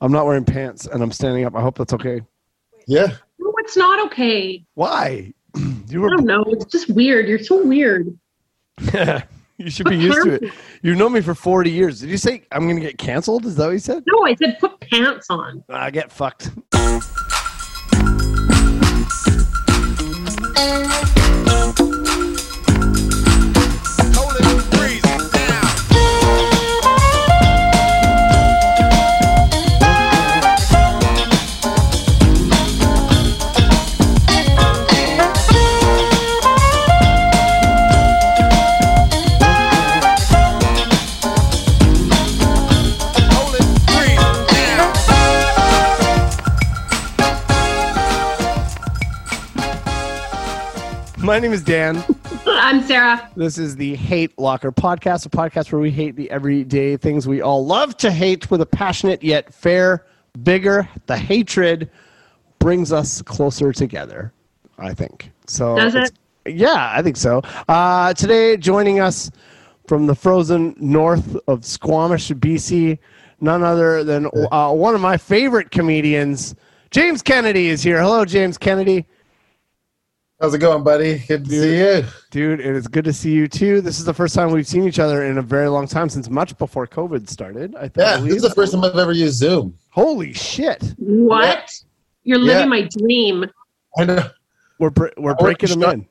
[0.00, 1.54] I'm not wearing pants and I'm standing up.
[1.54, 2.22] I hope that's okay.
[2.86, 3.08] Yeah.
[3.38, 4.64] No, it's not okay.
[4.74, 5.32] Why?
[5.88, 6.08] you were...
[6.08, 6.44] I don't know.
[6.48, 7.28] It's just weird.
[7.28, 8.18] You're so weird.
[9.58, 10.52] you should be used to it.
[10.82, 12.00] You've known me for 40 years.
[12.00, 13.44] Did you say I'm going to get canceled?
[13.44, 14.02] Is that what you said?
[14.06, 15.62] No, I said put pants on.
[15.68, 16.50] I get fucked.
[51.30, 52.02] My name is Dan.
[52.44, 53.30] I'm Sarah.
[53.36, 57.40] This is the Hate Locker podcast, a podcast where we hate the everyday things we
[57.40, 60.06] all love to hate with a passionate yet fair
[60.36, 60.88] vigor.
[61.06, 61.88] The hatred
[62.58, 64.32] brings us closer together,
[64.76, 65.30] I think.
[65.46, 66.10] So Does it?
[66.46, 67.42] Yeah, I think so.
[67.68, 69.30] Uh, today, joining us
[69.86, 72.98] from the frozen north of Squamish, BC,
[73.40, 76.56] none other than uh, one of my favorite comedians,
[76.90, 78.02] James Kennedy, is here.
[78.02, 79.06] Hello, James Kennedy.
[80.40, 81.18] How's it going, buddy?
[81.28, 82.04] Good to see you.
[82.30, 83.82] Dude, it is good to see you too.
[83.82, 86.30] This is the first time we've seen each other in a very long time since
[86.30, 87.74] much before COVID started.
[87.76, 89.74] I Yeah, this is the first time I've ever used Zoom.
[89.90, 90.94] Holy shit.
[90.96, 91.70] What?
[92.24, 92.66] You're living Yeah.
[92.66, 93.44] my dream.
[93.98, 94.30] I know.
[94.78, 96.08] We're br- we're I work breaking them constru- in.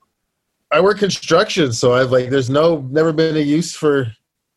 [0.72, 4.06] I work construction, so I've like, there's no, never been a use for.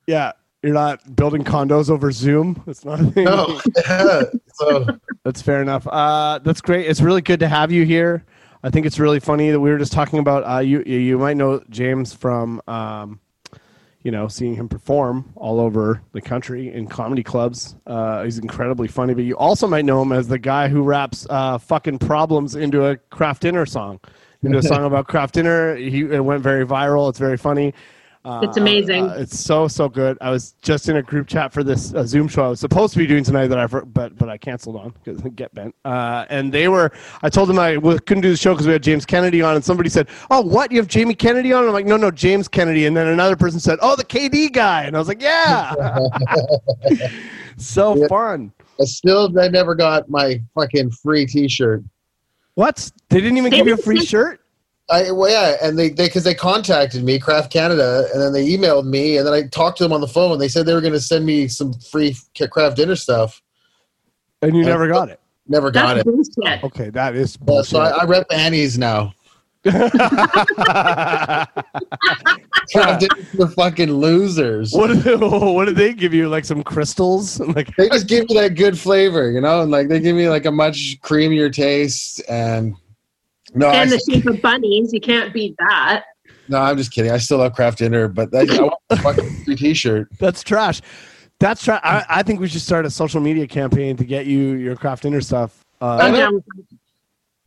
[0.06, 2.62] Yeah, you're not building condos over Zoom.
[2.66, 3.24] It's not a thing.
[3.24, 3.58] No.
[3.88, 4.22] yeah.
[4.54, 4.86] So
[5.24, 5.86] That's fair enough.
[5.86, 6.86] Uh, that's great.
[6.86, 8.22] It's really good to have you here.
[8.62, 10.82] I think it's really funny that we were just talking about uh, you.
[10.82, 13.18] You might know James from, um,
[14.02, 17.74] you know, seeing him perform all over the country in comedy clubs.
[17.86, 21.26] Uh, he's incredibly funny, but you also might know him as the guy who raps
[21.28, 23.98] uh, "fucking problems" into a Kraft Dinner song,
[24.44, 25.74] into a song about Kraft Dinner.
[25.74, 27.08] He it went very viral.
[27.08, 27.74] It's very funny.
[28.24, 29.08] Uh, It's amazing.
[29.08, 30.16] uh, it's so so good.
[30.20, 32.92] I was just in a group chat for this uh, Zoom show I was supposed
[32.92, 35.74] to be doing tonight that I for- but but I canceled on because get bent.
[35.84, 36.92] Uh, and they were.
[37.22, 39.56] I told them I w- couldn't do the show because we had James Kennedy on,
[39.56, 40.70] and somebody said, "Oh, what?
[40.70, 43.34] You have Jamie Kennedy on?" And I'm like, "No, no, James Kennedy." And then another
[43.34, 45.74] person said, "Oh, the KD guy," and I was like, "Yeah."
[47.56, 48.06] so Yeah.
[48.08, 48.52] fun.
[48.80, 51.82] I still, I never got my fucking free T-shirt.
[52.54, 52.90] What?
[53.08, 54.40] They didn't even They give you a free shirt.
[54.90, 58.46] I well, yeah, and they they because they contacted me, Kraft Canada, and then they
[58.48, 60.38] emailed me, and then I talked to them on the phone.
[60.38, 62.16] They said they were going to send me some free
[62.50, 63.40] Kraft Dinner stuff.
[64.42, 65.20] And you Uh, never got it.
[65.48, 66.06] Never got That's it.
[66.36, 66.64] bullshit.
[66.64, 67.70] Okay, that is bullshit.
[67.70, 69.14] so I, I rep Annie's now.
[69.64, 69.80] Kraft
[73.00, 74.72] Dinner for fucking losers.
[74.72, 76.28] what did they, what did they give you?
[76.28, 77.40] Like some crystals?
[77.52, 80.28] Like They just give me that good flavor, you know, and like they give me
[80.28, 82.22] like a much creamier taste.
[82.28, 82.74] And
[83.54, 84.92] no, I, And the shape of bunnies.
[84.92, 86.04] You can't beat that.
[86.48, 87.10] no, I'm just kidding.
[87.10, 90.08] I still love Kraft Dinner, but that, I want a fucking free T-shirt.
[90.18, 90.80] That's trash.
[91.38, 91.80] That's trash.
[91.84, 95.02] I, I think we should start a social media campaign to get you your Kraft
[95.02, 95.64] Dinner stuff.
[95.80, 96.18] Uh, I'm know.
[96.18, 96.78] down with that.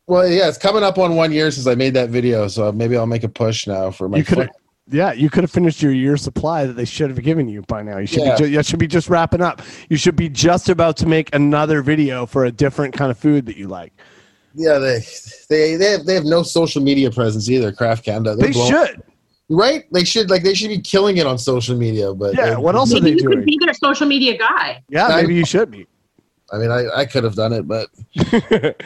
[0.08, 2.96] Well, yeah, it's coming up on one year since I made that video, so maybe
[2.96, 4.18] I'll make a push now for my.
[4.18, 4.50] you could, fuck-
[4.88, 7.82] yeah, you could have finished your year supply that they should have given you by
[7.82, 7.98] now.
[7.98, 8.36] You should Yeah.
[8.36, 9.62] be, ju- that should be just wrapping up.
[9.88, 13.46] You should be just about to make another video for a different kind of food
[13.46, 13.92] that you like.
[14.58, 15.00] Yeah, they
[15.50, 17.70] they they have, they have no social media presence either.
[17.72, 19.02] Kraft Canada, They're They blown- should.
[19.50, 19.84] right?
[19.92, 22.50] They should like they should be killing it on social media, but Yeah.
[22.50, 23.36] they- What else are they you doing?
[23.38, 24.82] could be their social media guy.
[24.88, 25.86] Yeah, I- maybe you should be.
[26.52, 27.88] I mean, I, I could have done it, but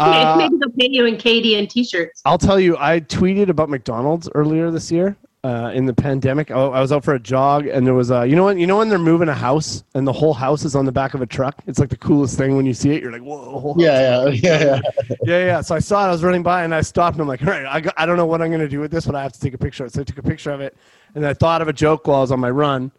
[0.00, 2.20] Uh, Maybe they'll pay you in KD and t-shirts.
[2.24, 6.50] I'll tell you, I tweeted about McDonald's earlier this year uh, in the pandemic.
[6.50, 8.66] I, I was out for a jog, and there was a you know when you
[8.66, 11.20] know when they're moving a house and the whole house is on the back of
[11.20, 11.62] a truck.
[11.66, 13.02] It's like the coolest thing when you see it.
[13.02, 14.58] You're like, whoa, the whole house yeah, yeah, yeah,
[15.10, 15.16] yeah.
[15.24, 15.60] yeah, yeah.
[15.60, 16.08] So I saw it.
[16.08, 18.06] I was running by and I stopped and I'm like, all right, I, got, I
[18.06, 19.58] don't know what I'm going to do with this, but I have to take a
[19.58, 19.94] picture of it.
[19.94, 20.76] So I took a picture of it
[21.14, 22.90] and I thought of a joke while I was on my run.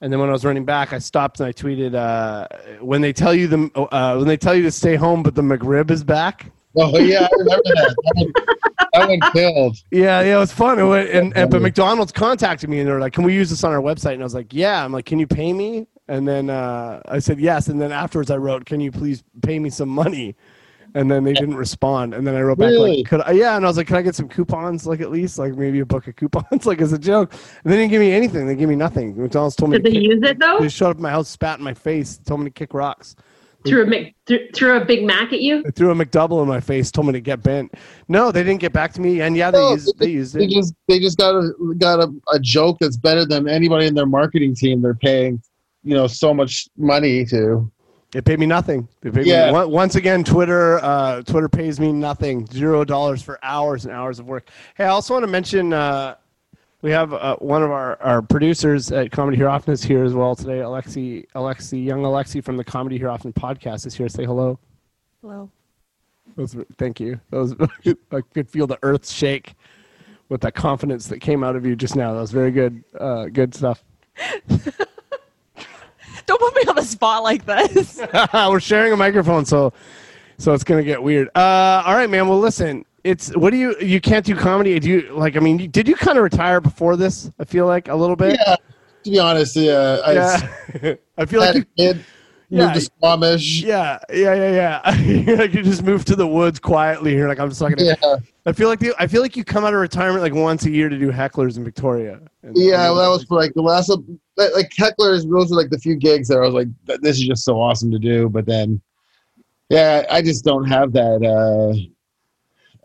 [0.00, 2.48] And then when I was running back, I stopped and I tweeted, uh,
[2.80, 5.40] "When they tell you the uh, when they tell you to stay home, but the
[5.40, 7.94] McRib is back." Oh yeah, I remember that.
[8.04, 8.32] That one,
[8.92, 9.76] that one killed.
[9.90, 10.78] Yeah, yeah, it was fun.
[10.78, 13.50] It went, and, and but McDonald's contacted me and they were like, "Can we use
[13.50, 15.86] this on our website?" And I was like, "Yeah." I'm like, "Can you pay me?"
[16.08, 17.68] And then uh, I said yes.
[17.68, 20.34] And then afterwards, I wrote, "Can you please pay me some money?"
[20.96, 22.14] And then they didn't respond.
[22.14, 22.98] And then I wrote back Really?
[22.98, 24.86] like, "Could I?" Yeah, and I was like, "Can I get some coupons?
[24.86, 27.32] Like at least like maybe a book of coupons, like as a joke."
[27.62, 28.46] And they didn't give me anything.
[28.46, 29.16] They gave me nothing.
[29.20, 30.58] McDonald's told me Did to they kick, use it though?
[30.60, 33.16] they showed up at my house, spat in my face, told me to kick rocks.
[33.66, 35.62] Threw a Mc, threw, threw a Big Mac at you?
[35.62, 37.72] They threw a McDouble in my face, told me to get bent.
[38.08, 39.22] No, they didn't get back to me.
[39.22, 42.12] And yeah, they No, used they used They just they just got a got a,
[42.32, 44.82] a joke that's better than anybody in their marketing team.
[44.82, 45.42] They're paying,
[45.82, 47.70] you know, so much money to.
[48.14, 48.86] It paid me nothing.
[49.02, 49.50] It paid Yeah.
[49.50, 52.46] me, once again, Twitter uh, Twitter pays me nothing.
[52.46, 54.48] Zero dollars for hours and hours of work.
[54.76, 56.16] Hey, I also want to mention uh,
[56.84, 60.12] we have uh, one of our, our producers at Comedy Here Often is here as
[60.12, 60.58] well today.
[60.58, 64.06] Alexi, Alexi, young Alexi from the Comedy Here Often podcast is here.
[64.06, 64.58] Say hello.
[65.22, 65.50] Hello.
[66.36, 67.18] Was, thank you.
[67.30, 67.54] That was,
[68.12, 69.54] I could feel the earth shake
[70.28, 72.12] with that confidence that came out of you just now.
[72.12, 72.84] That was very good.
[73.00, 73.82] Uh, good stuff.
[76.26, 77.98] Don't put me on the spot like this.
[78.34, 79.72] We're sharing a microphone, so
[80.36, 81.28] so it's gonna get weird.
[81.34, 82.28] Uh, all right, man.
[82.28, 82.84] Well, listen.
[83.04, 84.78] It's what do you you can't do comedy?
[84.80, 85.36] Do you like?
[85.36, 87.30] I mean, did you kind of retire before this?
[87.38, 88.38] I feel like a little bit.
[88.40, 88.56] Yeah,
[89.04, 90.94] to be honest, yeah, I Yeah.
[91.18, 92.04] I feel like you, kid,
[92.48, 92.62] Yeah.
[92.62, 93.62] moved to Squamish.
[93.62, 95.34] yeah, yeah, yeah, yeah.
[95.38, 97.12] like you just moved to the woods quietly.
[97.14, 97.94] You're like, I'm just not gonna.
[98.02, 98.16] Yeah,
[98.46, 100.70] I feel like the, I feel like you come out of retirement like once a
[100.70, 102.20] year to do hecklers in Victoria.
[102.42, 102.88] And- yeah.
[102.90, 103.90] Well, that was for like the last,
[104.38, 105.28] like like hecklers.
[105.30, 106.68] Those were like the few gigs that I was like,
[107.02, 108.30] this is just so awesome to do.
[108.30, 108.80] But then,
[109.68, 111.22] yeah, I just don't have that.
[111.22, 111.90] uh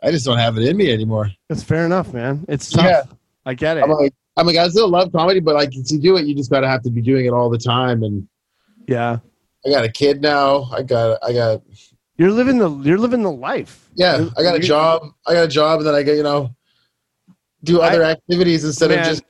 [0.04, 1.31] I just don't have it in me anymore.
[1.50, 2.46] That's fair enough, man.
[2.48, 2.86] It's tough.
[2.86, 3.04] Yeah.
[3.46, 3.84] I get it.
[3.84, 6.50] I'm like, I'm like, I still love comedy, but like to do it, you just
[6.50, 8.04] gotta have to be doing it all the time.
[8.04, 8.28] And
[8.88, 9.19] yeah.
[9.66, 10.69] I got a kid now.
[10.72, 11.62] I got, I got,
[12.18, 13.90] You're living the you're living the life.
[13.96, 15.04] yeah, You're- I got a job.
[15.28, 16.56] I got a job, and then I get, you know,
[17.63, 19.00] do other activities instead Man.
[19.00, 19.24] of just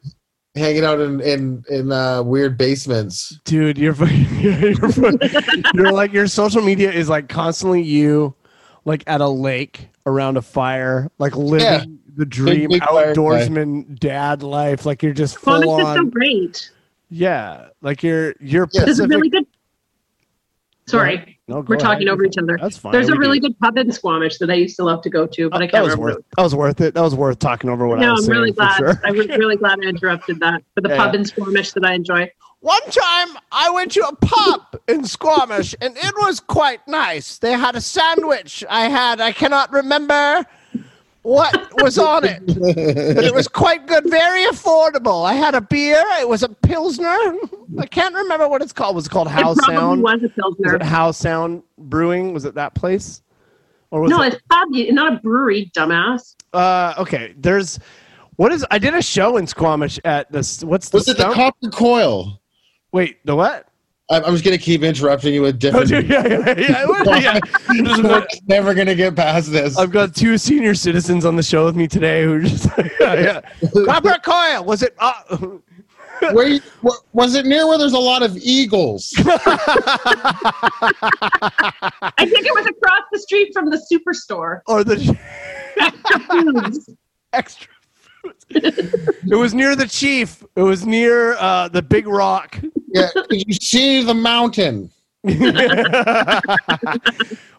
[0.56, 3.40] hanging out in in in uh, weird basements.
[3.46, 4.74] dude you're you're,
[5.74, 8.36] you're like your social media is like constantly you
[8.86, 11.84] like at a lake around a fire like living Yeah.
[12.16, 13.22] the dream big fire guy.
[13.22, 16.72] outdoorsman dad life like you're just full Comics full is so great.
[17.10, 18.86] yeah like you're you're Yeah.
[18.86, 19.46] There's a Pacific really good.
[20.88, 22.14] Sorry, no, go we're talking ahead.
[22.16, 22.58] over each other.
[22.60, 23.50] that's fine There's a really do.
[23.50, 25.84] good pub in Squamish that I used to love to go to, but I can't
[25.84, 26.16] was remember.
[26.16, 28.28] worth that was worth it that was worth talking over what I was.
[28.28, 28.78] No, I'm really glad.
[28.78, 29.00] sure.
[29.06, 32.32] I'm really glad I interrupted that for the Yeah, pub in Squamish that I enjoy.
[32.62, 37.38] One time I went to a pub in Squamish and it was quite nice.
[37.38, 38.66] They had a sandwich.
[38.70, 40.46] I had, I cannot remember
[41.22, 45.26] what was on it, but it was quite good, very affordable.
[45.26, 46.04] I had a beer.
[46.20, 47.08] It was a Pilsner.
[47.78, 48.96] I can't remember what it's called.
[48.96, 50.02] Was it called How it probably Sound?
[50.04, 50.64] was a Pilsner.
[50.66, 52.34] Was it Howe Sound Brewing?
[52.34, 53.22] Was it that place?
[53.92, 54.34] Or was No, it?
[54.34, 56.36] it's pub, not a brewery, dumbass.
[56.54, 57.80] Uh, okay, there's.
[58.36, 58.66] What is?
[58.72, 60.64] I did a show in Squamish at this.
[60.64, 61.36] What's the Was it the stump?
[61.36, 62.39] copper coil?
[62.92, 63.66] Wait, the what?
[64.12, 65.88] I'm, I'm just gonna keep interrupting you with Oh, different.
[65.90, 66.60] dude, yeah, yeah, yeah.
[67.20, 67.40] yeah.
[67.84, 69.78] There's We're no- never gonna get past this.
[69.78, 72.68] I've got two senior citizens on the show with me today who are just
[73.00, 73.42] yeah, yeah.
[73.86, 74.64] Copper coil.
[74.66, 74.96] Was it?
[75.00, 75.14] Uh,
[76.34, 76.60] Where you,
[77.14, 79.14] was it near where there's a lot of eagles?
[79.20, 79.32] I
[82.18, 84.62] think it was across the street from the superstore.
[84.68, 84.98] or the
[86.30, 86.90] Foods.
[87.34, 87.68] extra
[88.22, 88.46] foods.
[88.50, 90.44] it was near the chief.
[90.58, 92.60] It was near uh, the big rock.
[92.94, 94.92] Yeah, did you see the mountain?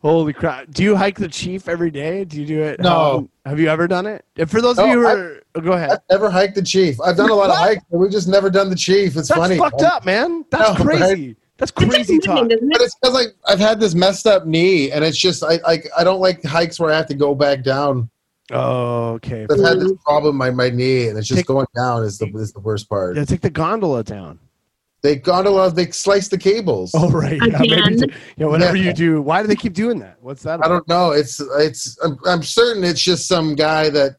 [0.02, 0.70] Holy crap!
[0.70, 2.24] Do you hike the chief every day?
[2.24, 2.80] Do you do it?
[2.80, 3.18] No.
[3.18, 4.24] um, have you ever done it?
[4.48, 5.90] For those of you who I- are, oh, go ahead.
[5.90, 6.98] I've never hiked the chief.
[7.02, 9.16] I've done a lot of hikes, but we've just never done the chief.
[9.16, 9.58] It's That's funny.
[9.58, 10.44] fucked up, man.
[10.50, 10.98] That's No, right?
[10.98, 11.36] crazy.
[11.58, 12.34] That's crazy like talk.
[12.36, 15.44] women, isn't But it's because like I've had this messed up knee, and it's just
[15.44, 18.08] I like I don't like hikes where I have to go back down.
[18.52, 19.46] Oh, okay.
[19.50, 22.26] I've had this problem my my knee, and it's just Take- going down is the
[22.36, 23.16] is the worst part.
[23.16, 24.38] Yeah, take the gondola down.
[25.02, 26.90] They gondola, they slice the cables.
[26.94, 27.96] Oh right, yeah, maybe Again?
[27.96, 28.06] do-
[28.36, 28.46] yeah.
[28.46, 28.84] Whatever Yeah.
[28.88, 30.16] you do, why do they keep doing that?
[30.20, 30.64] What's that?
[30.64, 31.12] I don't know.
[31.12, 31.96] It's it's.
[32.04, 34.16] I'm, I'm certain it's just some guy that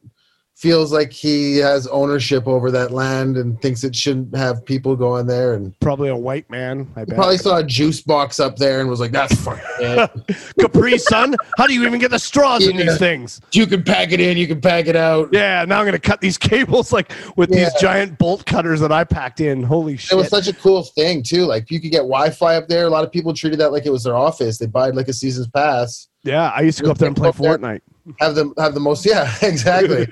[0.61, 5.25] feels like he has ownership over that land and thinks it shouldn't have people going
[5.25, 5.55] there.
[5.55, 6.87] And Probably a white man.
[6.95, 7.15] I bet.
[7.15, 10.11] probably saw a juice box up there and was like, "That's fucking it.
[10.59, 11.35] Capri Sun.
[11.57, 13.41] How do you even get the straws in these things?
[13.53, 14.37] You can pack it in.
[14.37, 17.63] You can pack it out." Yeah, now I'm gonna cut these cables like with Yeah.
[17.65, 19.63] these giant bolt cutters that I packed in.
[19.63, 20.11] Holy shit.
[20.11, 21.45] It was such a cool thing too.
[21.45, 22.85] Like you could get Wi-Fi up there.
[22.85, 24.59] A lot of people treated that like it was their office.
[24.59, 26.07] They buy like a season's pass.
[26.23, 27.31] Yeah, I used to go up there and play.
[27.31, 27.81] Fortnite.
[28.19, 29.05] Have them have the most.
[29.05, 30.07] Yeah, exactly.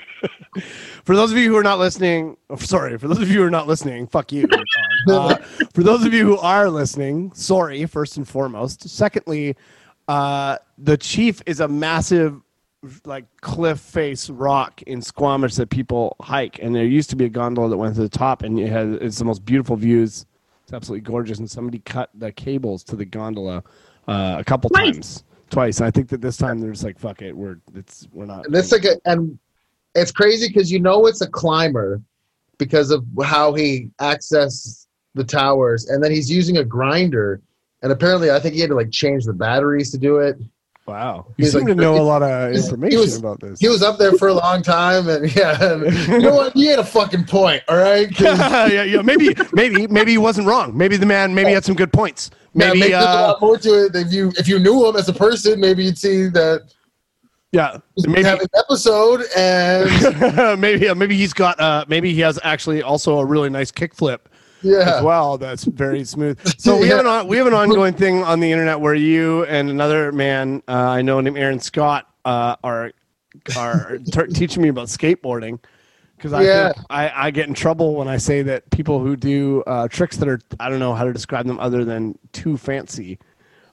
[1.04, 2.98] For those of you who are not listening, oh, sorry.
[2.98, 4.48] For those of you who are not listening, fuck you.
[5.08, 5.36] Uh,
[5.74, 7.86] for those of you who are listening, sorry.
[7.86, 8.88] First and foremost.
[8.90, 9.56] Secondly,
[10.10, 12.42] uh, the chief is a massive,
[13.06, 17.30] like cliff face rock in Squamish that people hike, and there used to be a
[17.30, 20.26] gondola that went to the top, and it has it's the most beautiful views.
[20.64, 23.64] It's absolutely gorgeous, and somebody cut the cables to the gondola
[24.08, 24.92] uh, a couple Twice.
[24.92, 25.24] times.
[25.50, 25.82] Twice.
[25.82, 28.46] I think that this time they're just like, fuck it, we're it's we're not.
[28.46, 29.38] And it's like a, and
[29.96, 32.02] it's crazy because you know it's a climber
[32.58, 37.42] because of how he accessed the towers, and then he's using a grinder,
[37.82, 40.38] and apparently I think he had to like change the batteries to do it.
[40.90, 41.26] Wow.
[41.38, 43.60] You He's seem like- to know a lot of information was- about this.
[43.60, 46.54] He was up there for a long time, and yeah, and you know what?
[46.54, 47.64] He had a fucking point.
[47.68, 49.02] All right, yeah, yeah.
[49.02, 50.76] Maybe, maybe, maybe he wasn't wrong.
[50.78, 52.32] Maybe the man, maybe had some good points.
[52.54, 53.96] yeah, Maybe, maybe there's a uh, lot more to it.
[53.96, 56.74] If you if you knew him as a person, maybe you'd see that
[57.52, 62.40] yeah, maybe, having an episode, and maybe, uh, maybe he's got, uh, maybe he has
[62.44, 64.20] actually also a really nice kickflip
[64.62, 65.38] yeah, as well.
[65.38, 66.38] That's very smooth.
[66.60, 69.44] So we have an on, we have an ongoing thing on the internet where you
[69.46, 72.92] and another man uh, I know named Aaron Scott uh, are
[73.58, 75.60] are t- teaching me about skateboarding
[76.18, 76.74] because I, Yeah.
[76.90, 80.28] I I get in trouble when I say that people who do uh, tricks that
[80.28, 83.20] are I don't know how to describe them other than too fancy.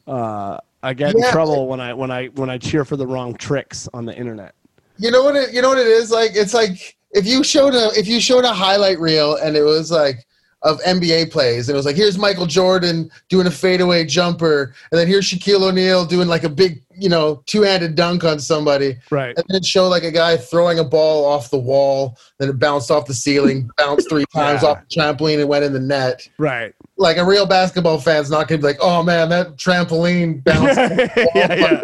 [0.06, 3.34] Uh, I get in trouble when I when I when I cheer for the wrong
[3.34, 4.54] tricks on the internet.
[4.98, 6.32] you know what it you know what it is like.
[6.34, 9.90] It's like if you showed a if you showed a highlight reel and it was
[9.90, 10.25] like
[10.62, 14.98] of NBA plays and it was like here's Michael Jordan doing a fadeaway jumper and
[14.98, 18.96] then here's Shaquille O'Neal doing like a big you know two handed dunk on somebody
[19.10, 19.36] Right.
[19.36, 22.90] and then show like a guy throwing a ball off the wall, then it bounced
[22.90, 24.70] off the ceiling, bounced three times Yeah.
[24.70, 26.26] off the trampoline, and went in the net.
[26.38, 26.74] Right.
[26.96, 30.78] Like a real basketball fan's not gonna be like, "Oh man, that trampoline bounced."
[31.34, 31.80] yeah, yeah.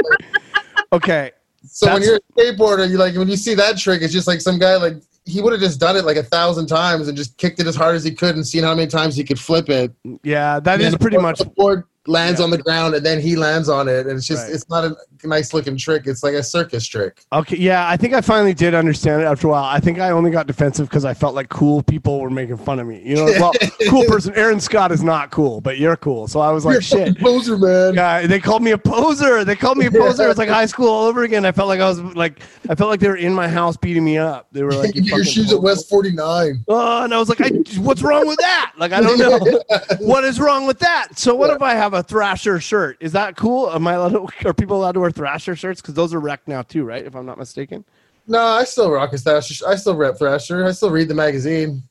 [0.94, 1.32] Okay.
[1.64, 4.40] So when you're a skateboarder, you like when you see that trick, it's just like
[4.40, 7.36] some guy like he would have just done it like a thousand times and just
[7.38, 9.68] kicked it as hard as he could and seen how many times he could flip
[9.68, 9.92] it.
[10.24, 12.44] Yeah, that And is pretty much board lands Yeah.
[12.44, 14.54] on the ground and then he lands on it, and it's just Right.
[14.54, 16.02] it's not a nice looking trick.
[16.06, 17.24] It's like a circus trick.
[17.32, 19.64] Okay, yeah, I think I finally did understand it after a while.
[19.64, 22.80] I think I only got defensive because I felt like cool people were making fun
[22.80, 23.00] of me.
[23.04, 23.52] You know, well,
[23.88, 24.34] cool person.
[24.34, 26.26] Aaron Scott is not cool, but you're cool.
[26.26, 27.18] So I was You're like, shit.
[27.20, 27.94] poser, man.
[27.94, 29.44] Yeah, they called me a poser.
[29.44, 30.28] They called me a poser.
[30.28, 31.44] It's like high school all over again.
[31.44, 34.04] I felt like I was like, I felt like they were in my house beating
[34.04, 34.48] me up.
[34.50, 35.56] They were like, Your shoes poser.
[35.56, 36.64] at West 49.
[36.66, 38.72] Oh, and I was like, I, what's wrong with that?
[38.76, 39.60] Like, I don't know.
[40.00, 41.16] what is wrong with that?
[41.16, 42.96] So, what if I have a Thrasher shirt?
[43.00, 43.70] Is that cool?
[43.70, 45.80] Am I allowed to, are people allowed to wear Thrasher shirts?
[45.80, 47.04] Because those are wrecked now, too, right?
[47.04, 47.84] If I'm not mistaken.
[48.26, 49.66] No, I still rock a Thrasher.
[49.66, 50.64] I still rep Thrasher.
[50.64, 51.82] I still read the magazine.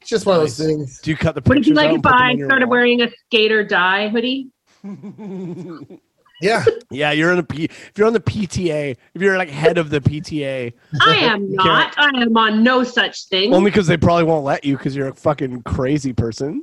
[0.00, 1.00] It's just one of those things.
[1.00, 2.70] Do you cut the Would it pictures like out if I started wall?
[2.70, 4.48] wearing a skater die hoodie?
[6.40, 6.64] Yeah.
[6.90, 7.64] Yeah, you're in a P.
[7.64, 11.94] If you're on the PTA, if you're like head of the PTA, I am not.
[11.98, 13.52] I am on no such thing.
[13.52, 16.62] only because they probably won't let you because you're a fucking crazy person.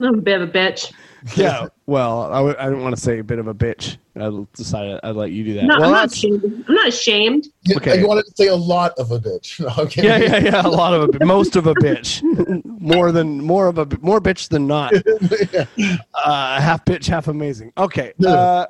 [0.00, 0.92] I'm a bit of a bitch.
[1.34, 1.66] Yeah.
[1.86, 3.96] Well, I w- I didn't want to say a bit of a bitch.
[4.14, 5.64] I decided I'd let you do that.
[5.64, 6.64] No, well, I'm not ashamed.
[6.68, 7.48] I'm not ashamed.
[7.62, 7.98] You- Okay.
[8.00, 9.58] You wanted to say a lot of a bitch.
[9.76, 10.04] No, okay.
[10.04, 10.66] yeah, yeah, yeah.
[10.66, 12.22] A lot of a bi- most of a bitch,
[12.80, 14.92] more than more of a more bitch than not.
[16.14, 17.72] Uh, half bitch, half amazing.
[17.78, 18.12] Okay.
[18.26, 18.66] Uh,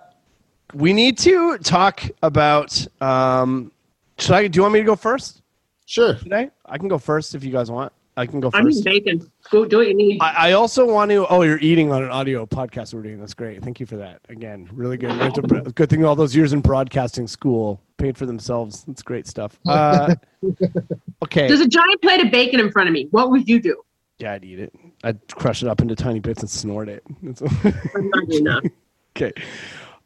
[0.75, 2.87] we need to talk about.
[3.01, 3.73] Um,
[4.19, 4.47] should I?
[4.49, 5.43] Do you want me to go first
[5.87, 6.15] Sure.
[6.15, 6.51] today?
[6.65, 7.93] I can go first if you guys want.
[8.17, 8.79] I can go first.
[8.79, 9.31] I'm bacon.
[9.51, 10.23] Go do what you need.
[10.23, 11.27] I, I also want to.
[11.27, 13.21] Oh, you're eating on an audio podcast we're doing.
[13.21, 13.63] That's great.
[13.63, 14.21] Thank you for that.
[14.31, 15.35] Again, really good.
[15.35, 15.43] To-
[15.75, 18.85] good thing all those years in broadcasting school paid for themselves.
[18.85, 19.59] That's great stuff.
[19.67, 20.15] Uh,
[21.23, 21.47] okay.
[21.47, 23.09] There's a giant plate of bacon in front of me.
[23.11, 23.83] What would you do?
[24.19, 24.73] Yeah, I'd eat it.
[25.05, 27.03] I'd crush it up into tiny bits and snort it.
[27.23, 28.71] I'm not doing that.
[29.17, 29.33] okay.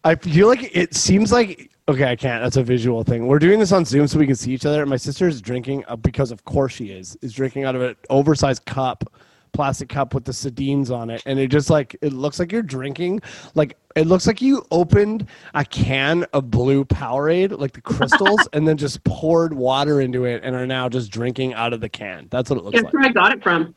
[0.02, 2.10] I feel like it seems like okay.
[2.10, 2.42] I can't.
[2.42, 3.26] That's a visual thing.
[3.26, 4.84] We're doing this on Zoom so we can see each other.
[4.86, 7.96] My sister is drinking uh, because, of course, she is is drinking out of an
[8.08, 9.04] oversized cup,
[9.52, 12.62] plastic cup with the sardines on it, and it just like it looks like you're
[12.62, 13.20] drinking
[13.54, 18.66] like it looks like you opened a can of blue Powerade, like the crystals, and
[18.66, 22.28] then just poured water into it and are now just drinking out of the can.
[22.30, 22.92] That's what it looks Guess like.
[22.94, 23.74] where I got it from?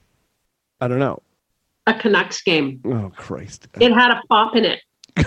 [0.81, 1.21] I don't know.
[1.87, 2.81] A Canucks game.
[2.85, 3.67] Oh Christ.
[3.79, 4.81] It had a pop in it.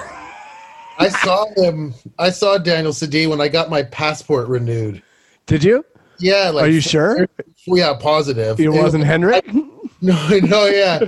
[0.98, 1.94] I saw him.
[2.18, 5.02] I saw Daniel Sedin when I got my passport renewed.
[5.46, 5.84] Did you?
[6.18, 6.50] Yeah.
[6.50, 7.28] Like, Are you sure?
[7.66, 8.58] Yeah, positive.
[8.60, 9.46] It wasn't Henrik?
[10.02, 10.98] No, no, yeah.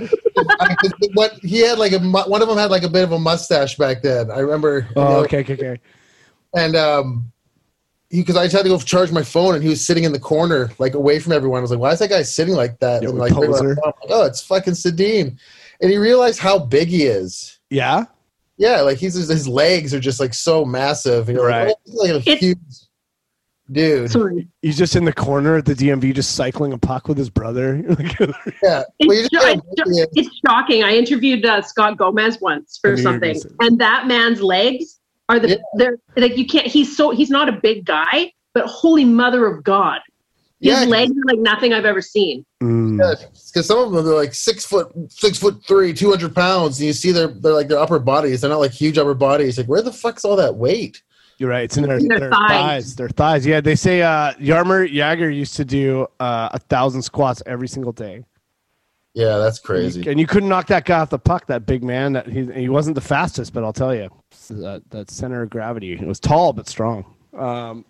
[0.59, 0.75] I-
[1.13, 3.77] what he had like a one of them had like a bit of a mustache
[3.77, 4.31] back then.
[4.31, 4.79] I remember.
[4.89, 5.79] you Oh, know, okay, okay, okay.
[6.55, 7.31] And um,
[8.09, 10.71] because I tried to go charge my phone, and he was sitting in the corner,
[10.79, 11.59] like away from everyone.
[11.59, 13.53] I was like, "Why is that guy sitting like that?" Yeah, and like, they were
[13.53, 13.75] poser.
[13.75, 15.37] like, "Oh, oh, it's fucking Sedin,"
[15.81, 17.59] and he realized how big he is.
[17.69, 18.05] Yeah.
[18.59, 21.29] Yeah, like he's his legs are just like so massive.
[21.29, 21.67] And you're Right.
[21.67, 22.57] like, oh, he's like a It's- huge
[23.71, 24.11] dude.
[24.11, 24.47] Sorry.
[24.61, 27.75] He's just in the corner at the DMV, just cycling a puck with his brother.
[28.61, 30.83] Yeah, well, It's, just know it's, big it's shocking.
[30.83, 34.99] I interviewed uh, Scott Gomez once for knew something, gonna and that man's legs
[35.29, 35.55] are the Yeah.
[35.75, 36.67] they're like you can't.
[36.67, 40.01] He's so he's not a big guy, but holy mother of God,
[40.61, 42.45] his Yeah, legs are like nothing I've ever seen.
[42.61, 42.97] Mm.
[42.97, 46.87] because some of them they're like six foot, six foot three, two hundred pounds, and
[46.87, 48.41] you see their they're like their upper bodies.
[48.41, 49.57] They're not like huge upper bodies.
[49.57, 51.01] Like where the fuck's all that weight?
[51.37, 51.63] You're right.
[51.63, 52.49] It's in their, In their their thighs.
[52.49, 52.95] thighs.
[52.97, 53.45] Their thighs.
[53.45, 57.93] Yeah, they say uh, Jaromir Jagr used to do uh, a thousand squats every single
[57.93, 58.25] day.
[59.13, 60.07] Yeah, that's crazy.
[60.09, 61.47] And you couldn't knock that guy off the puck.
[61.47, 62.13] That big man.
[62.13, 64.09] That he he wasn't the fastest, but I'll tell you,
[64.49, 65.93] that that center of gravity.
[65.93, 67.05] It was tall but strong.
[67.37, 67.85] Um,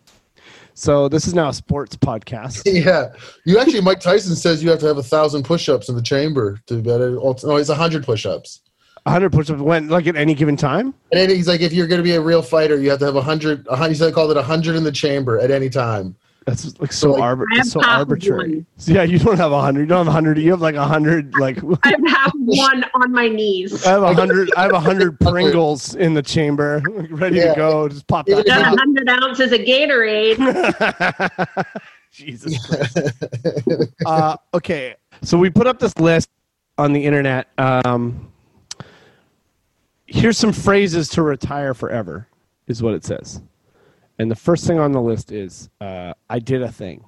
[0.80, 2.62] so this is now a sports podcast.
[2.86, 3.10] Yeah,
[3.46, 6.60] you actually, Mike Tyson says you have to have a thousand push-ups in the chamber
[6.68, 7.12] to be better.
[7.12, 8.62] No, it's a hundred push-ups.
[9.04, 10.94] 100 push-ups when like at any given time.
[11.12, 13.16] And he's like, if you're going to be a real fighter, you have to have
[13.16, 13.66] a hundred.
[13.68, 16.16] a hun- He said called it a hundred in the chamber at any time.
[16.50, 18.66] That's like so, like, arbit- so arbitrary.
[18.78, 19.82] So, yeah, you don't have a hundred.
[19.82, 20.38] You don't have a hundred.
[20.40, 21.34] You have like a hundred.
[21.36, 23.86] Like I have one on my knees.
[23.86, 24.50] I have a hundred.
[24.58, 27.54] I have a hundred Pringles in the chamber, ready Yeah.
[27.54, 27.88] to go.
[27.90, 30.38] Just pop Even Got a hundred ounces of Gatorade.
[32.12, 32.66] Jesus.
[32.66, 32.98] Christ.
[34.06, 36.30] uh, okay, so we put up this list
[36.78, 37.48] on the internet.
[37.60, 38.32] Um,
[40.08, 42.28] here's some phrases to retire forever,
[42.68, 43.42] is what it says.
[44.20, 47.04] And the first thing on the list is uh, I did a thing.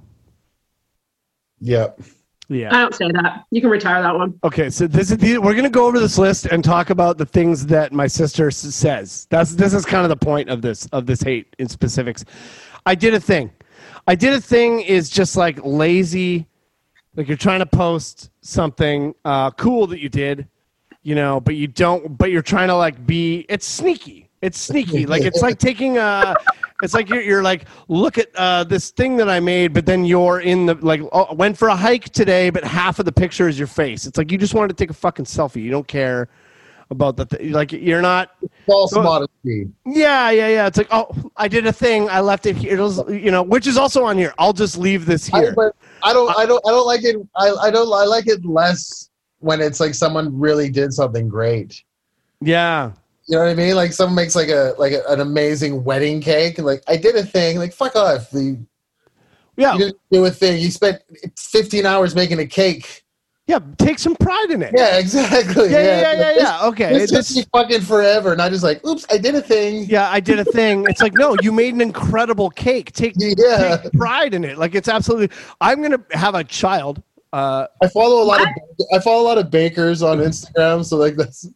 [1.60, 2.01] Yep.
[2.48, 2.75] Yeah.
[2.75, 3.46] I don't say that.
[3.51, 4.38] You can retire that one.
[4.44, 7.18] Okay, so this is the, we're going to go over this list and talk about
[7.18, 9.27] the things that my sister s- says.
[9.30, 12.25] That's this is kind of the point of this of this hate in specifics.
[12.86, 13.51] I did a thing.
[14.08, 16.48] I did a thing is just like lazy,
[17.15, 20.48] like you're trying to post something uh, cool that you did,
[21.03, 22.18] you know, but you don't.
[22.18, 23.46] But you're trying to like be.
[23.48, 24.31] It's sneaky.
[24.41, 25.05] It's sneaky.
[25.05, 26.36] Like it's like taking a.
[26.83, 30.03] It's like you're, you're like look at uh, this thing that I made, but then
[30.03, 33.48] you're in the like oh, went for a hike today, but half of the picture
[33.48, 34.07] is your face.
[34.07, 35.62] It's like you just wanted to take a fucking selfie.
[35.62, 36.27] You don't care
[36.89, 38.31] about the th- like you're not.
[38.65, 39.69] False So- modesty.
[39.86, 40.67] Yeah, yeah, yeah.
[40.67, 41.07] It's like oh,
[41.38, 42.10] I did a thing.
[42.10, 42.77] I left it here.
[42.77, 44.33] It was you know, which is also on here.
[44.39, 45.53] I'll just leave this I, here.
[45.55, 46.36] but I don't.
[46.36, 46.62] I don't.
[46.65, 47.15] I don't like it.
[47.36, 47.51] I.
[47.62, 47.91] I don't.
[47.93, 51.83] I like it less when it's like someone really did something great.
[52.41, 52.93] Yeah.
[53.32, 53.76] You know what I mean?
[53.76, 57.16] Like someone makes like a like a, an amazing wedding cake, and like I did
[57.16, 57.58] a thing.
[57.58, 58.30] Like fuck off.
[58.30, 58.60] The,
[59.56, 59.72] Yeah.
[59.74, 60.62] You didn't do a thing.
[60.62, 61.02] You spent
[61.40, 63.04] 15 hours making a cake.
[63.48, 63.60] Yeah.
[63.78, 64.74] Take some pride in it.
[64.76, 65.72] Yeah, exactly.
[65.72, 66.34] Yeah, yeah, yeah, yeah.
[66.34, 66.66] This- yeah.
[66.68, 66.94] Okay.
[66.94, 69.86] This This- took me fucking forever, and I just like, oops, I did a thing.
[69.86, 70.86] yeah, I did a thing.
[70.90, 72.92] It's like, no, you made an incredible cake.
[72.92, 73.78] Take, Yeah.
[73.78, 74.58] take pride in it.
[74.58, 75.30] Like it's absolutely.
[75.62, 77.02] I'm gonna have a child.
[77.32, 78.48] Uh, I follow a lot of
[78.94, 81.48] I follow a lot of bakers on Instagram, so like that's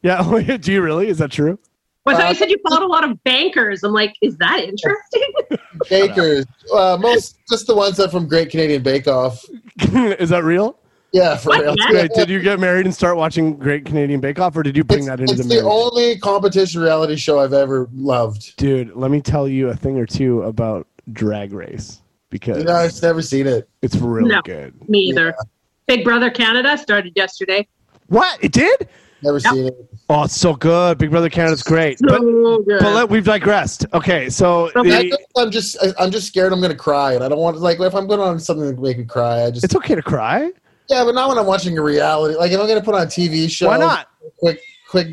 [0.02, 0.56] yeah.
[0.56, 1.08] Do you really?
[1.08, 1.58] Is that true?
[2.06, 3.82] Well, I thought Uh, you said you followed a lot of bankers.
[3.82, 5.32] I'm like, is that interesting?
[5.90, 6.46] bakers.
[6.72, 9.44] Uh, most just the ones that from Great Canadian Bake Off.
[9.78, 10.78] is that real?
[11.12, 11.60] Yeah, for What?
[11.62, 11.74] real.
[11.78, 12.02] Yeah.
[12.02, 14.84] Wait, did you get married and start watching Great Canadian Bake Off, or did you
[14.84, 15.54] bring It's, that into the movie?
[15.56, 18.56] it's the the only competition reality show I've ever loved.
[18.56, 22.74] Dude, let me tell you a thing or two about Drag Race because You know,
[22.76, 23.68] I've never seen it.
[23.82, 24.40] it's really No.
[24.42, 24.72] good.
[24.88, 25.34] Me either.
[25.86, 27.66] Big Brother Canada started yesterday.
[28.06, 28.88] What it did?
[29.22, 29.52] Never Yep.
[29.52, 29.76] seen it.
[30.08, 30.98] Oh, it's so good.
[30.98, 31.98] Big Brother Canada's great.
[31.98, 32.20] So But
[32.66, 32.80] good.
[32.80, 33.86] but let, we've digressed.
[33.92, 37.38] Okay, so the, I'm just I- I'm just scared I'm gonna cry, and I don't
[37.38, 39.94] want like if I'm going on something to make me cry, I just it's okay
[39.94, 40.50] to cry.
[40.88, 42.34] yeah, but not when I'm watching a reality.
[42.36, 44.08] Like if I'm gonna put on a TV show, Why not?
[44.38, 45.08] Quick, quick,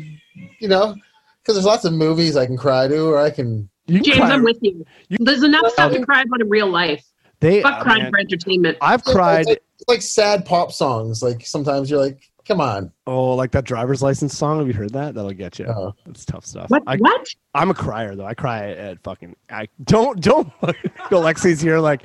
[0.58, 0.94] you know,
[1.42, 3.68] because there's lots of movies I can cry to, or I can.
[3.86, 4.30] You can James, cry.
[4.32, 4.84] I'm with you.
[5.08, 7.04] You- There's enough stuff to cry about in real life.
[7.40, 8.78] They, Fuck uh, crying man, for entertainment.
[8.82, 9.46] I've It's cried.
[9.46, 11.22] like, it's like sad pop songs.
[11.22, 12.90] Like sometimes you're like, come on.
[13.06, 14.58] Oh, like that driver's license song.
[14.58, 15.14] Have you heard that?
[15.14, 15.66] That'll get you.
[15.66, 15.92] Uh-huh.
[16.06, 16.70] That's tough stuff.
[16.70, 16.82] What?
[16.86, 17.26] I, what?
[17.54, 18.24] I'm a crier though.
[18.24, 19.36] I cry at fucking.
[19.50, 20.50] I don't don't.
[21.10, 22.02] Alexi's here like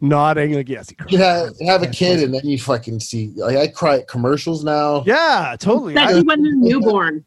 [0.00, 1.12] nodding like yes he cries.
[1.12, 3.32] You have, have a kid, and then you fucking see.
[3.36, 5.02] Like I cry at commercials now.
[5.04, 5.96] Yeah, totally.
[5.96, 7.24] I- Especially when they're newborn.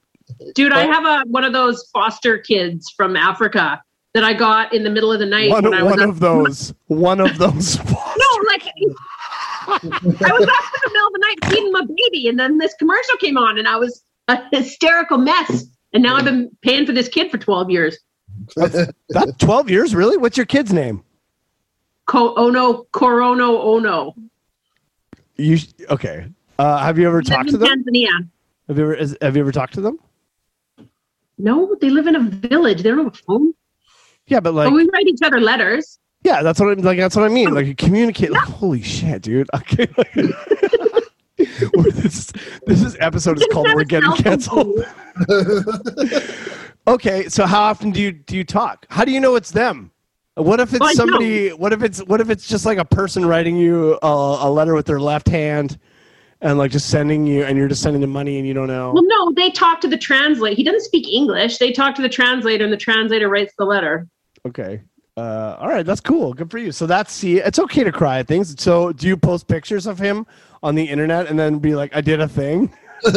[0.56, 4.84] Dude, I have a one of those foster kids from Africa that I got in
[4.84, 6.74] the middle of the night one when I was one of those.
[6.88, 7.78] One of those.
[8.16, 8.64] No, like
[9.68, 12.74] I was up in the middle of the night feeding my baby, and then this
[12.76, 15.66] commercial came on, and I was a hysterical mess.
[15.94, 17.98] And now I've been paying for this kid for 12 years.
[18.56, 20.18] that 12 years really?
[20.18, 21.04] What's your kid's name?
[22.08, 24.16] Co- ono, Corono Ono.
[25.36, 25.58] You
[25.90, 26.28] okay?
[26.60, 27.84] Uh, have you ever talked to in them?
[27.84, 28.30] Tanzania.
[28.68, 30.00] Have you ever is, have you ever talked to them?
[31.38, 32.82] No, they live in a village.
[32.84, 33.54] They don't have a phone.
[34.28, 36.00] Yeah, but like but we write each other letters.
[36.24, 36.98] Yeah, that's what I'm like.
[36.98, 37.50] That's what I mean.
[37.50, 37.54] Oh.
[37.54, 38.32] Like you communicate.
[38.32, 39.50] Like, holy shit, dude.
[39.56, 39.88] Okay.
[39.98, 40.14] Like,
[41.96, 42.32] this
[42.66, 44.86] this is episode is called "We're Getting Canceled."
[46.86, 48.86] Okay, so how often do you do you talk?
[48.90, 49.92] How do you know it's them?
[50.36, 51.50] What if it's Well, somebody?
[51.50, 54.08] What if it's what if it's just like a person writing you a,
[54.42, 55.78] a letter with their left hand,
[56.42, 58.92] and like just sending you, and you're just sending them money, and you don't know.
[58.94, 60.56] Well, no, they talk to the translator.
[60.56, 61.58] He doesn't speak English.
[61.58, 64.08] They talk to the translator, and the translator writes the letter.
[64.46, 64.82] Okay.
[65.16, 66.34] Uh, all right, that's cool.
[66.34, 66.72] Good for you.
[66.72, 68.60] So that's see, it's okay to cry at things.
[68.62, 70.26] So do you post pictures of him
[70.64, 72.74] on the internet and then be like, "I did a thing"?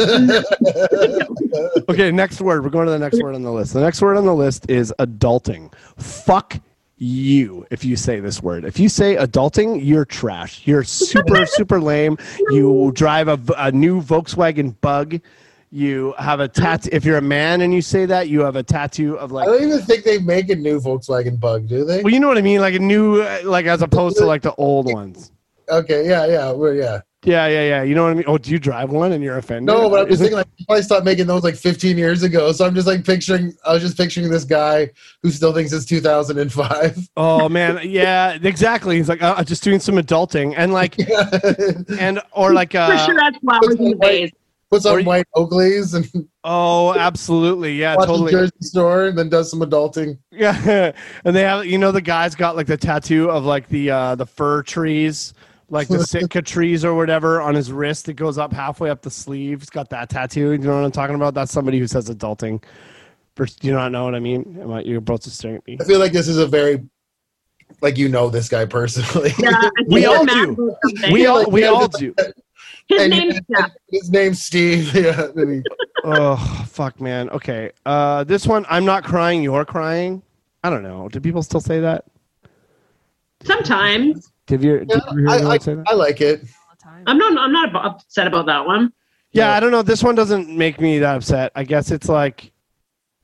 [1.89, 2.63] okay, next word.
[2.63, 3.73] We're going to the next word on the list.
[3.73, 5.73] The next word on the list is adulting.
[5.97, 6.59] Fuck
[6.97, 8.65] you if you say this word.
[8.65, 10.61] If you say adulting, you're trash.
[10.65, 12.17] You're super super lame.
[12.49, 15.19] You drive a, a new Volkswagen Bug.
[15.69, 16.89] You have a tattoo.
[16.93, 19.47] If you're a man and you say that, you have a tattoo of like.
[19.47, 22.01] I don't even think they make a new Volkswagen Bug, do they?
[22.01, 24.41] Well, you know what I mean, like a new, uh, like as opposed to like
[24.41, 25.31] the old ones.
[25.69, 27.01] Okay, yeah, yeah, well, yeah.
[27.25, 27.83] Yeah, yeah, yeah.
[27.83, 28.23] You know what I mean?
[28.25, 29.65] Oh, do you drive one and you're offended?
[29.65, 32.53] No, but I'm just thinking like they probably stopped making those like 15 years ago.
[32.53, 33.53] So I'm just like picturing.
[33.65, 34.91] I was just picturing this guy
[35.23, 37.09] who still thinks it's 2005.
[37.17, 38.95] Oh man, yeah, exactly.
[38.95, 40.95] He's like, uh, just doing some adulting, and like,
[41.99, 44.31] and or like, For uh, sure, that's flowers in the vase.
[44.69, 49.17] Puts Or on you- white Oakleys and oh, absolutely, yeah, watches totally, Jersey Shore and
[49.17, 50.17] then does some adulting.
[50.31, 50.91] yeah.
[51.25, 54.15] and they have, you know, the guy's got like the tattoo of like the uh
[54.15, 55.33] the fir trees,
[55.69, 58.09] like the Sitka trees or whatever, on his wrist.
[58.09, 59.61] It goes up halfway up the sleeve.
[59.61, 60.51] He's got that tattoo.
[60.51, 61.33] You know what I'm talking about?
[61.33, 62.61] That's somebody who says adulting.
[63.37, 64.57] First, do you not know what I mean?
[64.61, 65.77] Am I, you're both just staring at me.
[65.79, 66.83] I feel like this is a very
[67.81, 69.31] like you know this guy personally.
[69.39, 70.75] Yeah, We all do.
[71.11, 72.13] We all, we all do.
[72.89, 73.71] His and- name's Jeff.
[73.91, 74.93] His name's Steve.
[74.95, 75.27] Yeah.
[75.35, 75.65] and
[76.03, 80.21] oh fuck man okay uh this one i'm not crying you're crying
[80.63, 82.05] i don't know do people still say that
[83.43, 86.41] Sometimes did you, did yeah, you hear I, anyone I, say that I like it.
[86.41, 87.03] all the time.
[87.07, 87.37] I'm not.
[87.37, 88.93] I'm not upset about that one.
[89.31, 92.51] yeah i don't know this one doesn't make me that upset i guess it's like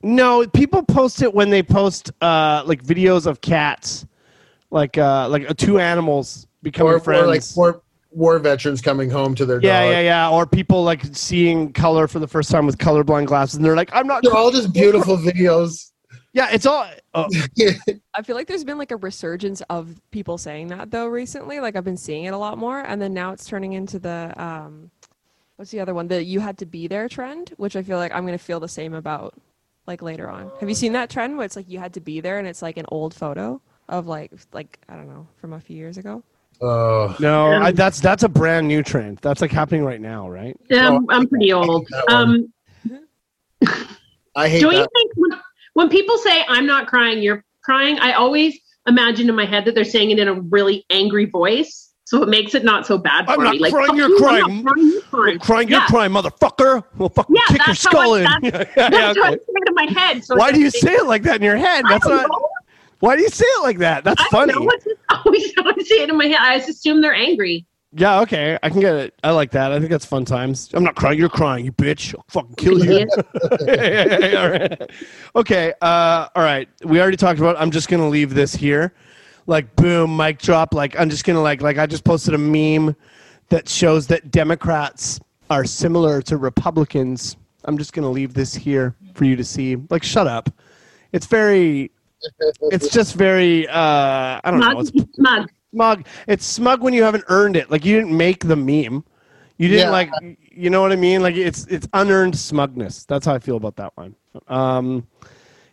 [0.02, 4.06] no people post it when they post uh like videos of cats
[4.70, 7.82] like uh like uh, two animals becoming Or, friends or like war,
[8.14, 9.90] war veterans coming home to their yeah dog.
[9.92, 13.64] yeah yeah or people like seeing color for the first time with colorblind glasses and
[13.64, 15.90] they're like i'm not They're all just beautiful videos.
[16.32, 17.26] yeah it's all oh,
[18.14, 21.58] I feel like there's been like a resurgence of people saying that though recently.
[21.60, 24.32] Like I've been seeing it a lot more, and then now it's turning into the
[24.36, 24.90] um,
[25.56, 26.06] what's the other one?
[26.08, 28.68] The you had to be there trend, which I feel like I'm gonna feel the
[28.68, 29.34] same about
[29.86, 30.50] like later on.
[30.60, 32.62] Have you seen that trend where it's like you had to be there, and it's
[32.62, 36.22] like an old photo of like like I don't know from a few years ago.
[36.60, 40.28] Oh, no Um, I, that's that's a brand new trend that's like happening right now
[40.30, 41.86] right Yeah, Oh, I'm, I'm pretty old.
[41.90, 42.48] that one.
[43.62, 43.72] Um,
[44.36, 45.40] I hate don't you think when,
[45.74, 47.98] when people say I'm not crying, you're crying?
[48.00, 51.92] I always imagine in my head that they're saying it in a really angry voice,
[52.04, 53.60] so it makes it not so bad for I'm not me.
[53.60, 54.64] Like, crying, you're you, I'm crying.
[54.64, 55.38] not crying, you're crying.
[55.38, 55.86] crying your Yeah.
[55.86, 56.84] crime, motherfucker.
[56.98, 58.24] We'll fucking Yeah, kick your skull I- in.
[58.24, 59.38] that's- Yeah, yeah, That's what I okay.
[59.38, 60.24] say in my head.
[60.24, 61.84] So Why do you say it like that in your head?
[61.86, 62.28] I That's don't not.
[62.28, 62.48] know.
[63.00, 64.02] Why do you say it like that?
[64.04, 64.52] That's I funny.
[64.52, 64.70] don't know.
[64.72, 66.38] It's just always I say it in my head.
[66.40, 67.66] I just assume they're angry.
[67.96, 69.14] Yeah, okay, I can get it.
[69.22, 69.70] I like that.
[69.70, 70.68] I think that's fun times.
[70.74, 71.16] I'm not crying.
[71.16, 72.12] You're crying, you bitch.
[72.16, 73.06] I'll fucking kill you.
[74.36, 74.90] All right.
[75.36, 75.72] Okay.
[75.80, 76.68] Uh, all right.
[76.84, 77.56] We already talked about.
[77.56, 78.94] I'm just gonna leave this here.
[79.46, 80.74] Like boom, mic drop.
[80.74, 82.96] Like I'm just gonna like like I just posted a meme
[83.50, 87.36] that shows that Democrats are similar to Republicans.
[87.64, 89.76] I'm just gonna leave this here for you to see.
[89.88, 90.50] Like shut up.
[91.12, 91.92] It's very.
[92.72, 93.66] It's just very.
[93.68, 94.82] Uh, I don't know.
[94.82, 94.94] Smug.
[94.96, 95.48] It's Smug.
[95.72, 96.06] smug.
[96.26, 97.70] It's smug when you haven't earned it.
[97.70, 99.04] Like you didn't make the meme.
[99.58, 99.90] You didn't Yeah.
[99.90, 100.10] like.
[100.56, 101.22] You know what I mean?
[101.22, 103.04] Like it's it's unearned smugness.
[103.06, 104.14] That's how I feel about that one.
[104.48, 105.06] Um,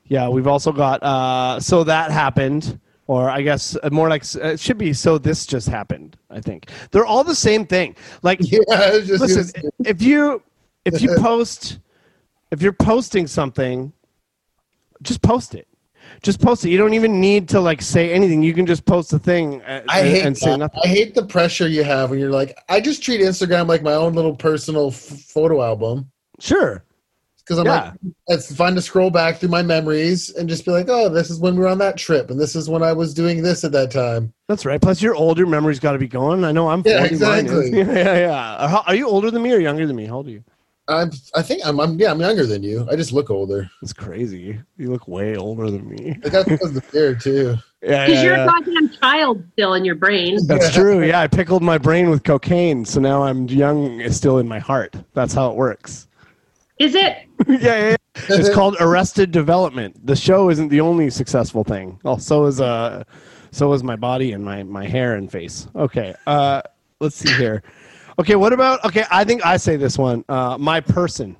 [0.05, 1.01] yeah, we've also got.
[1.03, 4.93] Uh, so that happened, or I guess uh, more like it should be.
[4.93, 6.17] So this just happened.
[6.29, 7.95] I think they're all the same thing.
[8.23, 10.41] Like Yeah, just, listen, if you
[10.85, 11.77] if you post
[12.51, 13.93] if you're posting something,
[15.03, 15.67] just post it.
[16.23, 16.69] Just post it.
[16.69, 18.43] You don't even need to like say anything.
[18.43, 20.57] You can just post a thing uh, I hate and say that.
[20.57, 20.81] nothing.
[20.83, 23.93] I hate the pressure you have when you're like, I just treat Instagram like my
[23.93, 26.83] own little personal f- photo album Sure.
[27.39, 27.91] because I'm Yeah.
[28.03, 31.29] like, it's fun to scroll back through my memories and just be like, oh, this
[31.29, 33.63] is when we were on that trip, and this is when I was doing this
[33.63, 34.31] at that time.
[34.47, 34.81] That's right.
[34.81, 35.01] Plus.
[35.01, 35.15] Your
[35.47, 36.43] memory's got to be going.
[36.43, 36.95] I know I'm 40.
[36.97, 37.71] Yeah, exactly.
[37.77, 38.55] Yeah, yeah, yeah.
[38.77, 40.05] Are, are you older than me or younger than me?
[40.05, 40.43] How old are you?
[40.91, 42.87] I'm, I think I'm, I'm, yeah, I'm younger than you.
[42.91, 43.69] I just look older.
[43.81, 44.59] It's crazy.
[44.77, 46.17] You look way older than me.
[46.23, 47.57] Like that's because the beard too.
[47.83, 48.43] Yeah, Because yeah, you're yeah.
[48.43, 50.37] a goddamn child still in your brain.
[50.45, 51.03] That's true.
[51.03, 53.99] Yeah, I pickled my brain with cocaine, so now I'm young.
[53.99, 54.95] Is still in my heart.
[55.15, 56.07] That's how it works.
[56.77, 57.17] Is it?
[57.47, 57.95] yeah, yeah, yeah.
[58.29, 60.05] It's called Arrested Development.
[60.05, 61.99] The show isn't the only successful thing.
[62.05, 63.03] Oh, so is uh,
[63.49, 65.67] so is my body and my my hair and face.
[65.75, 66.13] Okay.
[66.27, 66.61] Uh,
[66.99, 67.63] let's see here.
[68.21, 68.85] Okay, what about?
[68.85, 70.23] Okay, I think I say this one.
[70.29, 71.35] Uh, my person,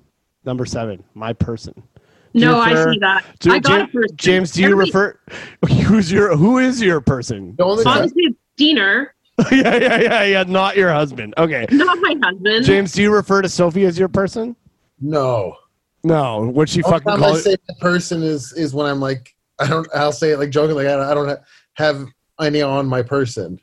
[0.45, 1.03] number seven.
[1.13, 1.73] My person.
[1.75, 3.23] Do you No, I see that.
[3.39, 4.17] Do, I got James, a person.
[4.17, 5.19] James, do you Every- refer?
[5.85, 6.35] Who's your?
[6.35, 7.53] Who is your person?
[7.55, 9.13] The only time, Obviously, it's Diener,
[9.51, 10.43] yeah, yeah, yeah, yeah.
[10.47, 11.35] Not your husband.
[11.37, 11.67] Okay.
[11.69, 12.65] not my husband.
[12.65, 14.55] James, do you refer to Sophie as your person?
[14.99, 15.55] no.
[16.03, 16.49] No.
[16.55, 17.41] Would she Only fucking time call I it?
[17.43, 19.87] say that person is is when I'm like, I don't.
[19.93, 21.39] I'll say it like joking, like I don't, I don't
[21.75, 22.07] have
[22.41, 23.59] any on my person.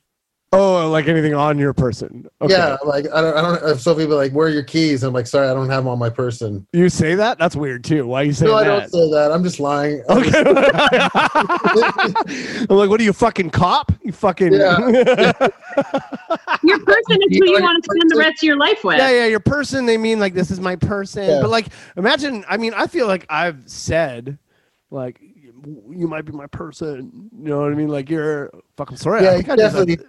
[0.51, 2.27] Oh, like anything on your person.
[2.41, 2.55] Okay.
[2.55, 3.71] Yeah, like I don't, I don't.
[3.71, 5.85] If Sophie be like, "Where are your keys?" and I'm like, "Sorry, I don't have
[5.85, 7.39] them on my person." You say that?
[7.39, 8.07] That's weird too.
[8.07, 8.91] Why you say No, I that?
[8.91, 9.31] don't say that.
[9.31, 10.03] I'm just lying.
[10.09, 10.41] Okay.
[12.71, 13.93] I'm like, what are you fucking cop?
[14.03, 14.79] You fucking Yeah.
[16.63, 18.83] Your person is You who you know, want to spend the rest of your life
[18.85, 18.99] with.
[18.99, 19.87] yeah, yeah, your person.
[19.87, 21.25] They mean like this is my person.
[21.25, 21.41] Yeah.
[21.43, 22.45] But like, imagine.
[22.49, 24.39] I mean, I feel like I've said,
[24.91, 27.29] like, you might be my person.
[27.39, 27.89] You know what I mean?
[27.89, 29.25] Like you're fucking sorry.
[29.25, 30.07] Yeah, I think I did that- definitely.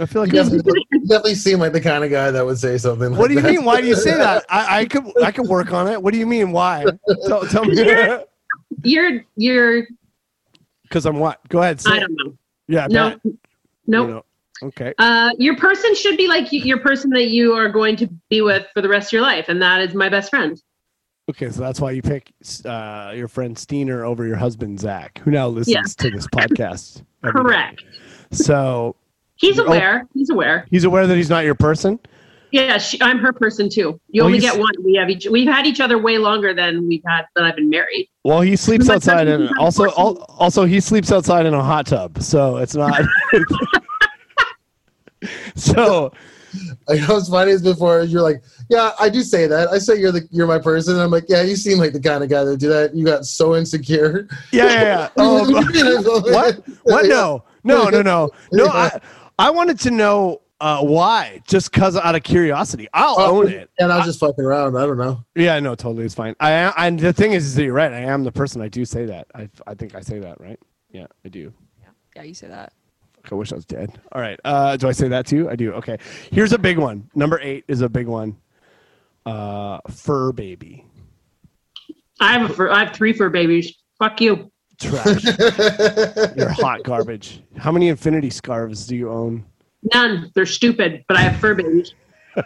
[0.00, 0.32] I feel like.
[0.32, 3.10] You definitely, you definitely seem like the kind of guy that would say something.
[3.10, 3.50] Like What do you that.
[3.52, 3.64] mean?
[3.64, 4.44] Why do you say that?
[4.50, 6.02] I, I could I could work on it.
[6.02, 6.52] What do you mean?
[6.52, 6.84] Why?
[7.26, 7.76] Tell, tell me.
[8.84, 9.86] You're you're
[10.84, 11.46] Because I'm what?
[11.48, 11.80] Go ahead.
[11.80, 12.36] Say I don't know.
[12.68, 12.86] Yeah.
[12.88, 14.08] No, nope.
[14.08, 14.24] You know.
[14.62, 14.94] Okay.
[14.98, 18.66] Uh, your person should be like your person that you are going to be with
[18.72, 20.62] for the rest of your life, and that is my best friend.
[21.28, 22.32] Okay, so that's why you pick
[22.64, 25.82] uh, your friend Steiner over your husband Zach, who now listens Yeah.
[25.82, 26.98] to this podcast.
[26.98, 27.30] day.
[27.30, 27.82] Correct.
[28.32, 28.96] So
[29.42, 29.64] He's Oh.
[29.66, 30.06] aware.
[30.14, 30.66] He's aware.
[30.70, 31.98] he's aware that he's not your person.
[32.52, 33.98] Yeah, she, I'm her person too.
[34.10, 34.70] You Well, only get one.
[34.84, 35.26] We have each.
[35.28, 38.08] We've had each other way longer than we've had than I've been married.
[38.24, 41.86] Well, he sleeps My outside, and also al- also he sleeps outside in a hot
[41.86, 42.22] tub.
[42.22, 43.00] So it's not.
[45.54, 46.12] so
[46.88, 48.02] I know it's funny as before.
[48.02, 49.68] You're like, yeah, I do say that.
[49.68, 50.94] I say you're the you're my person.
[50.94, 52.94] And I'm like, yeah, you seem like the kind of guy that do that.
[52.94, 54.28] You got so insecure.
[54.52, 55.08] yeah, yeah, yeah.
[55.16, 55.50] Oh,
[56.30, 56.62] what?
[56.82, 57.06] What?
[57.06, 58.66] No, no, no, no, no.
[58.66, 59.00] I
[59.38, 62.88] I wanted to know uh, why, just cause out of curiosity.
[62.94, 63.68] I'll Oh, own it.
[63.80, 64.76] And I was just fucking around.
[64.76, 65.24] I don't know.
[65.34, 66.36] Yeah, no, totally, it's fine.
[66.38, 67.92] I am, and the thing is, is that you're right.
[67.92, 68.62] I am the person.
[68.62, 69.26] I do say that.
[69.34, 70.58] I, I think I say that, right?
[70.90, 71.52] Yeah, I do.
[71.80, 72.72] Yeah, yeah, you say that.
[73.30, 73.98] I wish I was dead.
[74.12, 74.38] All right.
[74.44, 75.48] Uh, do I say that too?
[75.48, 75.72] I do.
[75.74, 75.96] Okay.
[76.30, 77.08] Here's a big one.
[77.14, 78.36] Number eight is a big one.
[79.24, 80.84] Uh, fur baby.
[82.20, 83.74] I have a fur, I have three fur babies.
[83.98, 84.51] Fuck you.
[84.82, 85.24] Trash.
[86.36, 87.42] You're hot garbage.
[87.56, 89.44] How many infinity scarves do you own?
[89.94, 90.30] None.
[90.34, 91.94] They're stupid, but I have fur babies.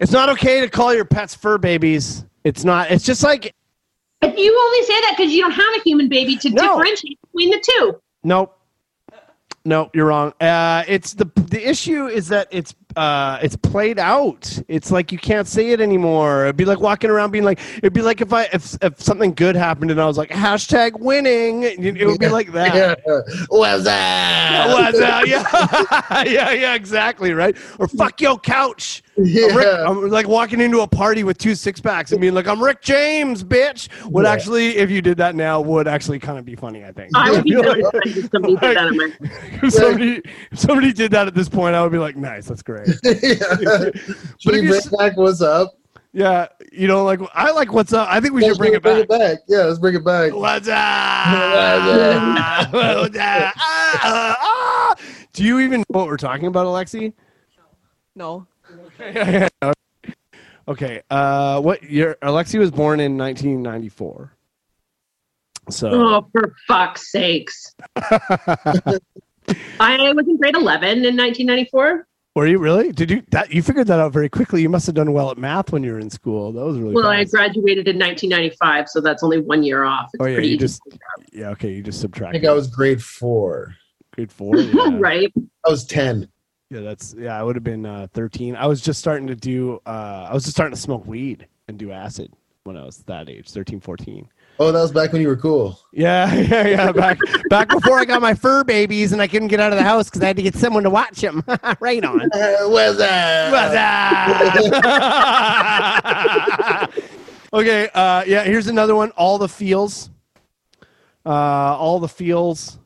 [0.00, 2.24] It's not okay to call your pets fur babies.
[2.42, 2.90] It's not.
[2.90, 3.54] It's just like
[4.20, 6.76] But you only say that because you don't have a human baby to No.
[6.76, 8.00] differentiate between the two.
[8.24, 8.53] Nope.
[9.66, 10.34] Nope, you're wrong.
[10.42, 14.60] Uh, it's the the issue is that it's uh, it's played out.
[14.68, 16.44] It's like you can't say it anymore.
[16.44, 19.32] It'd be like walking around being like, it'd be like if I if if something
[19.32, 21.62] good happened and I was like hashtag winning.
[21.62, 22.74] It it would be like that.
[23.06, 23.20] Yeah.
[23.48, 24.66] What's that?
[24.68, 25.24] What's that?
[25.26, 27.56] Yeah, yeah, yeah, exactly, right.
[27.78, 29.02] Or fuck your couch.
[29.16, 29.84] I'm, Rick, Yeah.
[29.86, 32.82] I'm like walking into a party with two six packs and being like, "I'm Rick
[32.82, 34.32] James, bitch." Would Yeah.
[34.32, 36.84] actually, if you did that now, would actually kind of be funny.
[36.84, 37.10] I think.
[37.14, 39.12] I would be like- if somebody did that at my
[39.62, 42.62] if somebody if somebody did that at this point, I would be like, nice, that's
[42.62, 42.88] great.
[43.04, 43.34] yeah.
[43.62, 45.74] But if we you back what's up?
[46.12, 48.08] Yeah, you know, like I like what's up.
[48.08, 49.04] I think we Yeah, should bring it bring back.
[49.04, 49.38] it back.
[49.48, 50.32] Yeah, let's bring it back.
[50.32, 52.72] What's up?
[52.72, 53.54] What's up?
[53.56, 54.94] Ah, ah.
[55.32, 57.12] Do you even know what we're talking about, Alexi?
[58.14, 58.46] No.
[60.68, 61.02] okay.
[61.10, 62.16] Uh, what year?
[62.22, 64.32] Alexi was born in 1994.
[65.70, 67.74] So Oh, for fuck's sakes.
[67.96, 68.98] I
[70.12, 72.06] was in grade 11 in 1994.
[72.34, 72.92] were you really?
[72.92, 73.52] Did you that?
[73.52, 74.62] You figured that out very quickly.
[74.62, 76.52] You must have done well at math when you were in school.
[76.52, 76.94] That was really.
[76.94, 80.10] Well, I graduated in 1995, so that's only one year off.
[80.14, 80.80] It's Oh yeah, you just
[81.32, 81.72] yeah okay.
[81.72, 82.34] You just subtract.
[82.34, 82.42] I subtract.
[82.42, 83.74] think I was grade four.
[84.12, 84.56] grade four.
[84.56, 84.90] Yeah.
[84.98, 85.32] right.
[85.66, 86.28] I was ten.
[86.74, 87.38] Yeah, that's yeah.
[87.38, 88.56] I would have been uh, thirteen.
[88.56, 89.80] I was just starting to do.
[89.86, 92.32] Uh, I was just starting to smoke weed and do acid
[92.64, 94.26] when I was that age, 13, 14.
[94.58, 95.78] Oh, that was back when you were cool.
[95.92, 96.92] Yeah, yeah, yeah.
[96.92, 99.84] Back back before I got my fur babies and I couldn't get out of the
[99.84, 101.44] house because I had to get someone to watch them.
[101.80, 102.22] right on.
[102.22, 103.52] Uh, what's that?
[106.82, 107.04] What's up?
[107.52, 108.42] okay, uh, yeah.
[108.42, 109.10] Here's another one.
[109.12, 110.10] All the feels.
[111.24, 111.30] Uh,
[111.78, 112.78] all the feels,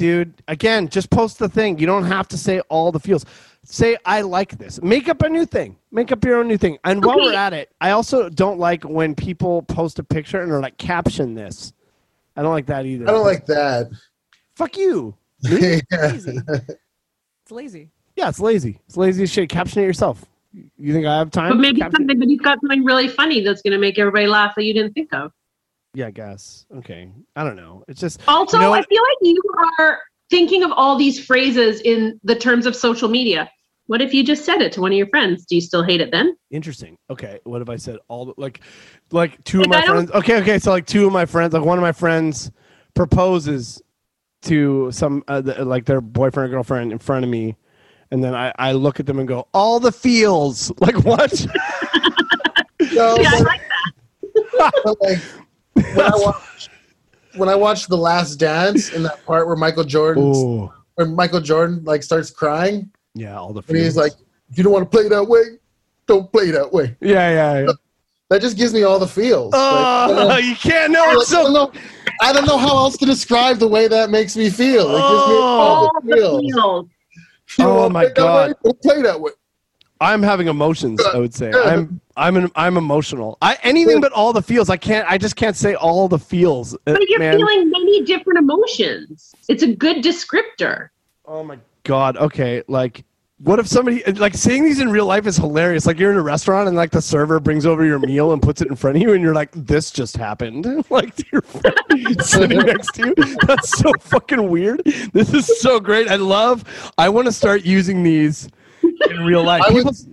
[0.00, 0.32] dude.
[0.48, 1.78] Again, just post the thing.
[1.78, 3.26] You don't have to say all the feels.
[3.64, 4.80] Say I like this.
[4.80, 5.76] Make up a new thing.
[5.92, 6.78] Make up your own new thing.
[6.84, 10.50] And while we're at it, I also don't like when people post a picture and
[10.50, 11.74] they're like caption this.
[12.34, 13.06] I don't like that either.
[13.06, 13.90] I don't like that.
[14.54, 15.14] Fuck you.
[15.42, 15.80] yeah.
[15.92, 16.38] Lazy.
[16.48, 17.90] It's lazy.
[18.16, 18.80] Yeah, it's lazy.
[18.86, 19.50] It's lazy as shit.
[19.50, 20.24] Caption it yourself.
[20.78, 21.50] You think I have time?
[21.50, 24.26] But maybe caption- something, but you've got something really funny that's going to make everybody
[24.26, 25.30] laugh that you didn't think of.
[25.94, 26.66] Yeah, I guess.
[26.78, 27.10] Okay.
[27.36, 27.84] I don't know.
[27.88, 28.88] It's just Also, You know I what?
[28.88, 29.42] feel like you
[29.78, 29.98] are
[30.30, 33.50] thinking of all these phrases in the terms of social media.
[33.86, 35.44] What if you just said it to one of your friends?
[35.46, 36.36] Do you still hate it then?
[36.52, 36.96] interesting.
[37.10, 37.40] Okay.
[37.44, 38.60] What if I said all the like
[39.10, 41.76] like two of my friends okay, okay, so like two of my friends, like one
[41.78, 42.52] of my friends
[42.94, 43.82] proposes
[44.42, 47.56] to some uh, the, like their boyfriend or girlfriend in front of me
[48.12, 50.72] and then I, I look at them and go, all the feels.
[50.80, 51.32] Like what?
[52.92, 53.60] No, See, I but- like
[54.84, 55.18] but, like,
[55.94, 56.70] when I watched
[57.34, 60.72] when I watched The Last Dance in that part where Michael Jordan Ooh.
[60.96, 64.12] when Michael Jordan like starts crying Yeah, all the and he's like,
[64.50, 65.42] "If you don't want to play that way,
[66.06, 67.72] don't play that way." yeah, yeah, yeah.
[68.30, 69.52] That just gives me all the feels.
[69.56, 71.04] Oh, Like, you can't know.
[71.04, 71.52] like, It's I, don't so.
[71.52, 71.72] know,
[72.22, 74.88] I don't know how else to describe the way that makes me feel.
[74.94, 76.42] It gives me all All the the feels.
[76.52, 76.88] feels.
[77.48, 78.48] If you don't Oh my God.
[78.50, 79.32] way, don't play that way.
[80.00, 81.00] I'm having emotions.
[81.04, 82.00] I would say I'm.
[82.20, 82.36] I'm.
[82.36, 83.38] An, I'm emotional.
[83.42, 84.68] I anything but all the feels.
[84.70, 85.10] I can't.
[85.10, 86.74] I just can't say all the feels.
[86.74, 87.36] uh, But you're man.
[87.38, 89.34] feeling many different emotions.
[89.48, 90.90] It's a good descriptor.
[91.26, 92.16] Oh my god.
[92.16, 92.62] Okay.
[92.68, 93.04] Like,
[93.38, 95.86] what if somebody like saying these in real life is hilarious?
[95.86, 98.60] Like you're in a restaurant and like the server brings over your meal and puts
[98.60, 102.22] it in front of you, and you're like, "This just happened." like to your friend
[102.22, 103.36] sitting next to you.
[103.46, 104.82] That's so fucking weird.
[105.12, 106.08] This is so great.
[106.08, 106.64] I love.
[106.98, 108.48] I want to start using these
[108.82, 109.62] in real life.
[109.62, 110.06] I People, was-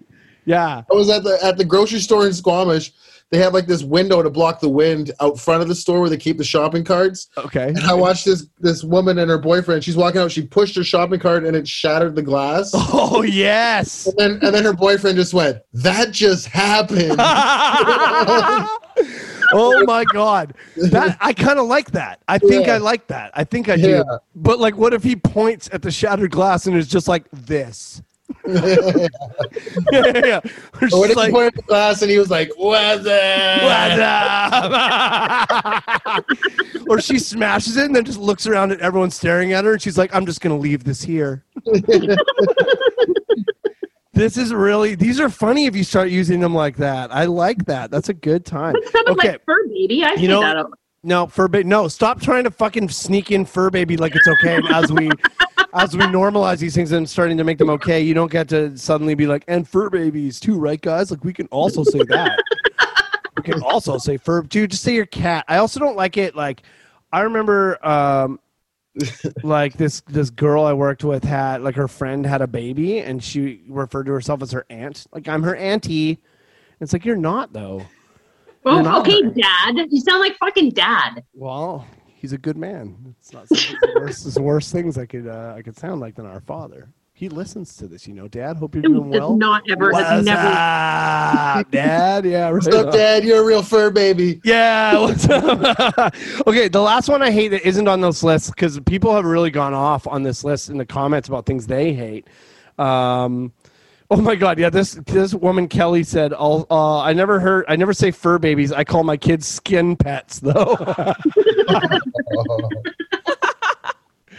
[0.47, 0.81] yeah.
[0.91, 2.91] I was at the at the grocery store in Squamish.
[3.29, 6.09] They have like this window to block the wind out front of the store where
[6.09, 7.27] they keep the shopping carts.
[7.37, 7.67] Okay.
[7.67, 9.83] And I watched this this woman and her boyfriend.
[9.83, 10.31] She's walking out.
[10.31, 12.71] She pushed her shopping cart and it shattered the glass.
[12.99, 14.05] Oh yes.
[14.07, 17.15] And then, and then her boyfriend just went, "That just happened."
[19.53, 22.73] oh my god that i kind of like that i think Yeah.
[22.75, 24.03] i like that i think i do Yeah.
[24.35, 28.01] but like what if he points at the shattered glass and is just like this
[28.45, 29.07] yeah,
[29.91, 30.39] yeah, yeah.
[30.81, 33.05] Or But when just he like, pointed at the glass and he was like, "What's
[33.05, 34.71] "What's up?"
[36.05, 36.25] up?"
[36.89, 39.81] or she smashes it and then just looks around at everyone staring at her and
[39.81, 41.43] she's like i'm just gonna leave this here
[44.13, 47.65] this is really these are funny if you start using them like that i like
[47.65, 49.31] that that's a good time It sounded Okay.
[49.31, 50.03] like fur baby.
[50.03, 50.57] I You see know- that.
[50.57, 50.65] a.
[51.03, 51.63] No, fur baby.
[51.69, 54.55] No, stop trying to fucking sneak in fur baby like it's okay.
[54.55, 55.09] And as we
[55.73, 58.77] as we normalize these things and starting to make them okay, you don't get to
[58.77, 61.11] suddenly be like, and fur babies too, right, guys?
[61.11, 62.41] Like we can also say that.
[63.37, 64.41] we can also say fur.
[64.43, 65.45] Dude, just say your cat.
[65.47, 66.35] I also don't like it.
[66.35, 66.63] Like,
[67.11, 68.39] I remember, um,
[69.43, 73.23] like this this girl I worked with had like her friend had a baby, and
[73.23, 75.05] she referred to herself as her aunt.
[75.11, 76.19] Like I'm her auntie.
[76.79, 77.83] It's like you're not though.
[78.65, 79.87] Not okay, dad.
[79.89, 81.23] You sound like fucking dad.
[81.33, 81.85] Well,
[82.17, 83.15] he's a good man.
[83.19, 86.01] It's not it's the worst, it's the worst things I could uh, I could sound
[86.01, 86.89] like than our father.
[87.13, 88.27] He listens to this, you know.
[88.27, 89.35] Dad, hope you're doing Does well.
[89.35, 89.91] not ever.
[89.91, 90.39] Has never.
[90.39, 92.25] up, Dad?
[92.25, 92.53] Yeah, right.
[92.53, 93.23] What's up, Dad?
[93.23, 94.39] You're a real fur baby.
[94.43, 94.99] Yeah.
[94.99, 96.13] What's up?
[96.45, 99.49] okay, the last one I hate that isn't on this list because people have really
[99.49, 102.27] gone off on this list in the comments about things they hate.
[102.77, 103.51] Um,
[104.11, 104.69] oh my God, yeah.
[104.69, 107.65] This this woman Kelly said, "I'll, uh, I never heard.
[107.67, 108.71] I never say fur babies.
[108.71, 110.75] I call my kids skin pets, though."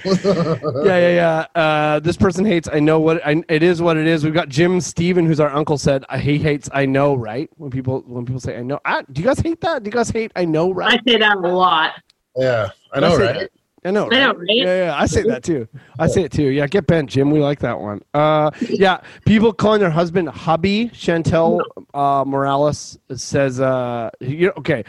[0.04, 1.60] yeah, yeah, yeah.
[1.60, 2.68] Uh, this person hates.
[2.72, 3.82] I know what I, it is.
[3.82, 4.24] What it is.
[4.24, 6.68] We've got Jim Steven, who's our uncle, said uh, he hates.
[6.72, 7.50] I know, right?
[7.56, 9.82] When people when people say I know, ah, do you guys hate that?
[9.82, 10.32] Do you guys hate?
[10.36, 11.00] I know, right?
[11.00, 11.92] I say that a lot.
[12.36, 13.50] yeah, I know, say right?
[13.88, 14.36] I know, I know, right?
[14.36, 14.46] right?
[14.50, 14.94] Yeah, yeah.
[14.94, 15.66] I say that too.
[15.98, 16.48] I say it too.
[16.48, 17.30] Yeah, get bent, Jim.
[17.30, 18.02] We like that one.
[18.12, 19.00] Uh, yeah.
[19.24, 20.90] People calling their husband hubby.
[20.90, 21.62] Chantel
[21.94, 24.84] uh, Morales says, uh, you okay.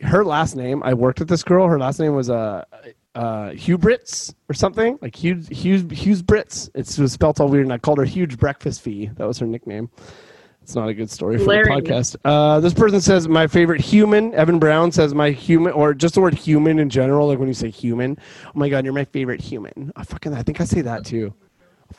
[0.00, 0.82] Her last name.
[0.82, 1.68] I worked with this girl.
[1.68, 2.64] Her last name was uh,
[3.14, 6.70] uh, Hubritz or something like Hughes Hughes Hughes Brits.
[6.74, 9.10] It was spelled all weird, and I called her Huge Breakfast Fee.
[9.16, 9.90] That was her nickname.
[10.62, 12.16] It's not a good story for the podcast.
[12.24, 14.32] Uh, this person says my favorite human.
[14.34, 17.26] Evan Brown says my human, or just the word human in general.
[17.28, 19.92] Like when you say human, oh my god, you're my favorite human.
[19.96, 21.34] I fucking, I think I say that too.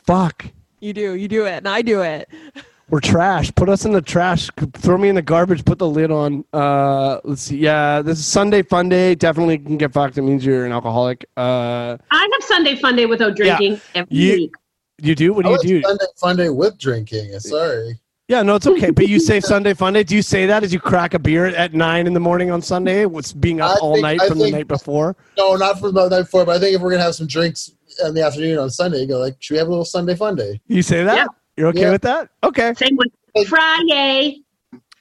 [0.06, 0.46] Fuck,
[0.80, 2.28] You do, you do it, and I do it.
[2.90, 3.54] we're trash.
[3.54, 4.50] Put us in the trash.
[4.74, 5.64] Throw me in the garbage.
[5.64, 6.44] Put the lid on.
[6.52, 7.58] Uh, let's see.
[7.58, 9.14] Yeah, this is Sunday Fun Day.
[9.14, 10.16] Definitely can get fucked.
[10.18, 11.24] It means you're an alcoholic.
[11.36, 14.54] Uh, I have Sunday fun day without drinking every You- week.
[15.02, 15.32] you do?
[15.34, 15.82] What do like you do?
[15.86, 17.38] Sunday fun day with drinking.
[17.40, 17.98] Sorry.
[18.28, 18.90] Yeah, no, it's okay.
[18.90, 20.02] But you say Sunday Fun Day.
[20.02, 22.62] Do you say that as you crack a beer at nine in the morning on
[22.62, 23.04] Sunday?
[23.04, 25.14] What's being up I all think- night I from think- the night before?
[25.36, 27.70] No, not from the night before, but I think if we're gonna have some drinks
[28.02, 30.36] in the afternoon on Sunday, you go like, should we have a little Sunday fun
[30.36, 30.58] day?
[30.68, 31.16] You say that?
[31.16, 31.26] Yeah.
[31.58, 31.90] You're okay Yeah.
[31.92, 32.30] with that?
[32.42, 32.72] Okay.
[32.78, 34.40] Same with Friday.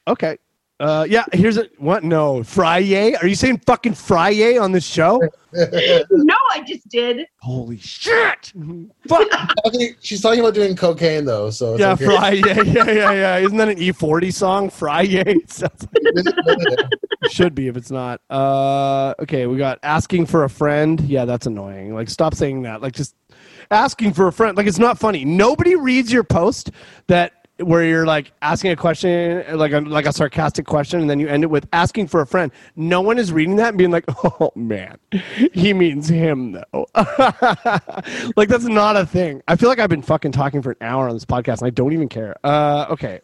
[0.05, 0.37] Okay.
[0.81, 2.03] Uh, yeah, here's a what?
[2.03, 3.15] No, Friday.
[3.15, 5.21] Are you saying fucking Friday on this show?
[6.11, 7.25] No, I just did.
[7.39, 8.53] Holy shit!
[9.07, 9.29] Fuck.
[9.63, 12.05] Talking- She's talking about doing cocaine though, so it's yeah, okay.
[12.05, 12.71] Friday.
[12.71, 13.37] Yeah, yeah, yeah.
[13.37, 14.69] Isn't that an E40 song?
[14.69, 15.35] Friday.
[15.47, 16.77] Sounds like
[17.31, 18.21] should be if it's not.
[18.29, 20.99] Uh, okay, we got asking for a friend.
[21.01, 21.93] Yeah, that's annoying.
[21.93, 22.81] Like, stop saying that.
[22.81, 23.15] Like, just
[23.71, 24.57] asking for a friend.
[24.57, 25.23] Like, it's not funny.
[25.25, 26.71] Nobody reads your post
[27.07, 31.19] that where you're like asking a question, like a, like a sarcastic question, and then
[31.19, 32.51] you end it with asking for a friend.
[32.75, 34.05] No one is reading that and being like,
[34.41, 34.97] "Oh man,
[35.53, 36.87] he means him though."
[38.35, 39.41] like that's not a thing.
[39.47, 41.69] I feel like I've been fucking talking for an hour on this podcast, and I
[41.69, 42.35] don't even care.
[42.43, 43.21] Uh, okay.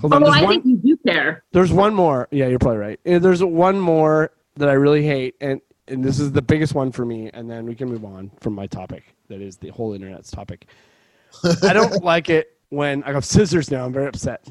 [0.00, 0.22] Hold on.
[0.22, 1.44] Oh, There's I one- think you do care.
[1.52, 2.28] there's one more.
[2.30, 3.00] Yeah, you're probably right.
[3.04, 7.04] There's one more that I really hate, and and this is the biggest one for
[7.04, 9.04] me, and then we can move on from my topic.
[9.28, 10.66] That is the whole internet's topic.
[11.62, 13.84] I don't like it when I have scissors now.
[13.84, 14.48] I'm very upset.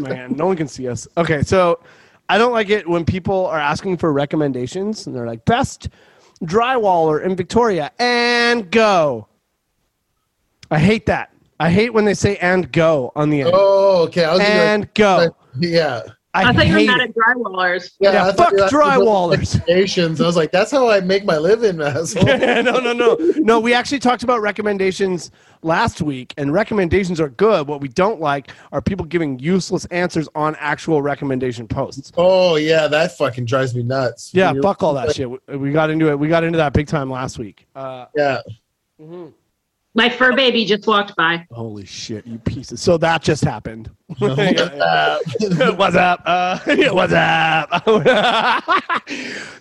[0.00, 0.36] My hand.
[0.36, 1.06] No one can see us.
[1.16, 1.80] Okay, so
[2.28, 5.88] I don't like it when people are asking for recommendations and they're like best
[6.44, 9.28] drywaller in Victoria and go.
[10.70, 11.32] I hate that.
[11.60, 13.50] I hate when they say and go on the end.
[13.52, 14.24] Oh, okay.
[14.24, 15.36] I was be and like, go.
[15.58, 16.02] yeah.
[16.34, 17.10] I, I thought you were hate mad it.
[17.10, 17.90] at drywallers.
[18.00, 19.54] Yeah, I thought fuck you were asking for drywallers.
[19.58, 20.20] recommendations.
[20.20, 22.24] I was like, that's how I make my living, asshole.
[22.24, 23.60] no, no, no, no.
[23.60, 25.30] We actually talked about recommendations
[25.60, 27.68] last week, and recommendations are good.
[27.68, 32.12] What we don't like are people giving useless answers on actual recommendation posts.
[32.16, 34.30] oh yeah, that fucking drives me nuts.
[34.32, 35.28] Yeah, fuck all that shit.
[35.30, 36.18] We- We got into it.
[36.18, 37.66] We got into that big time last week.
[37.74, 38.38] Uh, Yeah.
[39.94, 41.46] My fur baby just walked by.
[41.50, 42.80] holy shit, you pieces!
[42.80, 43.90] So that just happened.
[44.20, 45.70] Yeah, yeah.
[45.76, 46.22] what's up?
[46.26, 46.58] Uh,
[46.92, 47.82] what's up?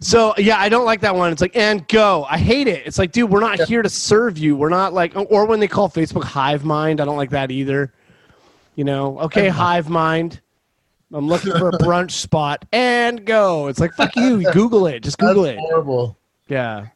[0.01, 1.31] so yeah, I don't like that one.
[1.31, 2.25] It's like and go.
[2.29, 2.85] I hate it.
[2.85, 4.55] It's like, dude, we're not here to serve you.
[4.57, 7.93] We're not like, or when they call Facebook hive mind, I don't like that either.
[8.75, 10.41] You know, okay, hive mind.
[11.13, 13.67] I'm looking for a brunch spot and go.
[13.67, 14.49] It's like fuck you.
[14.51, 15.01] Google it.
[15.01, 15.59] Just Google That's it.
[15.59, 16.17] horrible.
[16.47, 16.87] Yeah,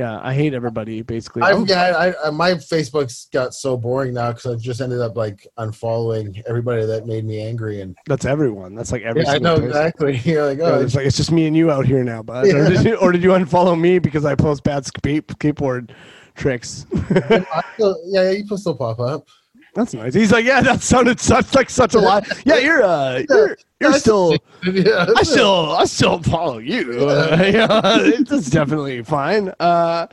[0.00, 0.20] yeah.
[0.22, 1.02] I hate everybody.
[1.02, 5.00] Basically, I, yeah, I, I, my Facebook's got so boring now because I've just ended
[5.00, 8.74] up like unfollowing everybody that made me angry, and that's everyone.
[8.74, 9.22] That's like every.
[9.22, 9.68] yeah, I know person.
[9.68, 10.16] exactly.
[10.24, 12.46] You're like, Yeah, oh, it's like it's just me and you out here now, bud.
[12.46, 12.54] Yeah.
[12.54, 15.90] Or, did you, or did you unfollow me because I post bad skateboard
[16.34, 16.86] tricks?
[16.94, 19.28] I still, yeah, yeah, you still pop up.
[19.74, 20.14] That's nice.
[20.14, 22.24] He's like, yeah, that sounded such like such a lie.
[22.44, 24.36] Yeah, you're uh, you're, you're still.
[24.64, 27.08] yeah, I still, I still follow you.
[27.08, 27.68] Uh, yeah,
[28.00, 29.52] it's definitely fine.
[29.60, 30.06] Uh,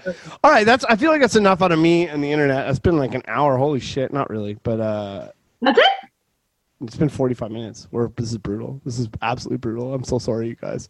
[0.43, 0.85] all right, that's.
[0.85, 2.69] I feel like that's enough out of me and the internet.
[2.69, 3.57] It's been like an hour.
[3.57, 5.29] Holy shit, not really, but uh,
[5.61, 5.85] That's it?
[6.81, 7.87] it's been 45 minutes.
[7.91, 8.79] We're this is brutal.
[8.85, 9.93] This is absolutely brutal.
[9.93, 10.87] I'm so sorry, you guys.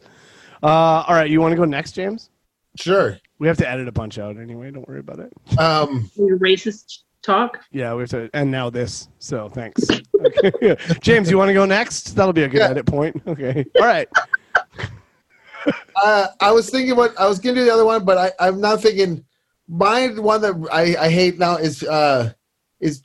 [0.62, 2.30] Uh, all right, you want to go next, James?
[2.76, 3.18] sure.
[3.40, 4.70] We have to edit a bunch out anyway.
[4.72, 5.32] Don't worry about it.
[5.58, 7.58] Um, You're racist talk?
[7.70, 8.30] Yeah, we have to.
[8.34, 9.08] And now this.
[9.18, 9.84] So thanks.
[10.20, 10.76] Okay.
[11.00, 12.14] James, you want to go next?
[12.16, 12.70] That'll be a good Yeah.
[12.70, 13.20] edit point.
[13.26, 13.64] Okay.
[13.80, 14.08] All right.
[16.02, 18.60] uh, I was thinking what I was gonna do the other one, but I, I'm
[18.60, 19.24] now thinking
[19.68, 22.32] my one that I, I hate now is uh,
[22.80, 23.02] is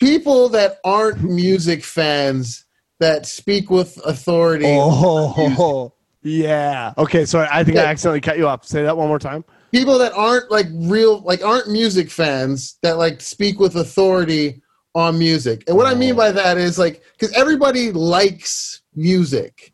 [0.00, 2.64] people that aren't music fans
[3.00, 4.66] that speak with authority.
[4.68, 5.92] Oh,
[6.22, 6.94] yeah.
[6.96, 7.24] Okay.
[7.26, 8.64] so I think I accidentally cut you off.
[8.64, 9.44] Say that one more time.
[9.74, 14.62] People that aren't like real like aren't music fans that like speak with authority
[14.94, 15.64] on music.
[15.66, 19.72] And what i mean by that is like because everybody likes music.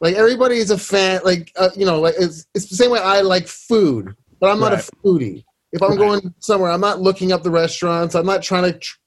[0.00, 3.00] Like everybody is a fan like uh, you know like it's, it's the same way
[3.00, 5.44] i like food but i'm not a foodie.
[5.72, 5.98] If i'm Right.
[5.98, 8.14] going somewhere i'm not looking up the restaurants.
[8.14, 8.98] I'm not trying to tr-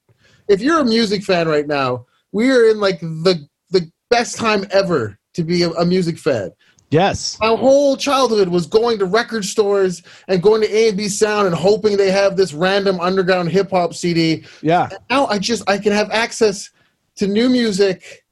[0.49, 4.65] if you're a music fan right now we are in like the the best time
[4.71, 6.51] ever to be a, a music fan
[6.93, 7.37] Yes.
[7.41, 11.47] my whole childhood was going to record stores and going to A and B Sound
[11.47, 14.45] and hoping they have this random underground hip hop CD.
[14.61, 14.89] Yeah.
[15.09, 16.69] Now I just I can have access
[17.15, 18.23] to new music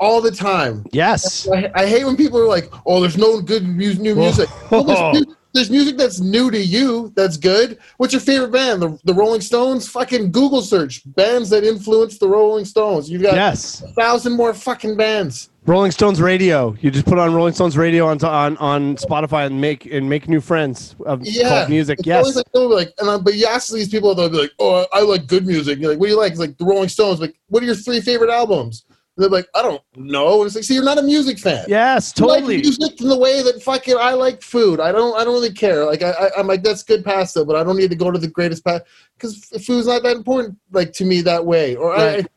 [0.00, 0.84] all the time.
[0.92, 1.48] Yes.
[1.48, 4.84] I, I hate when people are like, "Oh, there's no good mu- new music." Well,
[4.84, 5.24] there's,
[5.54, 7.78] there's music that's new to you that's good.
[7.96, 8.82] What's your favorite band?
[8.82, 9.88] The, the Rolling Stones?
[9.88, 13.10] Fucking Google search bands that influenced the Rolling Stones.
[13.10, 13.82] You've got Yes.
[13.82, 15.50] a thousand more fucking bands.
[15.66, 16.74] Rolling Stones radio.
[16.80, 20.26] You just put on Rolling Stones radio on on, on Spotify and make and make
[20.28, 21.98] new friends of Yeah, music.
[21.98, 22.36] It's Yes.
[22.36, 25.26] like, like, and uh, but you ask these people, they'll be like, "Oh, I like
[25.26, 27.20] good music." You're like, "What do you like?" It's like the Rolling Stones.
[27.20, 28.84] Like, what are your three favorite albums?
[29.18, 32.14] They're like, "I don't know." And it's like, "See, you're not a music fan." yes.
[32.16, 32.58] You like Totally.
[32.62, 34.80] music in the way that fucking I like food.
[34.80, 35.14] I don't.
[35.20, 35.84] I don't really care.
[35.84, 38.18] Like I, I I'm like that's good pasta, but I don't need to go to
[38.18, 38.86] the greatest pasta
[39.18, 40.56] because food's not that important.
[40.70, 41.76] Like to me that way.
[41.76, 42.24] Or Right.
[42.24, 42.28] I,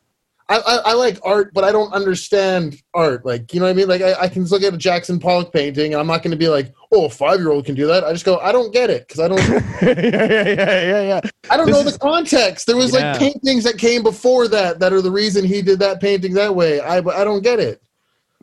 [0.52, 3.24] I, I I like art, but I don't understand art.
[3.24, 3.88] Like you know what I mean.
[3.88, 6.36] Like I, I can look at a Jackson Pollock painting, and I'm not going to
[6.36, 8.04] be like, oh, a five year old can do that.
[8.04, 9.38] I just go, I don't get it because I don't.
[9.82, 11.20] yeah, yeah, yeah, yeah.
[11.50, 12.66] I don't This know is- the context.
[12.66, 13.12] There was Yeah.
[13.12, 16.54] like paintings that came before that that are the reason he did that painting that
[16.54, 16.80] way.
[16.80, 17.82] I I don't get it.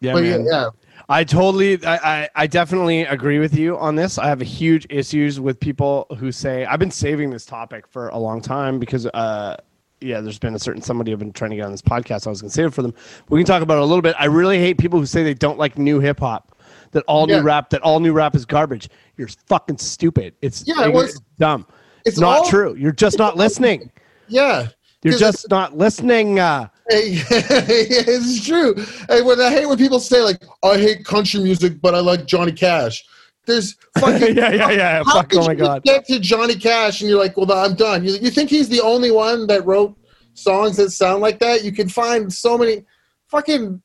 [0.01, 0.45] Yeah, but man.
[0.45, 0.69] yeah, yeah.
[1.11, 4.19] I totally, I, I, I definitely agree with you on this.
[4.19, 8.09] I have a huge issues with people who say I've been saving this topic for
[8.09, 9.57] a long time because, uh,
[10.01, 12.25] yeah, there's been a certain somebody I've been trying to get on this podcast.
[12.27, 12.93] I was going to save it for them.
[13.29, 14.15] We can talk about it a little bit.
[14.19, 16.57] I really hate people who say they don't like new hip hop,
[16.91, 17.37] that all Yeah.
[17.37, 18.89] new rap, that all new rap is garbage.
[19.17, 20.35] You're fucking stupid.
[20.41, 21.65] It's Yeah, well, it's dumb.
[22.05, 22.75] It's, not all- true.
[22.75, 23.91] You're just not listening.
[24.27, 24.67] Yeah.
[25.03, 26.39] you're just not listening.
[26.39, 28.75] Uh, it's true.
[29.09, 32.25] Hey, when I hate when people say like, "I hate country music, but I like
[32.25, 33.03] Johnny Cash."
[33.49, 35.03] There's fucking yeah, yeah, yeah.
[35.03, 35.29] How Fuck.
[35.29, 35.83] could Oh my you god.
[35.83, 38.81] get to Johnny Cash and you're like, "Well, I'm done." You, you think he's the
[38.81, 39.97] only one that wrote
[40.35, 41.63] songs that sound like that?
[41.63, 42.85] You can find so many.
[43.27, 43.81] Fucking,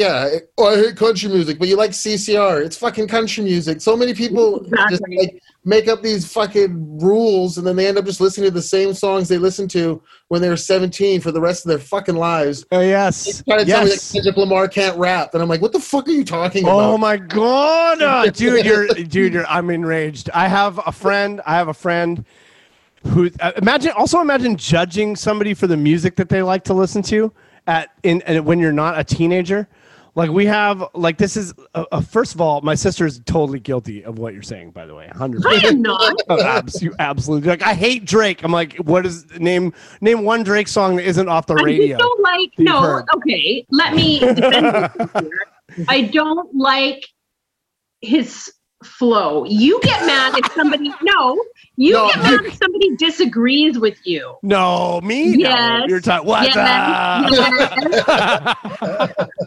[0.00, 2.64] yeah, oh, I hate country music, but you like CCR.
[2.64, 3.82] It's fucking country music.
[3.82, 8.06] So many people just like make up these fucking rules, and then they end up
[8.06, 11.40] just listening to the same songs they listened to when they were 17 for the
[11.40, 12.64] rest of their fucking lives.
[12.72, 14.12] Oh They yes, try to tell me that yes.
[14.12, 16.94] Kendrick Lamar can't rap, and I'm like, what the fuck are you talking Oh about?
[16.94, 20.30] Oh my god, uh, dude, you're dude, you're I'm enraged.
[20.32, 21.42] I have a friend.
[21.44, 22.24] I have a friend
[23.08, 27.02] who uh, imagine also imagine judging somebody for the music that they like to listen
[27.02, 27.34] to
[27.66, 29.68] at in and when you're not a teenager.
[30.16, 33.60] Like we have like this is uh, uh, first of all, my sister is totally
[33.60, 34.72] guilty of what you're saying.
[34.72, 35.44] By the way, hundred.
[35.46, 36.14] I am not.
[36.28, 37.62] Oh, abs- you absolutely like.
[37.62, 38.42] I hate Drake.
[38.42, 41.96] I'm like, what is name name one Drake song that isn't off the I radio?
[41.98, 42.50] don't like.
[42.58, 43.04] No, heard.
[43.14, 43.64] okay.
[43.70, 44.90] Let me defend
[45.20, 45.86] here.
[45.88, 47.04] I don't like
[48.00, 48.52] his
[48.84, 49.44] flow.
[49.44, 50.92] You get mad if somebody.
[51.02, 51.40] No,
[51.76, 54.36] you No, get mad if somebody disagrees with you.
[54.42, 55.36] No, me.
[55.36, 55.82] No, Yes.
[55.88, 56.26] you're talking.
[56.28, 57.30] What's Yes.
[58.08, 59.28] up?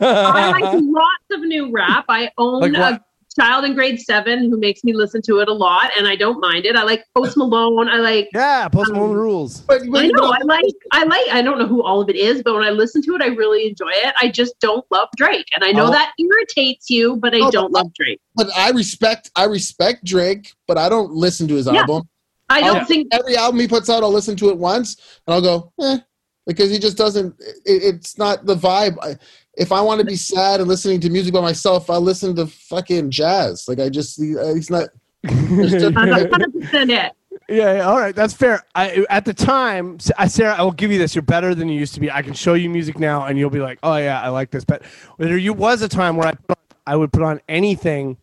[0.00, 2.04] I like lots of new rap.
[2.08, 3.04] I own Like a
[3.38, 6.40] child in grade seven who makes me listen to it a lot, and I don't
[6.40, 6.76] mind it.
[6.76, 7.88] I like Post Malone.
[7.88, 8.28] I like.
[8.32, 9.60] yeah, Post Malone Um, rules.
[9.62, 10.28] But, but, I know.
[10.30, 10.74] but- I like.
[10.92, 11.28] I like.
[11.32, 13.26] I don't know who all of it is, but when I listen to it, I
[13.28, 14.14] really enjoy it.
[14.20, 15.90] I just don't love Drake, and I know Oh.
[15.90, 18.20] that irritates you, but I No, but don't love Drake.
[18.36, 21.80] but I respect I respect Drake, but I don't listen to his Yeah.
[21.80, 22.08] album.
[22.50, 22.84] I don't Yeah.
[22.84, 23.08] think.
[23.10, 24.96] Every album he puts out, I'll listen to it once,
[25.26, 25.98] and I'll go, eh,
[26.46, 27.34] because he just doesn't.
[27.40, 28.96] It, it's not the vibe.
[29.02, 29.16] I,
[29.56, 32.46] if I want to be sad and listening to music by myself, I'll listen to
[32.46, 33.66] fucking jazz.
[33.68, 34.88] Like I just, he- uh, he's not.
[35.26, 37.12] I'm 100 percent it.
[37.48, 38.64] Yeah, yeah, all right, that's fair.
[38.74, 41.14] I at the time, S- I Sarah, I will give you this.
[41.14, 42.10] You're better than you used to be.
[42.10, 44.64] I can show you music now, and you'll be like, "Oh yeah, I like this."
[44.64, 44.82] But
[45.18, 48.16] there you was a time where I put on, I would put on anything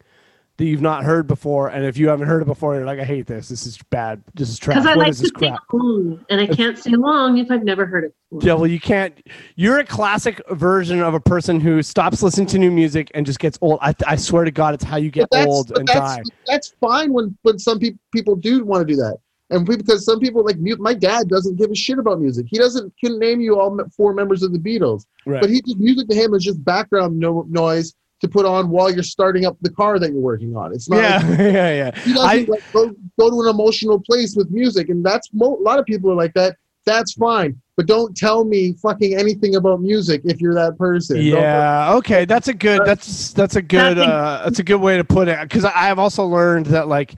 [0.58, 3.04] that you've not heard before, and if you haven't heard it before, you're like, "I
[3.04, 3.49] hate this.
[3.49, 4.22] This is bad.
[4.36, 4.76] This is trash.
[4.78, 7.49] Because I What like to this sing crap?" along, and I can't sing along if
[7.49, 8.14] I've never heard it.
[8.30, 8.47] Before.
[8.47, 9.16] Yeah, well, you can't.
[9.56, 13.39] You're a classic version of a person who stops listening to new music and just
[13.39, 13.80] gets old.
[13.82, 16.22] I, I swear to God, it's how you get But old but and that's, die.
[16.45, 19.18] that's fine when when some people people do want to do that,
[19.49, 22.45] and we, because some people like mu- my dad doesn't give a shit about music.
[22.49, 25.41] He doesn't can name you all four members of the Beatles, Right.
[25.41, 28.89] but he just music to him is just background no, noise to put on while
[28.93, 30.74] you're starting up the car that you're working on.
[30.74, 30.97] It's not.
[30.97, 31.99] yeah, like- yeah, yeah.
[32.01, 35.57] he doesn't I- like go go to an emotional place with music, and that's mo-
[35.57, 36.55] a lot of people are like that.
[36.84, 41.17] That's fine, but don't tell me fucking anything about music if you're that person.
[41.17, 41.93] Don't- Yeah.
[41.95, 42.26] Okay.
[42.26, 42.82] That's a good.
[42.86, 43.97] That's that's a good.
[43.97, 45.39] That's a- Uh, that's a good way to put it.
[45.41, 47.13] Because I have also learned that like,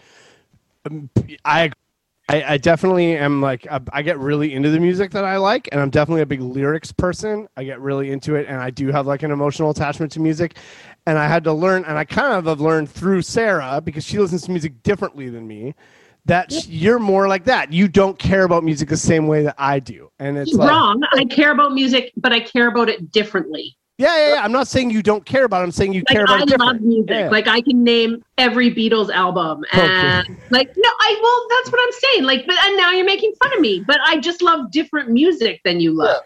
[0.85, 1.09] um,
[1.45, 1.71] I,
[2.29, 5.69] I, I definitely am like I, I get really into the music that I like,
[5.71, 7.47] and I'm definitely a big lyrics person.
[7.55, 10.57] I get really into it, and I do have like an emotional attachment to music.
[11.05, 14.19] And I had to learn, and I kind of have learned through Sarah because she
[14.19, 15.75] listens to music differently than me.
[16.25, 17.73] That sh- you're more like that.
[17.73, 21.01] You don't care about music the same way that I do, and it's like, Wrong.
[21.11, 23.75] I care about music, but I care about it differently.
[23.97, 24.41] yeah, yeah, yeah.
[24.45, 25.63] I'm not saying you don't care about it.
[25.65, 26.71] I'm saying you Like care about I it different.
[26.75, 27.09] love music.
[27.09, 27.29] Yeah.
[27.29, 29.81] Like I can name every Beatles album, Okay.
[29.85, 32.23] and like no, I well, that's what I'm saying.
[32.23, 33.83] Like, but and now you're making fun of me.
[33.85, 36.21] But I just love different music than you love.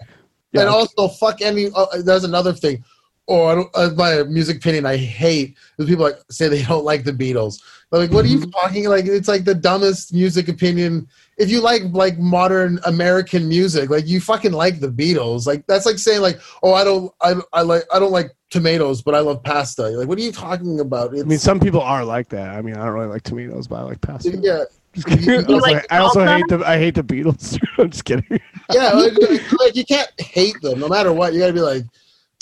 [0.51, 0.61] Yeah.
[0.61, 1.71] And also, fuck any.
[1.75, 2.84] Uh, there's another thing.
[3.28, 6.86] Or I don't, uh, my music opinion, I hate is people like say they don't
[6.86, 7.61] like the Beatles.
[7.91, 8.49] They're like, what are you Mm-hmm.
[8.51, 8.88] talking?
[8.89, 11.07] Like, it's like the dumbest music opinion.
[11.38, 15.45] If you like like modern American music, like you fucking like the Beatles.
[15.45, 19.01] Like that's like saying like, oh, I don't, I, I like, I don't like tomatoes,
[19.01, 19.84] but I love pasta.
[19.89, 21.13] You're like, what are you talking about?
[21.13, 22.51] It's, I mean, some people are like that.
[22.57, 24.38] I mean, I don't really like tomatoes, but I like pasta.
[24.41, 24.63] yeah,
[24.93, 25.30] Just kidding.
[25.30, 27.59] You I also, like I also hate the I hate the Beatles.
[27.78, 28.39] I'm just kidding.
[28.73, 29.13] yeah, like,
[29.59, 31.34] like, you can't hate them no matter what.
[31.34, 31.84] You gotta be like,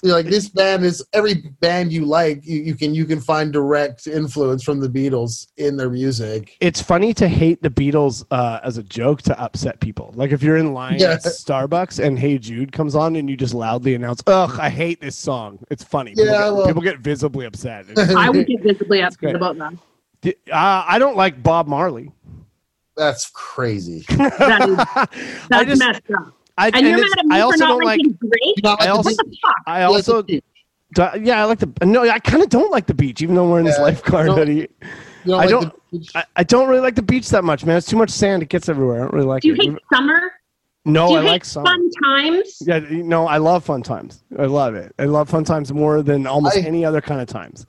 [0.04, 2.46] you're like this band is every band you like.
[2.46, 6.58] You, you can you can find direct influence from the Beatles in their music.
[6.60, 10.12] It's funny to hate the Beatles uh, as a joke to upset people.
[10.16, 11.12] Like if you're in line Yeah.
[11.14, 15.00] at Starbucks and Hey Jude comes on and you just loudly announce, "Ugh, I hate
[15.02, 16.12] this song." It's funny.
[16.12, 17.86] People, Yeah, get, well- people get visibly upset.
[17.90, 19.74] It's- I would get visibly upset about that.
[20.52, 22.12] uh, I don't like Bob Marley.
[22.98, 24.06] That's crazy.
[24.10, 25.08] That is, I
[25.50, 26.34] that's just, messed up.
[26.58, 27.98] I, And you're mad at me I for also not don't like.
[28.00, 28.32] liking Drake?
[28.44, 29.56] You not I also- the What the fuck?
[29.68, 30.44] I like also, the-
[30.94, 31.86] do- yeah, I like the.
[31.86, 34.28] No, I kind of don't like the beach, even though we're in this Yeah, lifeguard
[34.28, 34.36] no.
[34.36, 34.54] hoodie.
[34.56, 34.68] you
[35.26, 37.78] don't I like don't- the- I, I don't really like the beach that much, man.
[37.78, 38.44] It's too much sand.
[38.44, 38.98] It gets everywhere.
[38.98, 39.48] I don't really like it.
[39.48, 39.74] Do you it.
[39.74, 40.32] hate summer?
[40.86, 41.66] no, Do you I hate like summer.
[41.66, 42.58] fun times?
[42.66, 44.24] Yeah, you know, I love fun times.
[44.40, 44.94] I love it.
[45.00, 47.66] I love fun times more than almost I- any other kind of times.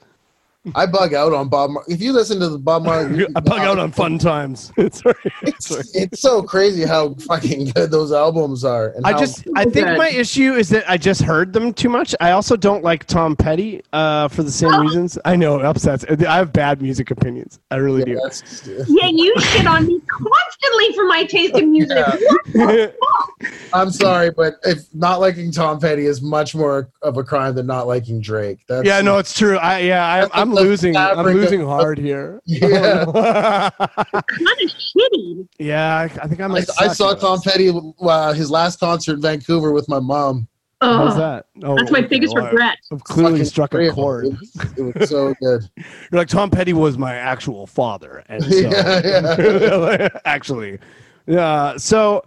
[0.75, 1.71] I bug out on Bob.
[1.71, 4.73] Mar- if you listen to the Bob Marley, I bug out on fun times.
[4.93, 5.15] Sorry.
[5.43, 8.89] It's, it's so crazy how fucking good those albums are.
[8.91, 11.89] And I how- just, I think my issue is that I just heard them too
[11.89, 12.15] much.
[12.21, 14.81] I also don't like Tom Petty uh, for the same Oh.
[14.81, 15.19] reasons.
[15.25, 16.05] I know it upsets.
[16.05, 17.61] I have bad music opinions.
[17.71, 18.15] I really yeah, do.
[18.23, 21.97] that's- Yeah, you shit on me constantly for my taste in music.
[22.55, 22.89] Yeah.
[23.39, 23.71] What the fuck?
[23.81, 27.67] I'm sorry, but if not liking Tom Petty is much more of a crime than
[27.67, 28.61] not liking Drake.
[28.69, 29.59] That's, Yeah, no, it's true.
[29.59, 30.97] I yeah, I, I'm, like the losing.
[30.97, 32.41] I'm fabric of- losing hard here.
[32.47, 33.05] Yeah.
[33.71, 35.49] kind of shitty.
[35.59, 36.65] yeah, I, I think I I.
[36.81, 37.41] I saw Tom.
[37.43, 37.71] Petty
[38.01, 40.49] uh, his last concert in Vancouver with my mom.
[40.81, 41.47] How's Oh, that?
[41.63, 42.77] Oh, that's my okay, biggest well, regret.
[42.93, 44.27] I've clearly Fucking struck a chord.
[44.27, 45.63] It was, it was so good.
[45.77, 45.87] You're
[46.21, 50.79] like Tom Petty was my actual father, and so Yeah, actually,
[51.27, 51.77] yeah.
[51.79, 52.25] So,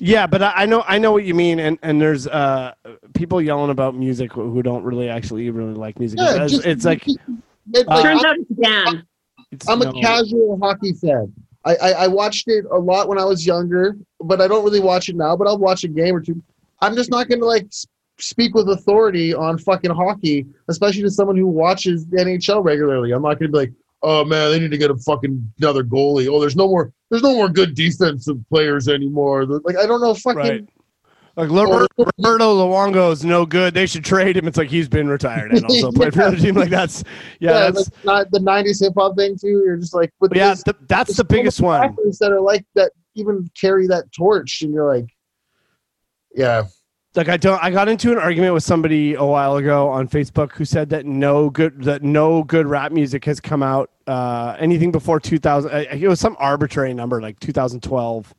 [0.00, 2.72] yeah, but I, I know I know what you mean, and and there's uh
[3.14, 6.18] people yelling about music who who don't really actually really like music.
[6.20, 7.06] Yeah, it's, just- it's like
[7.72, 9.06] It- like, Turns out it's Dan.
[9.52, 11.32] it's I'm a no- casual hockey fan.
[11.64, 14.80] I, I, I watched it a lot when I was younger, but I don't really
[14.80, 15.36] watch it now.
[15.36, 16.42] But I'll watch a game or two.
[16.80, 17.68] I'm just not going to like
[18.18, 23.12] speak with authority on fucking hockey, especially to someone who watches the NHL regularly.
[23.12, 23.72] I'm not going to be like,
[24.02, 26.28] oh man, they need to get a fucking another goalie.
[26.28, 29.44] Oh, there's no more there's no more good defensive players anymore.
[29.46, 30.38] Like I don't know fucking.
[30.38, 30.68] right.
[31.36, 33.72] Like oh, Roberto, Roberto Luongo is no good.
[33.72, 34.48] They should trade him.
[34.48, 36.54] It's like he's been retired and also played for another team.
[36.54, 37.04] Like that's
[37.38, 39.62] yeah, Yeah, that's like not the '90s hip hop thing too.
[39.64, 41.96] You're just like, but yeah, th- that's the biggest one.
[42.20, 45.06] that are like that, even carry that torch, and you're like,
[46.34, 46.64] yeah,
[47.16, 50.52] like I don't I got into an argument with somebody a while ago on Facebook
[50.52, 54.92] who said that no good that no good rap music has come out uh anything
[54.92, 58.34] before 2000 uh, it was some arbitrary number like 2012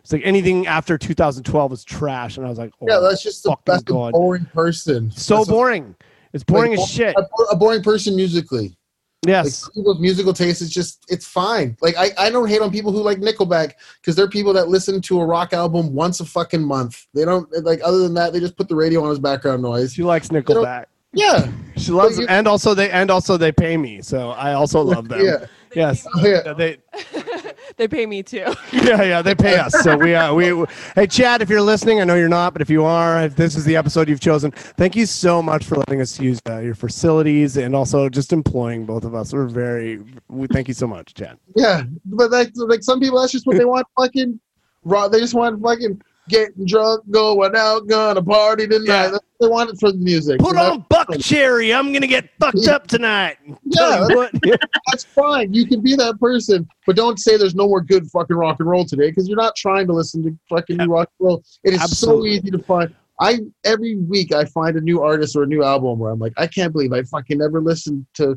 [0.00, 2.98] it's like anything after 2012 is trash and I was like oh, yeah.
[2.98, 5.10] That's just a, fucking that's a boring person.
[5.10, 5.94] so That's a- boring
[6.32, 8.76] it's boring like, as shit A, a boring person musically.
[9.24, 11.76] Like yes people's musical taste is just it's fine.
[11.80, 15.00] Like I, I don't hate on people who like Nickelback because they're people that listen
[15.02, 17.06] to a rock album once a fucking month.
[17.14, 19.94] They don't like other than that they just put the radio on as background noise.
[19.94, 24.02] she likes Nickelback Yeah, she loves you- and also they and also they pay me
[24.02, 26.52] so I also love them yeah, yes yeah.
[26.52, 26.78] they
[27.76, 28.36] they pay me too.
[28.72, 29.72] yeah, yeah, they pay us.
[29.82, 32.62] So we, uh, we, we- hey, Chad, if you're listening, I know you're not, but
[32.62, 35.76] if you are, if this is the episode you've chosen, thank you so much for
[35.76, 39.32] letting us use uh, your facilities and also just employing both of us.
[39.32, 41.38] We're very, we thank you so much, Chad.
[41.56, 43.86] Yeah, but like like some people, that's just what they want.
[43.98, 44.38] Fucking,
[44.84, 45.08] raw.
[45.08, 48.84] They just want fucking getting drunk, going out, gonna party tonight.
[48.86, 49.02] Yeah.
[49.10, 50.40] That's what they want it for the music.
[50.40, 50.72] Put You know?
[50.72, 51.72] on Buck Cherry.
[51.72, 53.36] I'm gonna get fucked up tonight.
[53.64, 54.06] Yeah,
[54.90, 55.52] that's fine.
[55.52, 58.68] You can be that person, but don't say there's no more good fucking rock and
[58.68, 61.42] roll today because you're not trying to listen to fucking new rock and roll.
[61.64, 62.30] It is Absolutely.
[62.30, 62.94] so easy to find.
[63.20, 66.32] I every week I find a new artist or a new album where I'm like,
[66.36, 68.36] I can't believe I fucking never listened to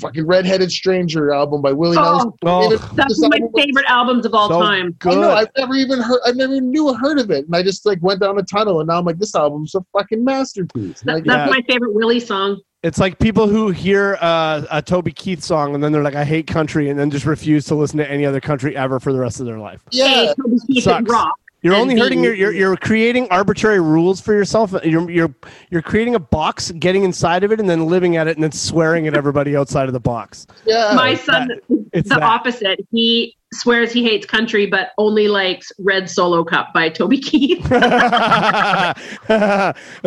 [0.00, 2.32] fucking Redheaded Stranger album by Willie Nelson.
[2.44, 4.92] Oh, Oh, that's one of my favorite albums of all so time.
[4.98, 5.18] good.
[5.18, 5.30] I know.
[5.32, 6.20] I've never even heard.
[6.26, 8.42] I've never even knew or heard of it, and I just like went down a
[8.42, 11.00] tunnel, and now I'm like, this album's a fucking masterpiece.
[11.02, 11.56] That- Like, that's Yeah.
[11.58, 12.60] my favorite Willie song.
[12.82, 16.24] It's like people who hear uh, a Toby Keith song and then they're like, I
[16.24, 19.18] hate country, and then just refuse to listen to any other country ever for the
[19.18, 19.82] rest of their life.
[19.90, 20.98] yeah, Hey, Toby Keith Sucks.
[20.98, 21.34] and rock.
[21.66, 24.72] You're and only hurting your, you're, you're creating arbitrary rules for yourself.
[24.84, 25.34] You're, you're,
[25.70, 28.52] you're creating a box, getting inside of it, and then living at it, and then
[28.52, 30.46] swearing at everybody outside of the box.
[30.64, 30.92] yeah.
[30.94, 31.50] My son,
[31.92, 32.22] It's the that.
[32.22, 32.80] opposite.
[32.90, 37.64] He swears he hates country, but only likes Red Solo Cup by Toby Keith.
[37.68, 38.96] That's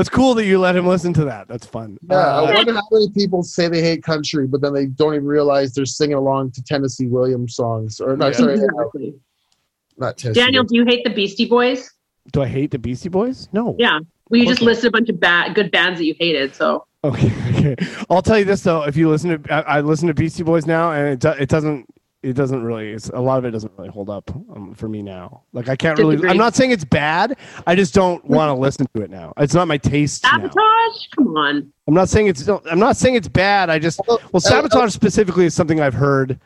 [0.09, 1.47] cool that you let him listen to that.
[1.47, 1.97] That's fun.
[2.09, 5.15] yeah, Uh, I wonder how many people say they hate country, but then they don't
[5.15, 7.99] even realize they're singing along to Tennessee Williams songs.
[7.99, 8.31] Or no, Yeah.
[8.33, 9.13] sorry, uh, Exactly.
[9.99, 10.39] Not Tennessee.
[10.41, 11.91] Daniel, do you hate the Beastie Boys?
[12.31, 13.49] do I hate the Beastie Boys?
[13.53, 13.75] No.
[13.79, 13.99] Yeah.
[14.29, 14.67] Well, you just Okay.
[14.67, 16.53] listed a bunch of bad, good bands that you hated.
[16.53, 17.31] So Okay.
[17.59, 17.75] Okay.
[18.09, 18.83] I'll tell you this though.
[18.83, 21.49] If you listen to, I, I listen to Beastie Boys now, and it, do, it
[21.49, 21.85] doesn't.
[22.21, 22.91] It doesn't really.
[22.91, 25.43] It's, a lot of it doesn't really hold up um, for me now.
[25.53, 26.15] Like I can't really.
[26.15, 26.29] Disagree.
[26.31, 27.37] I'm not saying it's bad.
[27.65, 29.33] I just don't want to listen to it now.
[29.37, 30.31] It's not my taste now.
[30.31, 31.07] sabotage?
[31.15, 31.73] Come on.
[31.87, 32.47] I'm not saying it's.
[32.47, 33.69] I'm not saying it's bad.
[33.69, 33.99] I just.
[34.07, 36.39] Well, Well, sabotage specifically is something I've heard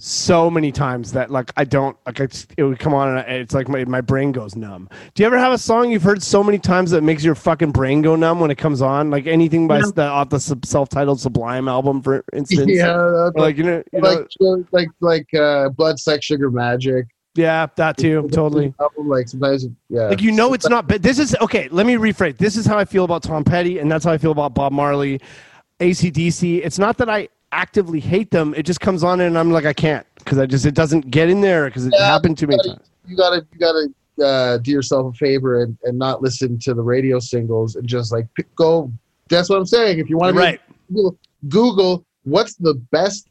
[0.00, 3.54] so many times that like I don't like it would come on and I- it's
[3.54, 4.88] like my, my brain goes numb.
[5.14, 7.72] Do you ever have a song you've heard so many times that makes your fucking
[7.72, 9.10] brain go numb when it comes on?
[9.10, 9.90] Like anything by No.
[9.90, 12.70] the off the self-titled Sublime album, for instance.
[12.72, 17.06] Yeah, Or like you know, you know, like like like uh, blood, sex, sugar, magic.
[17.34, 18.74] yeah, that too, totally.
[18.96, 20.02] Like sometimes, yeah.
[20.08, 20.86] Like you know, it's not.
[20.88, 21.68] But this is okay.
[21.70, 22.36] Let me rephrase.
[22.38, 24.72] This is how I feel about Tom Petty, and that's how I feel about Bob
[24.72, 25.20] Marley,
[25.80, 26.64] ACDC.
[26.64, 28.54] It's not that I actively hate them.
[28.54, 31.28] It just comes on, and I'm like, I can't because I just it doesn't get
[31.30, 32.90] in there because it Yeah, happened too many gotta- times.
[33.06, 33.88] you gotta you gotta
[34.24, 38.10] uh, do yourself a favor and, and not listen to the radio singles and just
[38.12, 38.92] like pick, go.
[39.28, 39.98] That's what I'm saying.
[40.00, 40.60] If you want to Right.
[40.92, 41.18] Google,
[41.48, 43.28] Google what's the best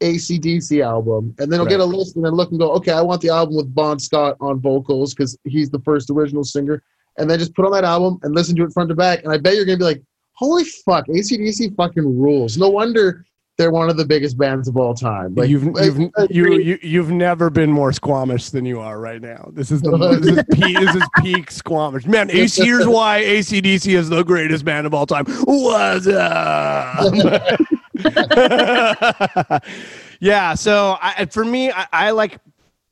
[0.00, 1.70] ACDC album, and then it'll Right.
[1.70, 3.98] get a list and then look and go, okay, I want the album with Bon
[3.98, 6.82] Scott on vocals because he's the first original singer,
[7.18, 9.32] and then just put on that album and listen to it front to back, and
[9.32, 10.02] I bet you're gonna be like,
[10.32, 12.56] holy fuck, ACDC fucking rules.
[12.56, 13.24] No wonder
[13.60, 15.34] they're one of the biggest bands of all time.
[15.34, 18.98] Like you've like, you've I you, you you've never been more squamish than you are
[18.98, 19.50] right now.
[19.52, 22.06] This is the this is peak, this is peak squamish.
[22.06, 25.26] Man, here's why ACDC is the greatest band of all time.
[25.26, 27.12] What's up?
[27.12, 27.58] Uh,
[30.20, 32.38] yeah, so I, for me, I, I like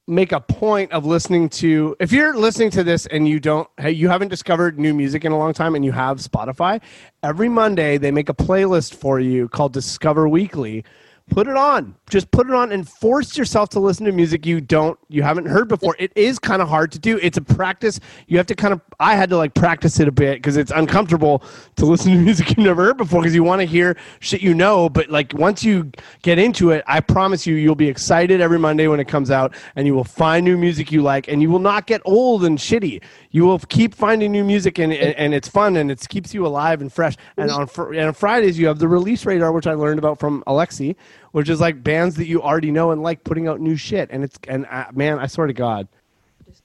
[0.08, 3.90] make a point of listening to if you're listening to this and you don't hey,
[3.90, 6.80] you haven't discovered new music in a long time and you have Spotify,
[7.22, 10.82] every Monday they make a playlist for you called Discover Weekly.
[11.28, 11.94] Put it on.
[12.08, 15.46] Just put it on and force yourself to listen to music you don't you haven't
[15.46, 15.96] heard before.
[15.98, 17.18] It is kind of hard to do.
[17.22, 18.00] It's a practice.
[18.26, 20.72] You have to kind of I had to like practice it a bit because it's
[20.74, 21.42] uncomfortable
[21.76, 24.54] to listen to music you've never heard before because you want to hear shit you
[24.54, 25.90] know, but like once you
[26.22, 29.54] get into it, I promise you you'll be excited every Monday when it comes out
[29.76, 32.58] and you will find new music you like and you will not get old and
[32.58, 33.02] shitty.
[33.30, 36.46] You will keep finding new music and and, and it's fun and it keeps you
[36.46, 37.16] alive and fresh.
[37.36, 37.60] And mm-hmm.
[37.60, 40.42] on fr- and on Fridays you have the release radar which I learned about from
[40.46, 40.96] Alexi,
[41.32, 44.24] which is like bands that you already know and like putting out new shit and
[44.24, 45.88] it's and uh, man, I swear to god.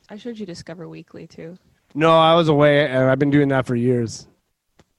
[0.10, 1.58] I showed you Discover Weekly too.
[1.96, 4.28] No, I was away and I've been doing that for years.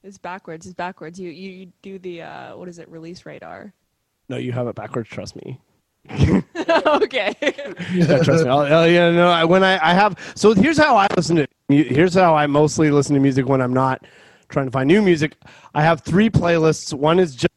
[0.03, 0.67] It's backwards.
[0.67, 1.19] It's backwards.
[1.19, 2.89] You you, you do the uh, what is it?
[2.91, 3.73] Release radar.
[4.29, 5.59] No, you have it backwards, trust me.
[6.11, 7.35] okay.
[7.93, 8.51] yeah, trust me.
[8.51, 11.47] I'll, I'll- yeah, no, I, when I, I have, so here's how I listen to,
[11.69, 14.05] here's how I mostly listen to music when I'm not
[14.49, 15.37] trying to find new music.
[15.75, 16.93] I have three playlists.
[16.93, 17.54] One is just,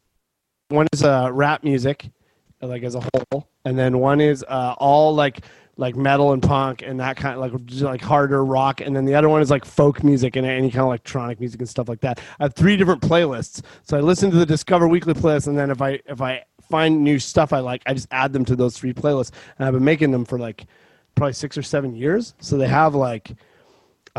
[0.68, 2.10] one is uh, rap music,
[2.60, 5.44] like as a whole, and then one is uh, all like
[5.76, 9.14] like metal and punk and that kind of like like harder rock, and then the
[9.14, 12.00] other one is like folk music and any kind of electronic music and stuff like
[12.00, 12.20] that.
[12.38, 15.70] I have three different playlists, so I listen to the Discover Weekly playlist, and then
[15.70, 18.76] if I if I find new stuff I like, I just add them to those
[18.76, 20.66] three playlists, and I've been making them for like
[21.14, 23.32] probably six or seven years, so they have like.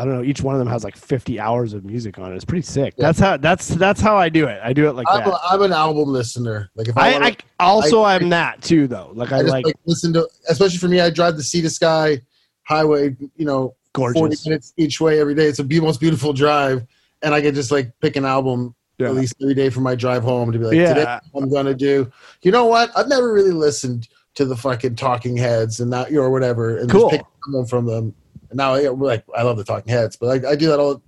[0.00, 0.22] I don't know.
[0.22, 2.36] Each one of them has like 50 hours of music on it.
[2.36, 2.94] It's pretty sick.
[2.96, 3.06] Yeah.
[3.06, 3.36] That's how.
[3.36, 4.58] That's that's how I do it.
[4.64, 5.28] I do it like I'm, that.
[5.28, 6.70] a, I'm an album listener.
[6.74, 9.10] Like if I, I, wanna, I also I- I'm that too though.
[9.14, 11.60] Like I, I just like, like, listen to, especially for me, I drive the Sea
[11.62, 12.20] to Sky
[12.64, 13.14] Highway.
[13.36, 14.18] You know, gorgeous.
[14.18, 15.46] forty minutes each way every day.
[15.46, 16.86] It's a be- most beautiful drive,
[17.22, 19.08] and I can just like pick an album Yeah.
[19.08, 20.94] at least every day for my drive home to be like, Yeah.
[20.94, 22.10] today I'm gonna do.
[22.42, 22.90] You know what?
[22.96, 26.78] I've never really listened to the fucking Talking Heads and that, you know, or whatever,
[26.78, 27.10] and Cool.
[27.10, 28.14] just pick something from them.
[28.52, 31.02] Now, like, I love the Talking Heads, but I, I do that all.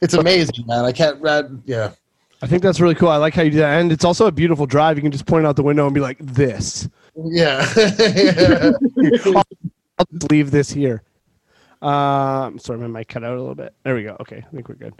[0.00, 0.84] It's amazing, man.
[0.84, 1.20] I can't.
[1.20, 1.92] Rad, yeah.
[2.42, 3.08] I think that's really cool.
[3.08, 4.96] I like how you do that, and it's also a beautiful drive.
[4.96, 7.66] You can just point out the window and be like, "This." Yeah.
[7.76, 8.72] yeah.
[9.98, 11.02] I'll just leave this here.
[11.82, 13.74] Um, sorry, my mic cut out a little bit.
[13.84, 14.16] There we go.
[14.20, 14.94] Okay, I think we're good.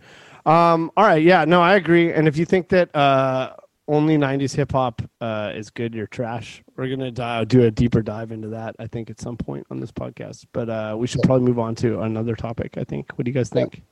[0.47, 2.13] Um, all right, yeah, no, I agree.
[2.13, 3.55] And if you think that uh,
[3.91, 6.63] only '90s hip hop uh, is good, you're trash.
[6.77, 8.77] We're gonna di- do a deeper dive into that.
[8.79, 11.75] I think at some point on this podcast, but uh, we should probably move on
[11.77, 12.77] to another topic.
[12.79, 13.11] I think.
[13.17, 13.83] What do you guys think?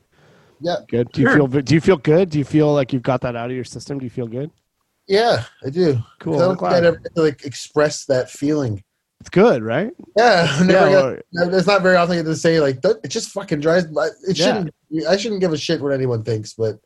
[0.60, 0.76] Yeah.
[0.88, 1.12] Good.
[1.12, 1.48] Do you Sure.
[1.48, 1.62] feel?
[1.62, 2.30] Do you feel good?
[2.30, 3.98] Do you feel like you've got that out of your system?
[3.98, 4.50] Do you feel good?
[5.06, 5.98] Yeah, I do.
[6.20, 6.34] Cool.
[6.34, 6.74] I I'm don't think glad.
[6.74, 8.82] I'd ever to like express that feeling.
[9.20, 9.90] It's good, right?
[10.16, 11.22] Yeah, never Yeah, got- or-
[11.58, 13.86] It's not very often I get to say like it just fucking drives.
[14.28, 14.74] It shouldn't.
[15.08, 16.78] I shouldn't give a shit what anyone thinks, but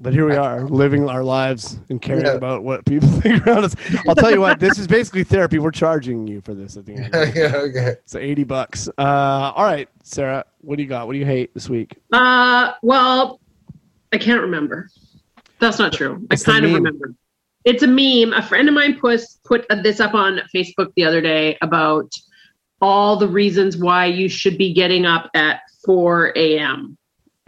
[0.00, 2.32] But here we are, living our lives and caring Yeah.
[2.32, 3.74] about what people think around us.
[4.08, 5.58] I'll tell you what, this is basically therapy.
[5.58, 7.06] We're charging you for this at the end.
[7.06, 7.40] Of the day.
[7.40, 7.96] yeah, okay.
[8.06, 8.88] So eighty bucks.
[8.98, 11.06] Uh, all right, Sarah, what do you got?
[11.06, 11.96] What do you hate this week?
[12.12, 13.40] Uh, well,
[14.12, 14.88] I can't remember.
[15.58, 16.24] That's not true.
[16.30, 17.14] I It's the kind of remember.
[17.64, 18.32] It's a meme.
[18.32, 22.12] A friend of mine put put this up on Facebook the other day about
[22.80, 26.96] all the reasons why you should be getting up at 4 a.m.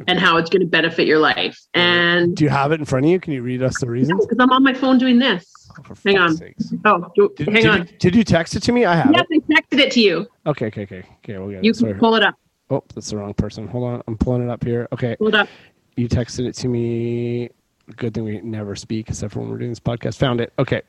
[0.09, 1.59] and how it's going to benefit your life.
[1.75, 3.21] And Do you have it in front of you?
[3.21, 4.25] Can you read us the reasons?
[4.27, 5.47] because I'm on my phone doing this.
[5.85, 6.37] For Hang on.
[6.37, 6.73] sakes.
[6.85, 7.79] Oh, do- Did, hang did on.
[7.79, 8.85] You, did you text it to me?
[8.85, 9.43] I have Yes, it.
[9.55, 10.27] I texted it to you.
[10.47, 11.39] Okay, okay, okay, okay.
[11.39, 11.77] We'll get You it.
[11.77, 11.93] Sorry.
[11.93, 12.35] can pull it up.
[12.71, 13.67] Oh, that's the wrong person.
[13.69, 14.89] Hold on, I'm pulling it up here.
[14.93, 15.49] Okay, Pull it up.
[15.97, 17.51] you texted it to me.
[17.97, 20.17] Good thing we never speak except for when we're doing this podcast.
[20.19, 20.53] Found it.
[20.59, 20.83] Okay.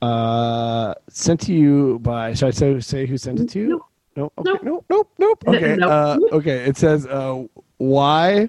[0.00, 2.32] Uh, sent to you by.
[2.34, 3.68] Should I say, say who sent it to you?
[3.68, 3.82] Nope.
[4.16, 4.32] No.
[4.54, 4.64] Okay.
[4.64, 4.84] Nope.
[4.90, 5.10] Nope.
[5.18, 5.44] Nope.
[5.46, 5.54] Nope.
[5.56, 5.78] Okay.
[5.80, 6.58] Uh, okay.
[6.64, 7.44] It says uh,
[7.78, 8.48] why.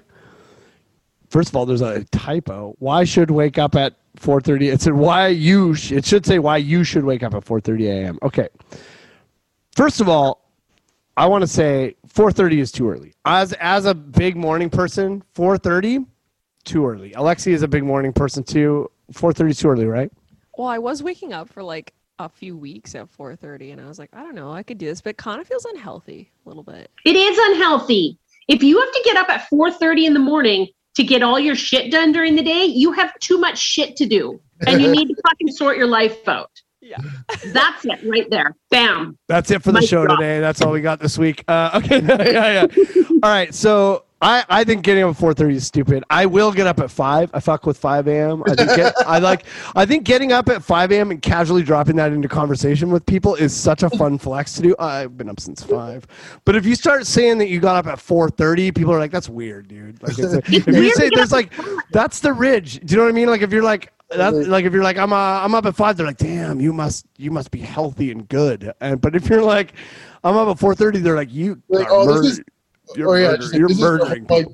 [1.30, 2.76] First of all, there's a typo.
[2.80, 4.74] Why should wake up at 4:30?
[4.74, 5.76] It said why you.
[5.76, 8.20] Sh- it should say why you should wake up at 4:30 a.m.
[8.24, 8.50] Okay.
[9.76, 10.50] First of all,
[11.16, 13.14] I want to say 4:30 is too early.
[13.26, 16.06] As as a big morning person, 4:30
[16.66, 17.12] too early.
[17.12, 18.90] Alexi is a big morning person too.
[19.14, 20.12] 4:30 is too early, right?
[20.58, 24.00] Well, I was waking up for like a few weeks at 4:30, and I was
[24.00, 26.50] like, I don't know, I could do this, but it kind of feels unhealthy a
[26.50, 26.92] little bit.
[27.06, 28.18] It is unhealthy.
[28.50, 31.56] If you have to get up at 4:30 in the morning to get all your
[31.56, 34.42] shit done during the day, you have too much shit to do.
[34.68, 36.52] And you need to fucking sort your life out.
[36.82, 36.98] Yeah.
[37.54, 38.56] That's it right there.
[38.72, 39.18] Bam.
[39.28, 40.20] That's it for the Mic show drop.
[40.20, 40.40] today.
[40.40, 41.44] That's all we got this week.
[41.48, 43.04] Uh, okay, yeah, yeah.
[43.24, 46.04] All right, so I, I think getting up at four thirty is stupid.
[46.10, 47.32] I will get up at five.
[47.34, 48.44] I fuck with five a.m.
[48.48, 49.46] I think get, I like.
[49.76, 51.12] I think getting up at five a.m.
[51.12, 54.76] and casually dropping that into conversation with people is such a fun flex to do.
[54.78, 56.06] I've been up since five,
[56.44, 59.12] but if you start saying that you got up at four thirty, people are like,
[59.12, 61.54] "That's weird, dude." Like, if you say there's like,
[61.92, 62.82] that's the ridge.
[62.82, 63.30] Do you know what I mean?
[63.30, 63.94] Like if you're like.
[64.12, 66.74] That, like if you're like I'm uh, I'm up at five, they're like, damn, you
[66.74, 68.74] must you must be healthy and good.
[68.82, 69.74] And but if you're like,
[70.24, 72.42] I'm up at four thirty, they're like, you Like, oh, this is-
[72.96, 74.48] you're, oh yeah, murder- just you're this is your murdering whole, like,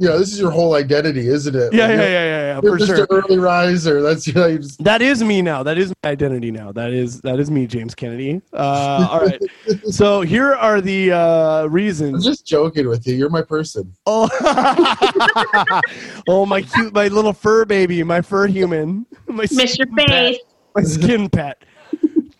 [0.00, 1.72] yeah, this is your whole identity, isn't it?
[1.74, 3.00] Yeah, Like, yeah, yeah, yeah, yeah, You're for just sure.
[3.00, 4.00] an early riser.
[4.00, 5.64] That's you know, you just, That is me now.
[5.64, 6.70] That is my identity now.
[6.70, 8.40] That is that is me, James Kennedy.
[8.52, 9.42] Uh, all right.
[9.90, 12.24] So here are the uh, I'm reasons.
[12.24, 13.14] just joking with you.
[13.16, 13.92] You're my person.
[14.06, 14.28] Oh,
[16.28, 20.08] oh, my cute, my little fur baby, my fur human, my Miss your skin pet.
[20.08, 20.38] face.
[20.76, 21.62] my skin pet.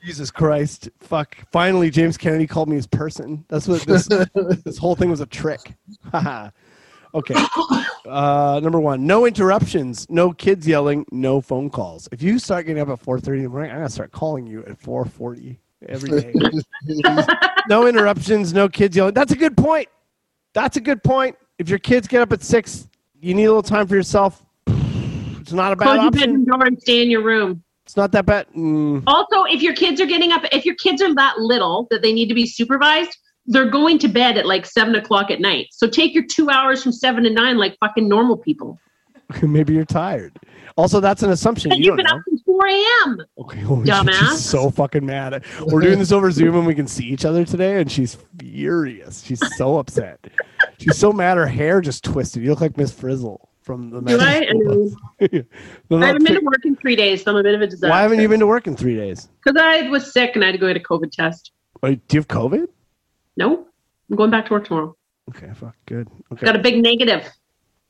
[0.09, 0.89] Jesus Christ!
[1.01, 1.37] Fuck!
[1.53, 3.45] Finally, James Kennedy called me his person.
[3.49, 4.07] That's what this
[4.65, 5.75] this whole thing was a trick.
[7.15, 7.35] Okay.
[8.07, 12.07] Uh, number one, no interruptions, no kids yelling, no phone calls.
[12.13, 14.47] If you start getting up at four thirty in the morning, I'm gonna start calling
[14.47, 16.35] you at four forty every day.
[17.69, 19.15] no interruptions, no kids yelling.
[19.15, 19.89] That's a good point.
[20.53, 21.37] That's a good point.
[21.59, 22.89] If your kids get up at six,
[23.19, 24.45] you need a little time for yourself.
[24.67, 26.21] It's not a bad Close your option.
[26.21, 27.65] bedroom door and stay in your room.
[27.89, 28.47] It's not that bad.
[28.55, 29.03] Mm.
[29.07, 32.13] Also, if your kids are getting up, if your kids are that little that they
[32.13, 33.17] need to be supervised,
[33.47, 35.69] they're going to bed at like seven o'clock at night.
[35.71, 38.79] So take your two hours from seven to nine like fucking normal people.
[39.43, 40.39] Maybe you're tired.
[40.77, 41.71] Also, that's an assumption.
[41.71, 42.17] You you've don't been know.
[42.17, 43.23] up since 4 a.m.
[43.39, 44.13] Okay, shit, Dumbass.
[44.33, 45.43] she's so fucking mad.
[45.63, 49.25] We're doing this over Zoom and we can see each other today, and she's furious.
[49.25, 50.27] She's so upset.
[50.77, 51.39] She's so mad.
[51.39, 52.43] Her hair just twisted.
[52.43, 54.01] You look like Miss Frizzle from the.
[54.01, 54.41] Do I?
[54.41, 54.91] Magic School
[55.21, 55.31] Bus.
[55.91, 57.55] No, I not haven't been fi- to work in three days, so I'm a bit
[57.55, 57.91] of a disaster.
[57.91, 59.29] Why haven't you been to work in three days?
[59.45, 61.53] Because I was sick and I had to go get a COVID test.
[61.83, 62.67] Wait, do you have COVID?
[63.37, 63.67] No,
[64.11, 64.97] I'm going back to work tomorrow.
[65.29, 66.09] Okay, fuck, good.
[66.33, 67.25] Okay, Got a big negative.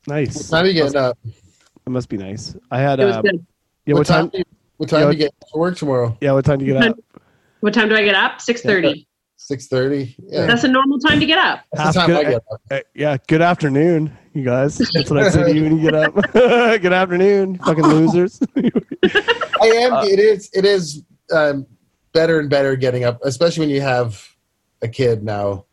[0.05, 0.49] What nice.
[0.49, 1.17] time are you getting up?
[1.25, 2.55] It must be nice.
[2.69, 2.99] I had.
[2.99, 3.45] It was Uh, good.
[3.85, 4.17] yeah, what what time?
[4.25, 4.29] time?
[4.31, 4.43] do you-
[4.77, 6.17] What time Yeah, do you get to work tomorrow?
[6.21, 6.97] Yeah, what time do you get up?
[7.61, 8.39] What time do I get up?
[8.41, 9.07] Six thirty.
[9.49, 10.15] Six thirty.
[10.19, 11.61] Yeah, That's a normal time to get up.
[11.73, 12.61] that's the half time I get up.
[12.69, 14.77] Uh, yeah, good afternoon, you guys.
[14.77, 16.13] That's what I say to you when you get up.
[16.33, 18.39] good afternoon, fucking losers.
[18.55, 19.93] I am.
[20.03, 20.51] it is.
[20.53, 21.01] It is
[21.33, 21.65] um,
[22.13, 24.23] better and better getting up, especially when you have
[24.83, 25.65] a kid now.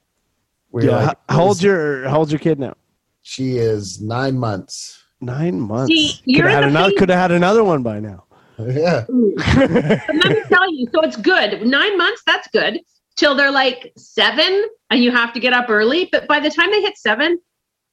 [0.70, 2.78] Where yeah, like, how old's your how old's your kid now?
[3.20, 5.04] She is nine months.
[5.20, 5.88] Nine months.
[5.88, 6.94] See, could you're have had in the another.
[6.96, 8.24] Could have had another one by now.
[8.58, 9.04] Yeah.
[9.08, 11.66] Let me tell you, so it's good.
[11.66, 12.80] Nine months, that's good.
[13.16, 16.08] Till they're like seven, and you have to get up early.
[16.12, 17.38] But by the time they hit seven,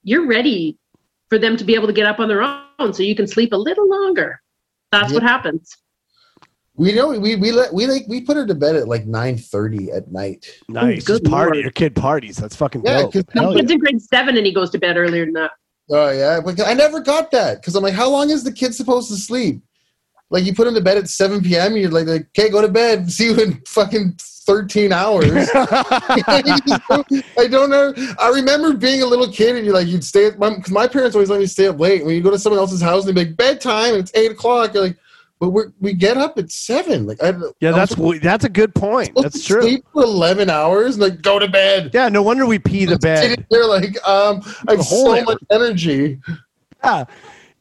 [0.04, 0.78] you're ready
[1.30, 3.54] for them to be able to get up on their own, so you can sleep
[3.54, 4.42] a little longer.
[4.92, 5.16] That's Yeah.
[5.16, 5.78] what happens.
[6.76, 9.38] We know we we let we like we put her to bed at like nine
[9.38, 10.46] thirty at night.
[10.68, 11.04] nice.
[11.04, 11.60] good party.
[11.60, 12.36] Your kid parties.
[12.38, 13.14] That's fucking Yeah, dope.
[13.14, 13.56] 'cause- Hell My yeah.
[13.58, 15.52] kid's in grade seven, and he goes to bed earlier than that.
[15.92, 19.10] Oh yeah, I never got that because I'm like, how long is the kid supposed
[19.10, 19.62] to sleep?
[20.34, 21.78] Like you put him to bed at seven p.m.
[21.78, 23.10] you're like, okay, go to bed.
[23.12, 25.48] See you in fucking thirteen hours.
[25.54, 27.94] I don't know.
[28.18, 30.88] I remember being a little kid and you're like, you'd stay at my, cause my
[30.88, 32.04] parents always let me stay up late.
[32.04, 34.32] When you go to someone else's house and they be like, bedtime, and it's eight
[34.32, 34.74] o'clock.
[34.74, 34.98] You're like,
[35.40, 37.06] but we we get up at seven.
[37.06, 37.28] Like, I,
[37.60, 39.12] yeah, I'm that's supposed that's a good point.
[39.16, 39.62] That's true.
[39.62, 41.92] Sleep for eleven hours and like go to bed.
[41.94, 43.46] Yeah, no wonder we pee the bed.
[43.52, 45.26] They're like, um, I have Hold so it.
[45.26, 46.20] much energy.
[46.84, 47.06] Yeah.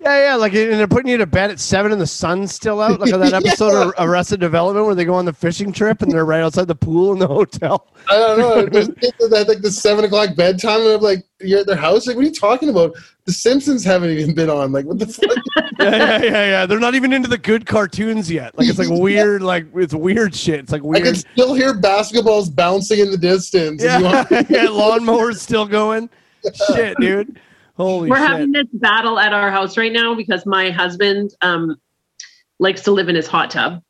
[0.03, 2.81] Yeah, yeah, like and they're putting you to bed at seven and the sun's still
[2.81, 2.99] out.
[2.99, 6.25] Like that episode of Arrested Development where they go on the fishing trip and they're
[6.25, 7.87] right outside the pool in the hotel.
[8.09, 8.87] I don't know.
[9.33, 12.07] That like the seven o'clock bedtime, and I'm like, you're at their house.
[12.07, 12.93] Like, what are you talking about?
[13.25, 14.73] The Simpsons haven't even been on.
[14.73, 15.37] Like, what the fuck?
[15.79, 16.67] Yeah, yeah, yeah, yeah.
[16.67, 18.57] They're not even into the good cartoons yet.
[18.57, 20.61] Like it's like weird, like it's weird shit.
[20.61, 21.03] It's like weird.
[21.03, 23.83] I can still hear basketballs bouncing in the distance.
[23.83, 26.09] Yeah, yeah, lawnmower's still going.
[26.69, 27.41] Shit, dude.
[27.75, 28.27] Holy We're shit.
[28.29, 31.77] having this battle at our house right now because my husband um,
[32.59, 33.83] likes to live in his hot tub.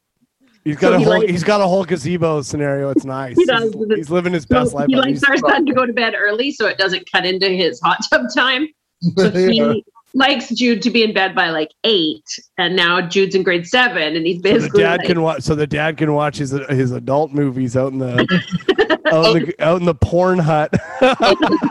[0.65, 2.91] He's got so a he whole likes- he's got a whole gazebo scenario.
[2.91, 3.37] It's nice.
[3.37, 3.73] He does.
[3.75, 4.87] He's, he's living his best So life.
[4.89, 7.49] he likes he's- our son to go to bed early so it doesn't cut into
[7.49, 8.69] his hot tub time.
[9.17, 12.25] So he likes Jude to be in bed by like eight,
[12.59, 15.43] and now Jude's in grade seven, and he's so the dad like, can watch.
[15.43, 18.21] So the dad can watch his his adult movies out in the
[19.13, 20.73] out, in the, out in the porn hut,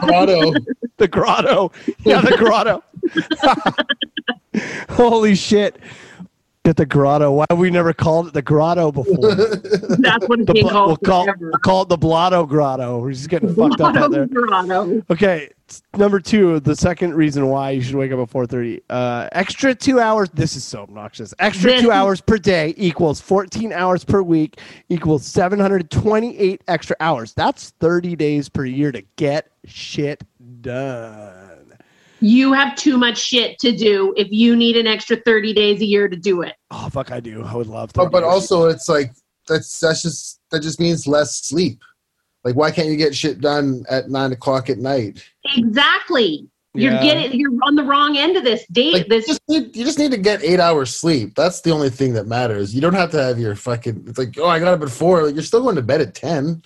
[0.00, 0.52] Grotto.
[0.98, 1.72] The grotto.
[2.04, 2.82] Yeah, the grotto.
[4.90, 5.78] Holy shit!
[6.64, 7.32] Get the grotto.
[7.32, 9.16] Why have we never called it the grotto before?
[9.34, 10.86] that's what it's The bl- called.
[10.88, 12.98] we'll call we'll call it the blotto grotto.
[13.00, 14.26] We're just getting fucked up out there.
[14.28, 15.02] Toronto.
[15.10, 15.48] Okay,
[15.96, 18.80] number two, the second reason why you should wake up at four thirty.
[18.90, 20.28] Uh, extra two hours.
[20.30, 21.34] This is so obnoxious.
[21.40, 26.62] Extra This two hours per day equals fourteen hours per week equals seven hundred twenty-eight
[26.68, 27.32] extra hours.
[27.34, 30.22] That's thirty days per year to get shit
[30.62, 31.72] done.
[32.20, 35.84] You have too much shit to do if you need an extra 30 days a
[35.84, 36.54] year to do it.
[36.70, 37.42] Oh fuck, I do.
[37.44, 37.90] I would love.
[37.94, 38.32] But, but 30 years.
[38.34, 39.12] also, it's like
[39.48, 41.82] that's that's just that just means less sleep.
[42.44, 45.24] Like, why can't you get shit done at nine o'clock at night?
[45.56, 46.48] Exactly.
[46.74, 47.02] You're Yeah.
[47.02, 48.94] getting you're on the wrong end of this date.
[48.94, 51.34] Like, this you, just need, you just need to get eight hours sleep.
[51.34, 52.74] That's the only thing that matters.
[52.74, 54.04] You don't have to have your fucking.
[54.08, 55.24] It's like, oh, I got up at four.
[55.26, 56.62] Like, you're still going to bed at ten.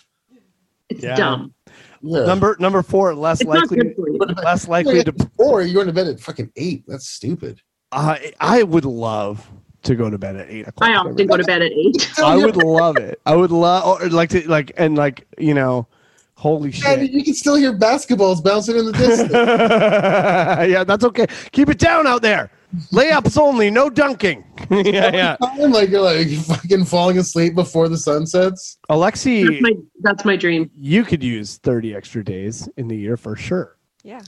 [0.89, 1.17] it's Yeah.
[1.17, 1.55] dumb.
[2.03, 2.25] Yeah.
[2.25, 4.19] number number four, less It's likely, you.
[4.43, 5.15] less likely to.
[5.39, 6.85] Or you're going to bed at fucking eight.
[6.87, 7.61] That's stupid.
[7.93, 9.49] I I would love
[9.85, 10.91] to go to bed at eight o'clock.
[10.91, 12.13] I often go to bed at eight.
[12.19, 13.21] I would love it.
[13.25, 15.87] I would love, or like to like and like you know,
[16.35, 17.11] holy And shit.
[17.13, 19.31] you can still hear basketballs bouncing in the distance.
[19.33, 21.27] yeah, that's okay.
[21.53, 22.51] Keep it down out there.
[22.93, 24.45] Layups only, no dunking.
[24.71, 25.37] yeah, yeah.
[25.37, 28.79] Time, like you're like fucking falling asleep before the sun sets.
[28.89, 30.71] That's Alexi, my that's my dream.
[30.75, 33.77] you could use 30 extra days in the year for sure.
[34.03, 34.21] Yeah.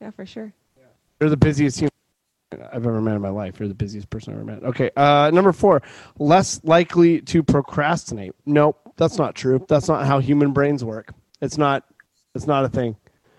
[0.00, 0.52] Yeah, for sure.
[1.20, 1.90] You're the busiest human
[2.52, 3.58] I've ever met in my life.
[3.58, 4.64] You're the busiest person I've ever met.
[4.64, 4.90] Okay.
[4.96, 5.82] Uh, number four,
[6.18, 8.32] less likely to procrastinate.
[8.44, 9.64] Nope, that's not true.
[9.68, 11.12] That's not how human brains work.
[11.40, 11.84] It's not.
[12.34, 12.96] It's not a thing.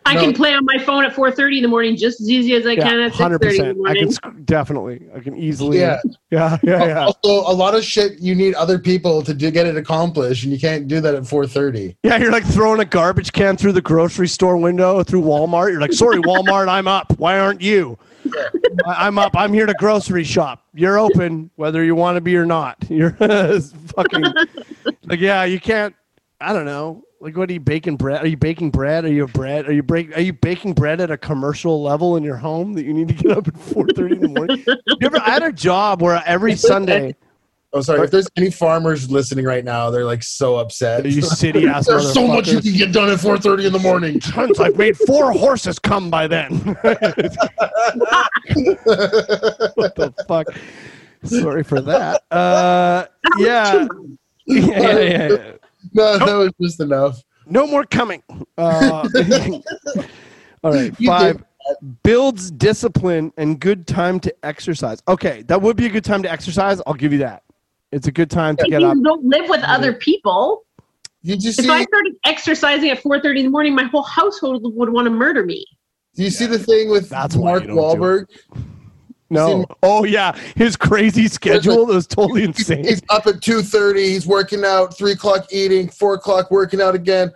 [0.07, 0.21] I No.
[0.21, 2.75] can play on my phone at 4:30 in the morning just as easy as I
[2.75, 3.67] can at 6:30 in the percent.
[3.69, 4.03] I morning.
[4.03, 5.01] can sc- definitely.
[5.15, 5.79] I can easily.
[5.79, 5.99] Yeah.
[6.29, 6.57] Yeah.
[6.63, 6.85] Yeah.
[6.85, 7.05] Yeah.
[7.05, 10.53] Also, a lot of shit you need other people to do, get it accomplished, and
[10.53, 11.95] you can't do that at 4:30.
[12.03, 15.71] Yeah, you're like throwing a garbage can through the grocery store window through Walmart.
[15.71, 17.13] You're like, sorry, Walmart, I'm up.
[17.17, 17.97] Why aren't you?
[18.85, 19.35] I- I'm up.
[19.35, 20.63] I'm here to grocery shop.
[20.75, 22.77] You're open, whether you want to be or not.
[22.89, 23.11] You're
[23.95, 24.23] fucking
[25.05, 25.95] like, yeah, you can't.
[26.41, 27.04] I don't know.
[27.25, 28.21] Like, what are you baking bread?
[28.23, 29.03] Are you baking bread?
[29.03, 29.67] Are you a bread?
[29.67, 30.15] Are you break?
[30.15, 33.15] Are you baking bread at a commercial level in your home that you need to
[33.15, 34.63] get up at 4:30 in the morning?
[34.67, 35.17] You ever?
[35.17, 37.15] I had a job where every Sunday.
[37.73, 38.03] Oh, sorry.
[38.05, 41.03] If there's any farmers listening right now, they're like so upset.
[41.03, 44.21] You city ass There's so much you can get done at 4:30 in the morning.
[44.21, 44.61] Tons.
[44.61, 46.57] I've made four horses come by then.
[46.83, 47.01] what
[49.95, 50.47] the fuck?
[51.25, 52.23] Sorry for that.
[52.31, 53.07] Uh,
[53.39, 53.87] yeah.
[54.45, 55.51] yeah, yeah, yeah,
[55.95, 56.17] yeah.
[56.17, 57.21] no, that was just enough.
[57.47, 58.23] No more coming.
[58.57, 59.07] Uh,
[60.63, 60.93] all right.
[60.99, 61.43] You Five
[62.03, 65.01] builds discipline and good time to exercise.
[65.07, 66.81] Okay, that would be a good time to exercise.
[66.85, 67.43] I'll give you that.
[67.91, 68.97] It's a good time to if get you up.
[69.03, 70.65] don't live with other people.
[71.21, 74.61] You just If see, I started exercising at 4:30 in the morning, my whole household
[74.75, 75.65] would want to murder me.
[76.15, 78.27] do you see the thing with That's Mark you don't Wahlberg?
[79.29, 79.47] No.
[79.47, 82.83] seen- Oh yeah, his crazy schedule was totally insane.
[82.83, 83.97] he's up at 2:30.
[83.97, 84.97] He's working out.
[84.97, 85.89] Three o'clock eating.
[85.89, 87.31] Four o'clock working out again.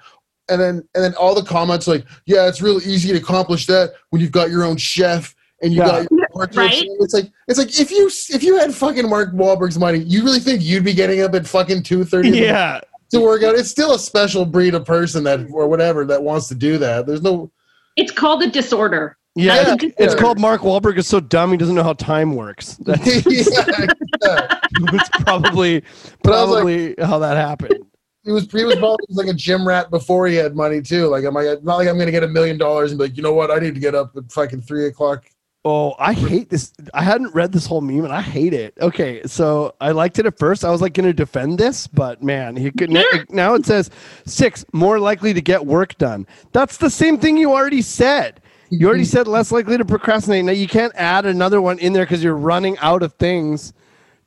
[0.49, 3.93] And then and then all the comments like, yeah, it's really easy to accomplish that
[4.09, 5.87] when you've got your own chef and you Yeah.
[5.87, 6.83] got your work Right.
[6.99, 10.39] It's like it's like if you if you had fucking Mark Wahlberg's money, you really
[10.39, 12.79] think you'd be getting up at fucking 2:30 Yeah.
[13.11, 13.55] to work out?
[13.55, 17.05] It's still a special breed of person that or whatever that wants to do that.
[17.07, 17.51] There's no
[17.95, 19.17] It's called a disorder.
[19.35, 22.73] Yeah, it's, it's called Mark Wahlberg is so dumb he doesn't know how time works.
[22.81, 23.85] That's yeah,
[24.21, 24.59] yeah.
[24.79, 25.83] it's probably
[26.23, 27.85] But I was like- probably how that happened.
[28.23, 31.07] He was he was probably like a gym rat before he had money too.
[31.07, 33.23] Like I'm like not like I'm gonna get a million dollars and be like, you
[33.23, 35.25] know what, I need to get up at fucking three o'clock.
[35.65, 36.73] Oh, I hate this.
[36.93, 38.73] I hadn't read this whole meme and I hate it.
[38.81, 40.63] Okay, so I liked it at first.
[40.63, 43.89] I was like going to defend this, but man, he could now, now it says
[44.25, 46.25] six more likely to get work done.
[46.53, 48.41] That's the same thing you already said.
[48.71, 50.45] You already said less likely to procrastinate.
[50.45, 53.73] Now you can't add another one in there because you're running out of things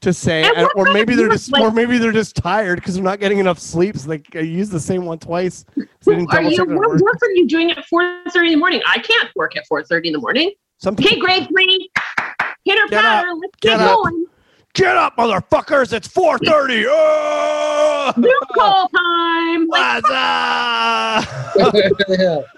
[0.00, 2.94] to say, And and, or maybe they're just, like- or maybe they're just tired because
[2.94, 3.96] they're not getting enough sleep.
[3.96, 5.64] So they uh, use the same one twice.
[5.76, 7.00] they didn't Are you check it at what work.
[7.00, 8.82] work are you doing at 4:30 in the morning?
[8.86, 10.50] I can't work at 4:30 in the morning.
[10.78, 11.88] Some Okay, people, grade three,
[12.64, 13.36] hitter Get patter, up.
[13.40, 14.02] let's Get get, up.
[14.02, 14.26] going.
[14.74, 15.92] get up, motherfuckers!
[15.92, 16.84] It's four thirty.
[16.88, 18.12] Oh!
[18.16, 19.68] New call time.
[19.68, 21.24] Like, Waza!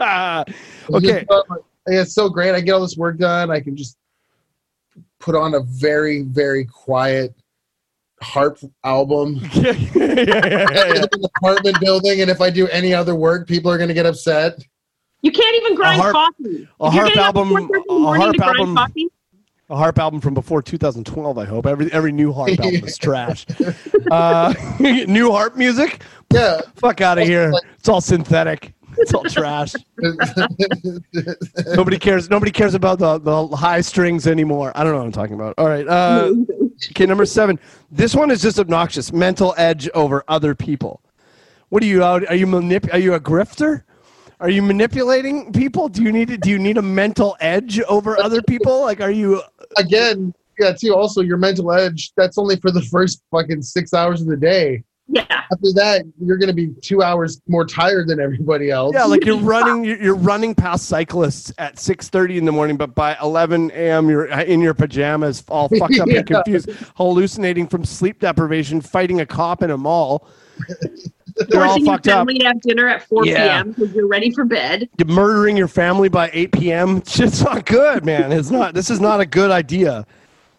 [0.01, 0.45] yeah.
[0.95, 1.27] okay.
[1.89, 2.55] Yeah, it's so great.
[2.55, 3.51] I get all this work done.
[3.51, 3.97] I can just
[5.21, 7.35] put on a very, very quiet
[8.23, 9.41] harp album.
[9.53, 13.47] yeah, yeah, yeah, yeah, in an apartment building, and if I do any other work,
[13.47, 14.59] people are going to get upset.
[15.23, 16.69] you can't even grind harp- coffee.
[16.81, 19.09] a harp getting up at album- 4:30 in the a harp album- coffee,
[19.71, 21.39] A harp album from before 2012.
[21.39, 23.47] I hope every every new harp album is trash.
[24.11, 26.03] Uh, new harp music?
[26.33, 26.61] Yeah.
[26.77, 27.53] Fuck out of here!
[27.79, 28.74] It's all synthetic.
[29.05, 29.75] It's all trash.
[31.77, 32.31] Nobody cares.
[32.31, 34.73] Nobody cares about the, the high strings anymore.
[34.75, 35.55] I don't know what I'm talking about.
[35.59, 35.87] All right.
[35.87, 36.33] Uh,
[36.91, 37.61] okay, number seven.
[37.91, 39.13] This one is just obnoxious.
[39.13, 41.03] Mental edge over other people.
[41.69, 42.27] What are you out?
[42.29, 42.91] Are you manip?
[42.95, 43.83] Are you a grifter?
[44.41, 45.91] Are you manipulating people?
[45.91, 48.81] Do you need to, Do you need a mental edge over other people?
[48.81, 49.43] Like, are you?
[49.77, 50.95] Again, yeah, too.
[50.95, 54.83] Also, your mental edge, that's only for the first fucking six hours of the day.
[55.07, 55.25] Yeah.
[55.29, 58.95] After that, you're going to be two hours more tired than everybody else.
[58.95, 62.95] Yeah, like you're running, you're you're running past cyclists at 6:30 in the morning, but
[62.95, 64.09] by 11 a.m.
[64.09, 66.19] you're uh, in your pajamas, all fucked up Yeah.
[66.19, 70.27] and confused, hallucinating from sleep deprivation, fighting a cop in a mall.
[71.51, 72.19] You're all Forcing your fucked up.
[72.21, 73.63] family to have dinner at 4 Yeah.
[73.63, 73.73] p.m.
[73.73, 74.89] because you're ready for bed.
[74.99, 77.05] You're murdering your family by 8 p.m.
[77.07, 78.33] Shit's not good, man.
[78.33, 78.73] It's not.
[78.73, 80.07] This is not a good idea.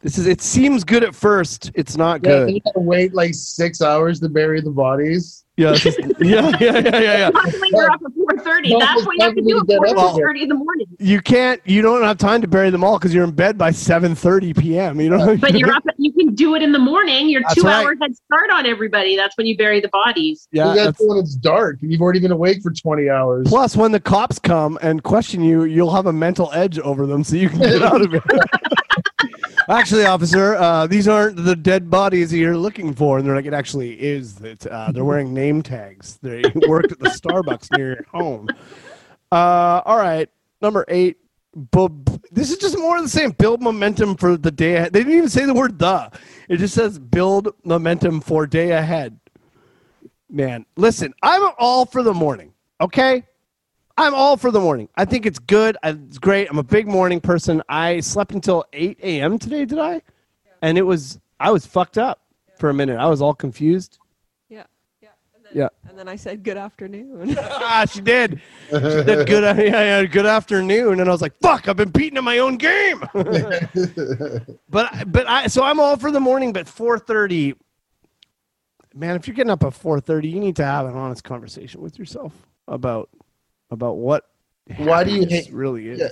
[0.05, 0.27] This is.
[0.27, 1.71] It seems good at first.
[1.73, 2.53] It's not Yeah, good.
[2.53, 5.41] you got to wait like six hours to bury the bodies.
[5.57, 7.29] Yeah, this is- yeah, yeah, yeah, yeah, yeah.
[7.29, 8.69] Not you're up at 4.30.
[8.69, 10.85] No, That's what you have to do at 4.30 in the morning.
[10.99, 11.59] You can't.
[11.65, 15.01] You don't have time to bury them all because you're in bed by 7:30 p.m.
[15.01, 15.37] You know.
[15.37, 15.83] But you're up.
[15.97, 17.27] You can do it in the morning.
[17.27, 17.83] You're That's two right.
[17.83, 19.15] hours head start on everybody.
[19.15, 20.47] That's when you bury the bodies.
[20.51, 20.69] Yeah.
[20.69, 23.47] you got that's- when it's dark and you've already been awake for 20 hours.
[23.49, 27.23] Plus, when the cops come and question you, you'll have a mental edge over them,
[27.23, 28.21] so you can get out of it.
[29.69, 33.17] actually, officer, uh, these aren't the dead bodies you're looking for.
[33.17, 34.35] And they're like, it actually is.
[34.35, 36.17] That uh, they're wearing name tags.
[36.21, 38.47] They worked at the Starbucks near your home.
[39.31, 40.29] Uh, all right,
[40.61, 41.17] number eight.
[41.55, 43.31] Bu- this is just more of the same.
[43.31, 44.91] Build momentum for the day ahead.
[44.91, 46.11] They didn't even say the word "the."
[46.49, 49.19] It just says build momentum for day ahead.
[50.29, 52.53] Man, listen, I'm all for the morning.
[52.81, 53.23] Okay,
[53.97, 54.89] I'm all for the morning.
[54.95, 55.77] I think it's good.
[55.83, 56.49] It's great.
[56.49, 57.61] I'm a big morning person.
[57.69, 59.39] I slept until 8 a.m.
[59.39, 60.01] today, did I?
[60.61, 62.21] And it was, I was fucked up
[62.57, 62.97] for a minute.
[62.97, 63.99] I was all confused.
[64.49, 64.63] Yeah.
[65.01, 65.09] Yeah.
[65.33, 65.67] And then, Yeah.
[65.87, 67.37] And then I said good afternoon.
[67.39, 68.41] ah, she did.
[68.69, 69.63] She did good, yeah,
[69.99, 70.99] yeah, good afternoon.
[70.99, 72.99] And I was like, fuck, I've been beaten in my own game.
[74.69, 77.55] but, but I, so I'm all for the morning, but 4.30,
[78.93, 81.97] man, if you're getting up at 4.30, you need to have an honest conversation with
[81.97, 82.33] yourself
[82.67, 83.09] about,
[83.71, 84.25] about what
[84.77, 85.99] Why do you hate- really is.
[85.99, 86.07] Yeah.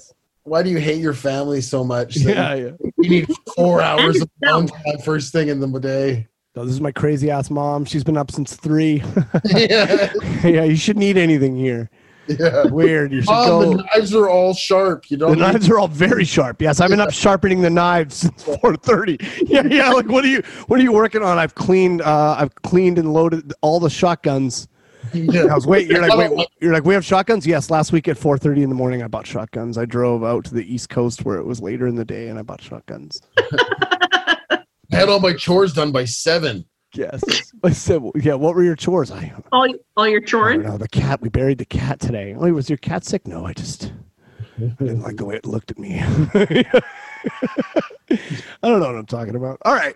[0.46, 2.16] Why do you hate your family so much?
[2.16, 2.72] that Yeah, yeah.
[2.98, 4.52] You need four hours of No.
[4.58, 6.28] alone time first thing in the day.
[6.56, 7.86] No, this is my crazy ass mom.
[7.86, 9.02] She's been up since three.
[9.46, 10.12] yeah.
[10.44, 11.90] yeah, you shouldn't eat anything here.
[12.28, 12.66] yeah.
[12.66, 13.12] Weird.
[13.12, 13.78] You should Mom, go.
[13.78, 15.10] the knives are all sharp.
[15.10, 15.36] You The don't.
[15.36, 16.62] need- knives are all very sharp.
[16.62, 19.18] Yes, I've been up sharpening the knives since four thirty.
[19.48, 19.92] Yeah, yeah.
[19.92, 20.42] Like, what are you?
[20.68, 21.38] What are you working on?
[21.38, 22.02] I've cleaned.
[22.02, 24.68] Uh, I've cleaned and loaded all the shotguns.
[25.14, 25.46] Yeah.
[25.52, 25.88] I was wait.
[25.88, 26.48] You're like wait.
[26.62, 27.46] You're like we have shotguns.
[27.46, 27.70] Yes.
[27.70, 29.78] Last week at four thirty in the morning, I bought shotguns.
[29.78, 32.40] I drove out to the East Coast where it was later in the day, and
[32.40, 33.22] I bought shotguns.
[33.38, 34.60] I
[34.92, 36.66] had all my chores done by seven.
[36.96, 37.24] Yes.
[37.64, 38.36] I said, yeah.
[38.36, 39.10] What were your chores?
[39.10, 40.64] I All, all your chores.
[40.64, 41.22] no, the cat.
[41.22, 42.36] We buried the cat today.
[42.38, 43.26] Oh, was your cat sick?
[43.28, 43.92] No, I just
[44.60, 46.00] I didn't like the way it looked at me.
[46.04, 46.64] I
[48.62, 49.60] don't know what I'm talking about.
[49.66, 49.96] All right,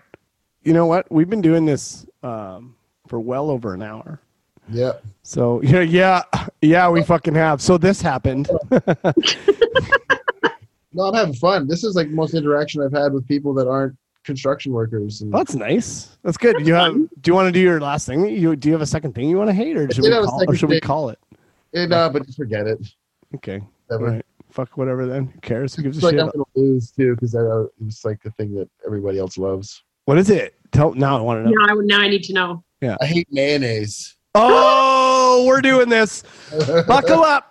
[0.62, 1.10] you know what?
[1.12, 2.74] We've been doing this um,
[3.06, 4.20] for well over an hour.
[4.70, 4.92] Yeah.
[5.22, 6.22] So yeah, yeah,
[6.62, 6.88] yeah.
[6.88, 7.60] We fucking have.
[7.62, 8.48] So this happened.
[10.92, 11.68] No, I'm having fun.
[11.68, 15.20] This is like most interaction I've had with people that aren't construction workers.
[15.20, 16.18] And That's nice.
[16.24, 16.66] That's good.
[16.66, 16.92] You have.
[16.94, 18.28] Do you want to do your last thing?
[18.28, 20.44] You do you have a second thing you want to hate, or should we call,
[20.48, 21.18] or should we call it?
[21.72, 22.84] it, uh, but just forget it.
[23.34, 23.58] Okay.
[23.90, 24.16] All Whatever.
[24.16, 24.24] right.
[24.50, 25.26] Fuck whatever then.
[25.26, 25.74] Who cares?
[25.76, 26.20] Who gives a like shit?
[26.20, 29.84] I'm gonna lose too because uh, it's like the thing that everybody else loves.
[30.06, 30.54] What is it?
[30.72, 31.18] Tell now.
[31.18, 31.64] I want to know.
[31.64, 32.64] Now I, now I need to know.
[32.80, 32.96] Yeah.
[33.00, 34.16] I hate mayonnaise.
[34.40, 36.22] Oh, we're doing this.
[36.86, 37.44] Buckle up.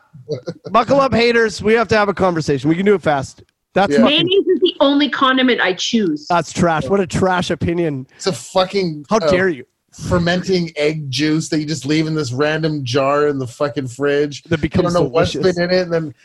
[0.72, 1.62] Buckle up, haters.
[1.62, 2.70] We have to have a conversation.
[2.70, 3.44] We can do it fast.
[3.74, 4.00] That's Yeah.
[4.00, 6.26] fucking, Mayonnaise is the only condiment I choose.
[6.28, 6.88] that's trash.
[6.90, 8.08] What a trash opinion.
[8.16, 9.66] It's a fucking How uh, dare you?
[10.08, 14.44] Fermenting egg juice that you just leave in this random jar in the fucking fridge.
[14.44, 15.56] That becomes don't know what's delicious.
[15.58, 16.16] been in it, and then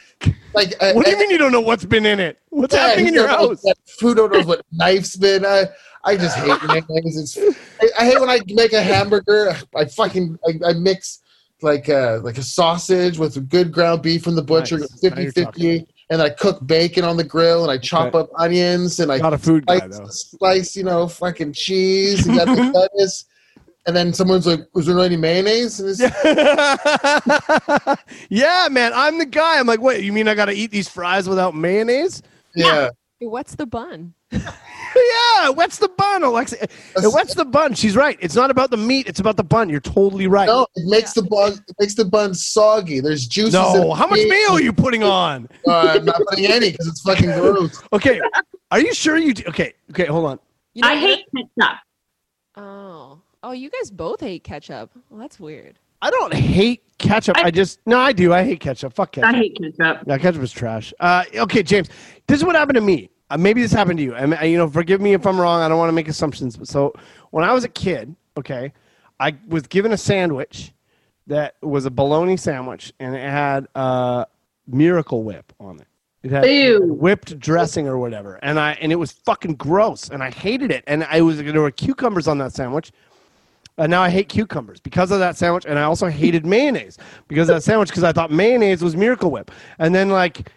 [0.55, 2.39] like I, What do you I- mean you don't know what's been in it?
[2.51, 3.63] What's Yeah, happening in your house?
[3.99, 5.45] Food knows what knife's been.
[5.47, 5.67] I
[6.05, 7.17] I just hate mayonnaise.
[7.37, 9.55] It's, I, I hate when I make a hamburger.
[9.75, 11.21] I fucking I, I mix
[11.63, 15.01] like uh like a sausage with good ground beef from the butcher, Nice.
[15.01, 18.19] 50 50 and I cook bacon on the grill and I chop Okay.
[18.19, 20.07] up onions and I Not a food guy slice, though.
[20.09, 23.25] slice you know fucking cheese and got the lettuce.
[23.87, 27.97] And then someone's like, "Was there any mayonnaise?" And Yeah.
[28.29, 28.93] yeah, man.
[28.95, 29.59] I'm the guy.
[29.59, 32.23] I'm like, wait, you mean I got to eat these fries without mayonnaise?
[32.55, 34.15] yeah, What's the bun?
[34.33, 36.63] yeah, what's the bun, Alexa.
[36.63, 37.75] It wets the bun.
[37.75, 38.17] She's right.
[38.21, 39.07] It's not about the meat.
[39.09, 39.69] It's about the bun.
[39.69, 40.47] You're totally right.
[40.47, 43.01] no, it makes the bun it makes the bun soggy.
[43.01, 43.55] There's juices.
[43.55, 44.29] No, in how much it.
[44.29, 45.49] mayo are you putting on?
[45.67, 47.83] Uh, I'm not putting any because it's fucking gross.
[47.93, 48.21] Okay,
[48.71, 49.33] are you sure you?
[49.35, 49.45] Do?
[49.49, 50.39] Okay, okay, hold on.
[50.75, 51.01] You know I what?
[51.03, 51.27] hate
[51.59, 51.79] ketchup.
[52.57, 52.82] Oh.
[53.43, 54.91] Oh, you guys both hate ketchup.
[55.11, 55.79] Well, that's weird.
[56.01, 57.37] I don't hate ketchup.
[57.37, 58.33] I, I- just no, I do.
[58.33, 58.93] I hate ketchup.
[58.93, 59.35] Fuck ketchup.
[59.35, 60.03] I hate ketchup.
[60.07, 60.93] Yeah, ketchup is trash.
[61.01, 61.89] Uh, okay, James,
[62.27, 63.11] this is what happened to me.
[63.31, 64.15] Uh, maybe this happened to you.
[64.15, 65.63] I mean, you know, forgive me if I'm wrong.
[65.63, 66.59] I don't want to make assumptions.
[66.69, 66.93] So
[67.31, 68.73] when I was a kid, okay,
[69.21, 70.73] I was given a sandwich
[71.29, 74.25] that was a bologna sandwich, and it had uh,
[74.67, 75.87] Miracle Whip on it.
[76.25, 76.95] It had Ew.
[77.01, 80.85] whipped dressing or whatever, and I and it was fucking gross, and I hated it.
[80.87, 82.93] And I was there were cucumbers on that sandwich,
[83.79, 87.49] And now I hate cucumbers because of that sandwich, and I also hated mayonnaise because
[87.49, 90.51] of that sandwich because I thought mayonnaise was Miracle Whip, and then like,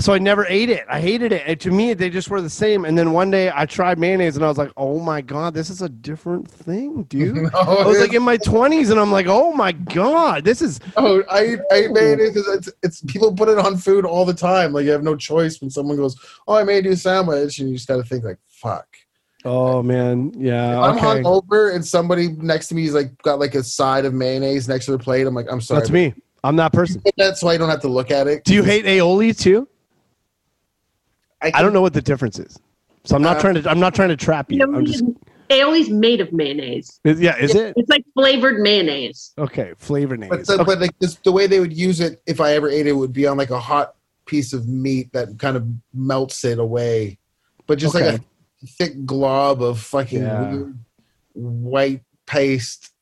[0.00, 0.84] so I never ate it.
[0.88, 1.42] I hated it.
[1.46, 2.84] And to me, they just were the same.
[2.84, 5.70] And then one day I tried mayonnaise, and I was like, oh my god, this
[5.70, 7.36] is a different thing, dude.
[7.36, 10.62] No, I was oh, like in my twenties, and I'm like, oh my god, this
[10.62, 12.36] is Oh, I eat, I eat mayonnaise.
[12.36, 14.72] It's, it's people put it on food all the time.
[14.72, 16.16] Like you have no choice when someone goes,
[16.46, 18.86] "Oh, I made you a sandwich," and you just got to think like, "Fuck."
[19.44, 23.38] Oh man, yeah, If I'm okay, hungover and somebody next to me is like got
[23.38, 26.14] like a side of mayonnaise next to their plate, I'm like, "I'm sorry." that's me.
[26.44, 27.02] I'm that person.
[27.16, 28.44] That's why I don't have to look at it.
[28.44, 29.68] Do you hate aioli too?
[31.42, 32.58] I, I don't know what the difference is.
[33.04, 33.70] So I'm not Uh, trying to.
[33.70, 34.62] I'm not trying to trap you.
[34.62, 35.04] I'm just.
[35.50, 37.00] Aioli's made of mayonnaise.
[37.04, 39.32] is- Yeah, is it It's like flavored mayonnaise.
[39.38, 39.72] okay?
[39.78, 40.46] Flavor names.
[40.46, 42.86] But, the, but like this, the way they would use it, if I ever ate
[42.86, 43.94] it, would be on like a hot
[44.26, 47.18] piece of meat that kind of melts it away,
[47.66, 48.20] but just like a
[48.66, 50.50] thick glob of fucking Yeah.
[50.52, 50.78] weird
[51.34, 52.92] white paste.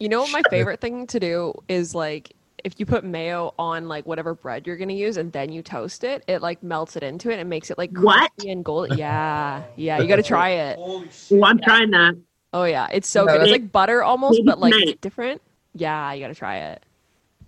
[0.00, 2.32] You know what my favorite thing to do is like
[2.62, 6.02] if you put mayo on like whatever bread you're gonna use and then you toast
[6.04, 8.30] it, it like melts it into it and makes it like What?
[8.36, 8.98] crispy and golden.
[8.98, 10.76] Yeah, yeah, you gotta try it.
[10.78, 11.04] Oh,
[11.42, 12.16] I'm trying that.
[12.52, 13.42] Oh yeah, it's so Yeah, good.
[13.44, 14.88] It's like butter almost, but like tonight.
[14.90, 15.40] it's different.
[15.74, 16.82] Yeah, you gotta try it.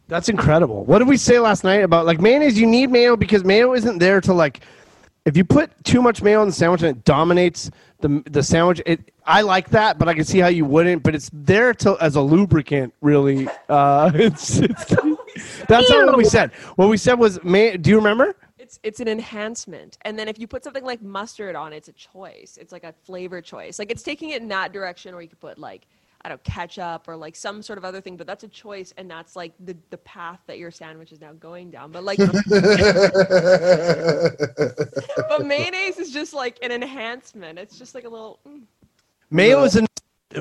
[0.09, 0.85] That's incredible.
[0.85, 2.59] What did we say last night about like mayonnaise?
[2.59, 4.61] You need mayo because mayo isn't there to like.
[5.27, 7.69] If you put too much mayo on the sandwich and it dominates
[8.01, 11.03] the the sandwich, it I like that, but I can see how you wouldn't.
[11.03, 13.49] But it's there to as a lubricant, really.
[13.69, 14.85] Uh, it's, it's
[15.69, 16.53] that's not what we said.
[16.77, 18.37] What we said was, may, do you remember?
[18.57, 21.93] It's it's an enhancement, and then if you put something like mustard on, it's a
[21.93, 22.57] choice.
[22.61, 23.81] It's like a flavor choice.
[23.81, 25.89] Like it's taking it in that direction, or you could put like
[26.27, 28.17] I don't know, ketchup or like some sort of other thing.
[28.17, 31.35] But that's a choice, and that's like the the path that your sandwich is now
[31.35, 31.93] going down.
[31.93, 32.19] But like,
[35.29, 37.61] but mayonnaise is just like an enhancement.
[37.61, 38.41] It's just like a little.
[38.45, 38.63] mm.
[39.31, 39.87] Mayo is a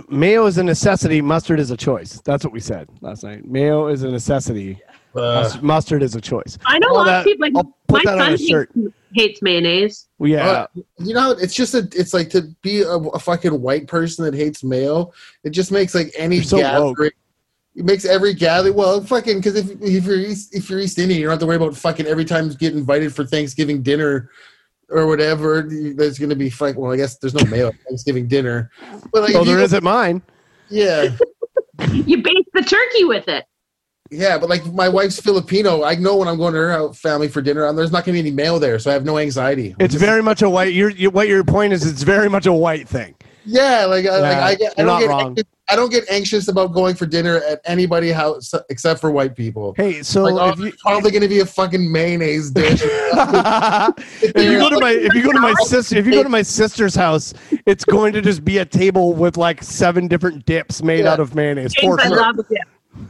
[0.10, 1.22] mayo is a necessity.
[1.22, 2.20] Mustard is a choice.
[2.26, 3.46] That's what we said last night.
[3.46, 4.82] Mayo is a necessity.
[5.16, 6.58] Uh, Mus- mustard is a choice.
[6.66, 7.48] I know All a lot of people.
[7.48, 8.72] Like, I'll put my that on son a shirt.
[8.76, 10.08] hates, hates mayonnaise.
[10.20, 10.48] Well, yeah.
[10.48, 10.68] Uh,
[11.00, 11.88] you know, it's just a.
[11.94, 15.14] It's like to be a, a fucking white person that hates mayo.
[15.44, 16.98] It just makes like any You're so woke.
[16.98, 17.12] gathering.
[17.76, 18.74] It makes every gathering.
[18.76, 21.46] Well, fucking because if if you're East, if you're East Indian, you don't have to
[21.46, 24.30] worry about fucking every time you get invited for Thanksgiving dinner
[24.90, 25.62] or whatever.
[25.70, 26.78] There's gonna be fuck.
[26.78, 28.70] Well, I guess there's no mayo at Thanksgiving dinner,
[29.12, 30.22] but like oh, if you there go- is at mine.
[30.70, 31.10] Yeah,
[31.92, 33.46] You baste the turkey with it.
[34.12, 35.84] Yeah, but like my wife's Filipino.
[35.84, 38.20] I know when I'm going to her uh, family for dinner, there's not gonna be
[38.20, 39.76] any male there, so I have no anxiety.
[39.80, 40.74] It's very much a white.
[40.74, 41.86] Your you, what your point is?
[41.86, 43.16] It's very much a white thing.
[43.48, 45.28] Yeah, like, I like Yeah, I, get, I you're don't get wrong.
[45.28, 49.36] anxious, I don't get anxious about going for dinner at anybody house except for white
[49.36, 49.76] people.
[49.78, 52.82] Hey, so like, oh, if you probably going to be a fucking mayonnaise dish.
[52.84, 56.30] if you go to my if you go to my sister if you go to
[56.30, 57.34] my sister's house,
[57.66, 61.14] it's going to just be a table with like seven different dips made Yeah.
[61.14, 61.74] out of mayonnaise.
[61.76, 62.58] For I love dip.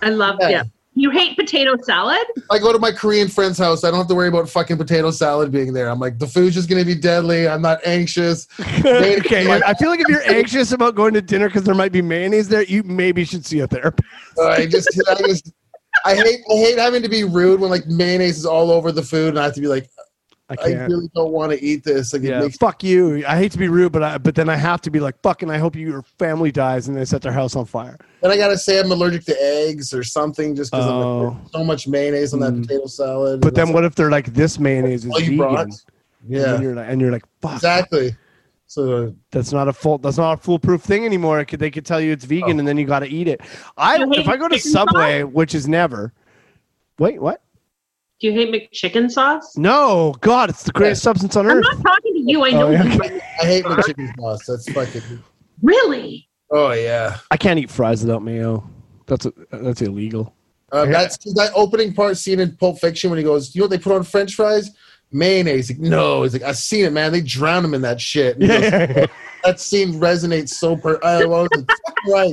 [0.02, 0.64] I love Yeah.
[0.64, 0.68] dip.
[0.98, 2.26] You hate potato salad?
[2.50, 3.84] I go to my Korean friend's house.
[3.84, 5.90] I don't have to worry about fucking potato salad being there.
[5.90, 7.50] I'm like, the food's just going to be deadly.
[7.50, 8.48] I'm not anxious.
[8.80, 12.02] okay, I feel like if you're anxious about going to dinner because there might be
[12.02, 14.08] mayonnaise there, you maybe should see a therapist.
[14.38, 15.52] Uh, I just, I just,
[16.06, 19.04] I hate, I hate having to be rude when like mayonnaise is all over the
[19.04, 19.90] food, and I have to be like,
[20.48, 20.92] I I can't.
[20.92, 22.14] really don't want to eat this.
[22.14, 23.26] Like, yeah, makes fuck you.
[23.28, 25.50] I hate to be rude, but I, but then I have to be like, fucking.
[25.50, 27.98] I hope your family dies and they set their house on fire.
[28.22, 31.36] And I gotta say I'm allergic to eggs or something just because Oh.
[31.52, 32.62] so much mayonnaise on that Mm.
[32.62, 33.42] potato salad.
[33.42, 35.38] But then what if they're like, this mayonnaise is vegan?
[35.38, 35.60] brought?
[35.62, 35.74] And
[36.28, 37.54] Yeah, you're like, and you're like, fuck.
[37.56, 38.16] exactly.
[38.68, 39.98] So That's not a full.
[40.00, 41.44] That's not a foolproof thing anymore.
[41.46, 42.60] Could, they could tell you it's vegan, Oh.
[42.60, 43.42] and then you got to eat it.
[43.78, 46.14] I You if I go to chicken Subway, which is never.
[47.00, 47.42] Wait, what?
[48.26, 49.56] Do you hate McChicken sauce?
[49.56, 51.64] No, God, it's the greatest substance on earth.
[51.70, 51.84] I'm earth.
[51.84, 52.44] not talking to you.
[52.44, 52.84] I know Oh, yeah.
[52.84, 53.22] you.
[53.42, 54.46] I hate my chicken sauce.
[54.48, 55.24] That's fucking.
[55.62, 56.28] Really?
[56.50, 57.18] Oh yeah.
[57.30, 58.68] I can't eat fries without mayo.
[59.06, 60.34] That's a, that's illegal.
[60.72, 63.70] Uh, That's that opening part scene in Pulp Fiction when he goes, "You know what
[63.70, 64.72] they put on French fries?
[65.12, 67.12] Mayonnaise." He's like, no, he's like, "I've seen it, man.
[67.12, 69.08] They drown him in that shit." And he goes,
[69.44, 71.00] that scene resonates so per.
[71.04, 72.32] I was like, "Fuck right.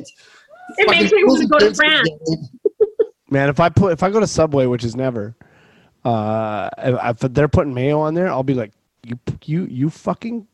[0.79, 2.09] It Fucking makes me want to go to France.
[3.29, 5.37] Man, if I put if I go to Subway, which is never,
[6.05, 8.73] uh, if, if they're putting mayo on there, I'll be like,
[9.05, 10.47] you you you fucking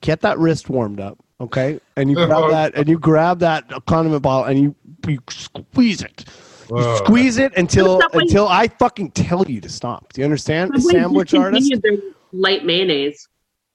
[0.00, 1.80] get that wrist warmed up, okay?
[1.96, 4.74] And you grab that and you grab that condiment bottle and you
[5.08, 6.24] you squeeze it.
[6.70, 6.96] You Whoa.
[6.96, 10.12] squeeze it until until I fucking tell you to stop.
[10.12, 10.74] Do you understand?
[10.74, 13.28] A Subway sandwich artist, discontinued their light mayonnaise.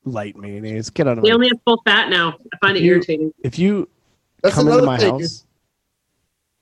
[0.06, 0.90] light mayonnaise.
[0.90, 1.36] Get out of They my.
[1.36, 2.36] only have full fat now.
[2.54, 3.34] I find it You- irritating.
[3.44, 3.88] If you
[4.42, 5.20] That's come into my thing.
[5.20, 5.46] house,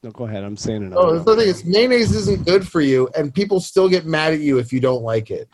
[0.04, 0.44] no, go ahead.
[0.44, 1.02] I'm saying another.
[1.02, 1.48] Oh, that's the thing.
[1.48, 4.80] Is mayonnaise isn't good for you, and people still get mad at you if you
[4.80, 5.50] don't like it.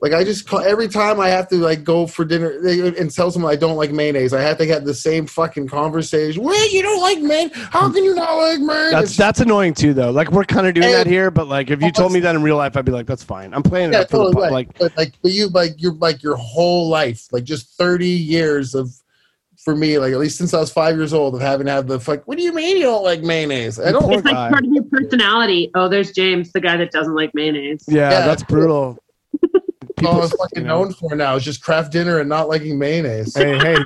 [0.00, 2.50] Like I just call every time I have to like go for dinner
[2.96, 4.32] and tell someone I don't like mayonnaise.
[4.32, 6.44] I have to have the same fucking conversation.
[6.44, 7.56] Wait, you don't like mayonnaise?
[7.56, 8.92] How can you not like mayonnaise?
[8.92, 10.10] That's that's annoying too, though.
[10.10, 12.42] Like we're kind of doing that here, but like if you told me that in
[12.42, 13.52] real life, I'd be like, "That's fine.
[13.52, 14.52] I'm playing it yeah, up for the totally right.
[14.52, 18.76] like." but like but you like you're like your whole life, like just thirty years
[18.76, 18.94] of
[19.68, 21.86] for me, like at least since I was five years old, of having to have
[21.86, 22.26] the fuck.
[22.26, 23.78] What do you mean you don't like mayonnaise?
[23.78, 24.10] I don't.
[24.10, 24.48] It's like guy.
[24.48, 25.70] part of your personality.
[25.74, 27.84] Oh, there's James, the guy that doesn't like mayonnaise.
[27.86, 28.26] Yeah, Yeah.
[28.26, 28.98] that's brutal.
[30.06, 30.84] all I was fucking you know.
[30.84, 33.36] known for now is just Kraft Dinner and not liking mayonnaise.
[33.36, 33.76] Hey, hey,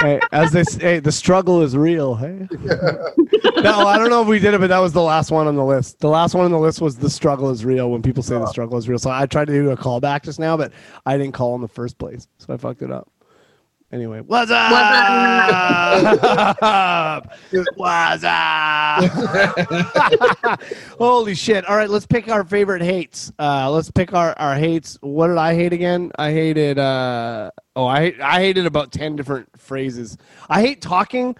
[0.00, 0.20] hey!
[0.32, 2.14] As they say, hey, the struggle is real.
[2.14, 2.48] Hey.
[3.60, 5.56] no, I don't know if we did it, but that was the last one on
[5.56, 5.98] the list.
[5.98, 7.90] The last one on the list was the struggle is real.
[7.90, 10.40] When people say the struggle is real, so I tried to do a callback just
[10.40, 10.72] now, but
[11.04, 13.10] I didn't call in the first place, so I fucked it up.
[13.92, 14.72] Anyway, what's up?
[17.78, 19.00] What's up?
[20.98, 21.64] Holy shit!
[21.66, 23.30] All right, let's pick our favorite hates.
[23.38, 24.98] Uh, let's pick our, our hates.
[25.02, 26.10] What did I hate again?
[26.18, 26.80] I hated.
[26.80, 30.18] Uh, oh, I I hated about ten different phrases.
[30.48, 31.36] I hate talking.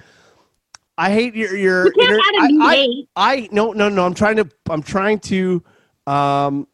[0.96, 1.86] I hate your your.
[1.86, 2.20] You can't inter-
[2.62, 3.08] I, I, hate.
[3.16, 4.06] I no no no.
[4.06, 5.64] I'm trying to I'm trying to
[6.06, 6.68] um,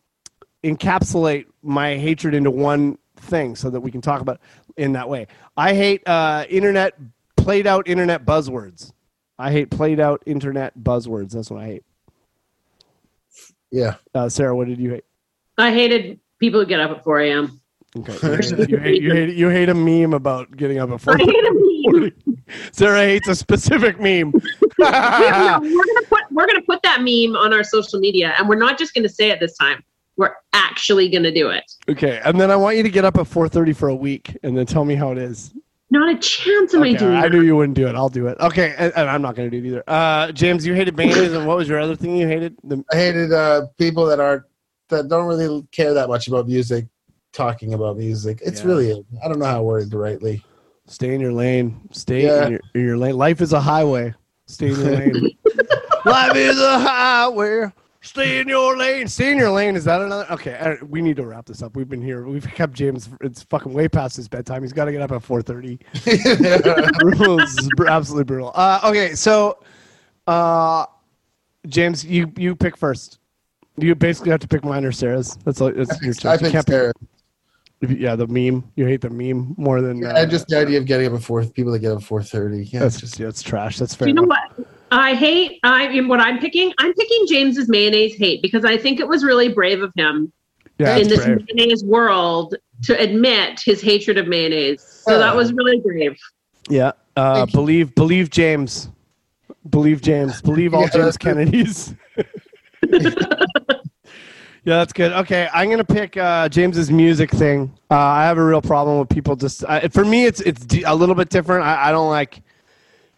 [0.63, 4.41] encapsulate my hatred into one thing so that we can talk about
[4.77, 5.27] in that way.
[5.57, 6.95] I hate uh, internet
[7.37, 8.93] played out internet buzzwords.
[9.39, 11.33] I hate played out internet buzzwords.
[11.33, 11.85] That's what I hate.
[13.71, 15.05] yeah, Uh, Sarah, what did you hate?
[15.59, 17.61] I hated people who get up at 4 a.m.
[17.95, 18.15] Okay,
[18.69, 21.13] you hate, you hate, you hate, a meme about getting up at four.
[21.15, 21.53] I hate a
[21.91, 22.13] meme.
[22.73, 24.33] Sarah hates a specific meme.
[24.79, 28.57] No, we're gonna put we're gonna put that meme on our social media, and we're
[28.57, 29.85] not just gonna say it this time.
[30.17, 31.65] We're actually gonna do it.
[31.89, 34.37] okay, and then I want you to get up at four thirty for a week,
[34.43, 35.55] and then tell me how it is.
[35.91, 37.33] Not a chance am I Okay, doing I that.
[37.33, 37.95] knew you wouldn't do it.
[37.95, 38.39] I'll do it.
[38.41, 39.85] Okay, and, and I'm not going to do it either.
[39.87, 42.57] Uh, James, you hated mayonnaise, and what was your other thing you hated?
[42.65, 44.45] The, I hated uh, people that aren't
[44.89, 46.87] that don't really care that much about music
[47.33, 48.41] talking about music.
[48.43, 48.67] It's Yeah.
[48.69, 50.43] really I don't know how to word it rightly.
[50.87, 51.79] stay in your lane.
[51.93, 52.45] Stay Yeah.
[52.47, 53.17] in, your, in your lane.
[53.19, 54.15] Life is a highway.
[54.47, 55.37] Stay in your lane.
[56.07, 57.71] Life is a highway.
[58.05, 59.07] Stay in your lane.
[59.07, 59.77] Stay in your lane.
[59.77, 60.27] Is that another?
[60.33, 61.77] Okay, uh, we need to wrap this up.
[61.77, 62.27] We've been here.
[62.27, 63.09] We've kept James.
[63.21, 64.63] It's fucking way past his bedtime.
[64.63, 65.79] He's got to get up at four thirty.
[66.99, 67.37] brutal.
[67.37, 68.51] This is br- absolutely brutal.
[68.57, 69.59] Uh, okay, so
[70.27, 70.87] uh,
[71.69, 73.21] James, you you pick first.
[73.77, 75.37] You basically have to pick mine or Sarah's.
[75.45, 75.71] That's all.
[75.73, 76.25] That's your choice.
[76.27, 76.93] I You think can't pick- Sarah.
[77.89, 78.69] yeah, the meme.
[78.75, 80.05] You hate the meme more than.
[80.05, 82.05] Uh, Yeah, just the idea of getting up at four people that get up at
[82.05, 82.65] four thirty.
[82.67, 83.79] Yeah, that's it's just just yeah, it's trash.
[83.79, 84.09] That's fair.
[84.09, 84.39] you know enough.
[84.57, 84.67] what?
[84.93, 85.59] I hate.
[85.63, 86.73] I mean, what I'm picking.
[86.79, 90.31] I'm picking James's mayonnaise hate because I think it was really brave of him
[90.79, 91.39] Yeah, in this brave.
[91.55, 94.83] mayonnaise world to admit his hatred of mayonnaise.
[94.83, 96.17] So that was really brave.
[96.69, 96.93] Yeah.
[97.17, 98.91] Uh, believe believe James.
[99.71, 100.43] Believe James.
[100.43, 101.17] Believe all Yeah, James.
[101.17, 101.95] Kennedys.
[102.91, 103.01] yeah,
[104.65, 105.13] that's good.
[105.13, 107.73] Okay, I'm gonna pick uh, James's music thing.
[107.91, 109.65] Uh, I have a real problem with people just.
[109.65, 111.65] Uh, for me, it's it's d- a little bit different.
[111.65, 112.43] I, I don't like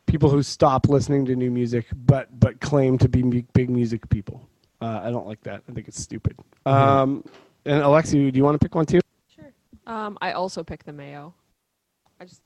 [0.06, 4.08] people who stop listening to new music, but but claim to be mu- big music
[4.08, 4.48] people.
[4.80, 5.62] Uh, I don't like that.
[5.68, 6.36] I think it's stupid.
[6.66, 7.24] Um,
[7.64, 9.00] and Alexi, do you want to pick one too?
[9.34, 9.52] Sure.
[9.86, 11.32] Um, I also picked the mayo.
[12.20, 12.42] I just,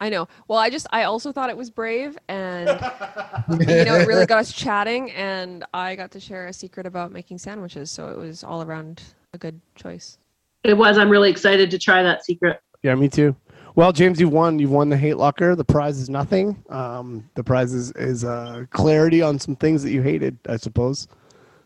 [0.00, 0.28] I know.
[0.46, 4.38] Well, I just, I also thought it was brave, and you know, it really got
[4.38, 8.44] us chatting, and I got to share a secret about making sandwiches, so it was
[8.44, 9.02] all around
[9.32, 10.18] a good choice.
[10.64, 10.98] It was.
[10.98, 12.60] I'm really excited to try that secret.
[12.82, 13.34] Yeah, me too.
[13.76, 14.58] Well, James, you've won.
[14.58, 15.56] You've won the hate locker.
[15.56, 16.62] The prize is nothing.
[16.68, 21.08] Um, the prize is, is uh, clarity on some things that you hated, I suppose.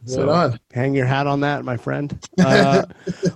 [0.06, 0.60] Right on.
[0.72, 2.18] hang your hat on that, my friend.
[2.38, 2.84] Uh,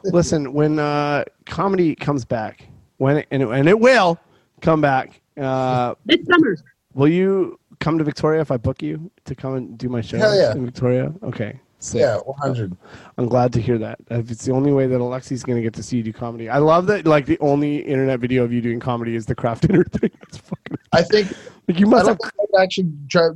[0.04, 2.66] listen, when uh, comedy comes back,
[2.98, 4.18] when it, and, it, and it will
[4.60, 6.56] come back, uh, It's summer.
[6.94, 10.18] will you come to Victoria if I book you to come and do my show
[10.18, 10.52] yeah.
[10.52, 11.12] in Victoria?
[11.24, 11.58] Okay.
[11.82, 12.00] Sick.
[12.00, 12.76] Yeah, one hundred.
[13.18, 13.98] I'm glad to hear that.
[14.08, 16.48] If it's the only way that Alexi's going to get to see you do comedy,
[16.48, 17.06] I love that.
[17.08, 20.10] Like the only internet video of you doing comedy is the Kraft Dinner thing.
[20.20, 20.78] That's fucking.
[20.92, 21.32] I think
[21.66, 22.18] Like you I must have.
[22.22, 23.30] I'd actually try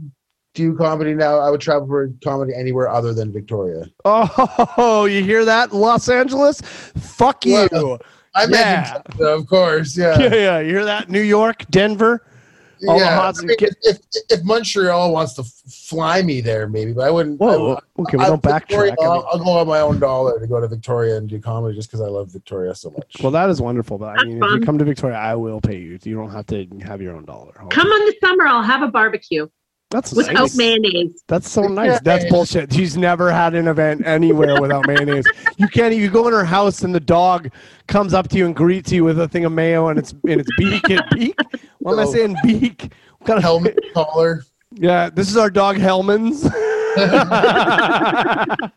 [0.54, 1.40] do comedy now.
[1.40, 3.84] I would travel for comedy anywhere other than Victoria.
[4.04, 6.60] Oh, you hear that, Los Angeles?
[6.60, 7.68] Fuck you.
[7.72, 7.98] Well,
[8.36, 9.02] I Yeah.
[9.18, 9.96] meant of course.
[9.98, 10.20] Yeah.
[10.20, 10.58] Yeah, yeah.
[10.60, 11.10] You hear that?
[11.10, 12.24] New York, Denver.
[12.86, 13.20] All the yeah.
[13.34, 13.98] I mean, ki- if,
[14.30, 17.40] if Montreal wants to fly me there, maybe, but I wouldn't.
[17.40, 17.78] I, Whoa.
[17.98, 18.96] Okay, well, I- don't Victoria, backtrack.
[19.00, 21.38] I mean- I'll, I'll go on my own dollar to go to Victoria and do
[21.40, 23.16] comedy just because I love Victoria so much.
[23.22, 23.98] Well, that is wonderful.
[23.98, 25.98] But I That's mean, if you come to Victoria, I will pay you.
[26.02, 27.52] You don't have to have your own dollar.
[27.60, 28.46] I'll- Come on the summer.
[28.46, 29.48] I'll have a barbecue
[29.90, 30.56] That's without nice.
[30.56, 31.22] mayonnaise.
[31.28, 32.00] That's so nice.
[32.00, 32.72] That's bullshit.
[32.72, 35.26] She's never had an event anywhere without mayonnaise.
[35.58, 35.94] You can't.
[35.94, 37.50] You go in her house and the dog
[37.86, 40.40] comes up to you and greets you with a thing of mayo and it's in
[40.40, 40.90] its beak.
[40.90, 41.38] It beak.
[41.78, 42.36] What am I saying?
[42.42, 42.90] Beak.
[43.18, 44.44] What kind of Helmet collar.
[44.72, 46.42] Yeah, this is our dog Hellmann's.
[46.96, 48.72] Half fat,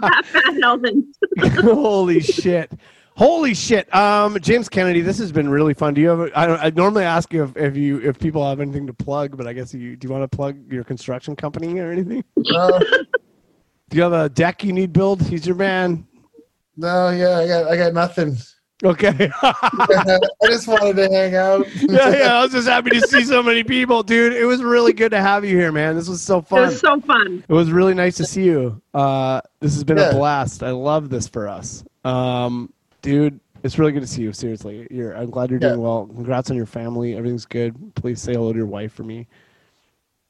[0.00, 1.18] half fat Hellmann's.
[1.60, 2.72] Holy shit.
[3.20, 3.94] Holy shit.
[3.94, 5.92] Um, James Kennedy, this has been really fun.
[5.92, 6.20] Do you have?
[6.20, 8.94] A, I, don't, I normally ask you if, if you if people have anything to
[8.94, 10.08] plug, but I guess you do.
[10.08, 12.24] You want to plug your construction company or anything?
[12.54, 12.78] Uh,
[13.90, 15.20] Do you have a deck you need built?
[15.20, 16.06] He's your man.
[16.78, 18.38] no, yeah, I got I got nothing.
[18.82, 19.30] Okay.
[19.42, 21.66] I just wanted to hang out.
[21.74, 22.38] yeah, yeah.
[22.38, 24.32] I was just happy to see so many people, dude.
[24.32, 25.94] It was really good to have you here, man.
[25.94, 26.60] This was so It fun.
[26.62, 27.44] was so fun.
[27.46, 28.80] It was really nice to see you.
[28.94, 30.62] Uh, this has been a blast.
[30.62, 32.72] I love this for us, um,
[33.02, 33.40] dude.
[33.62, 34.32] It's really good to see you.
[34.32, 35.12] Seriously, you're.
[35.16, 35.68] I'm glad you're Yeah.
[35.70, 36.06] doing well.
[36.06, 37.16] Congrats on your family.
[37.16, 37.74] Everything's good.
[37.94, 39.26] Please say hello to your wife for me.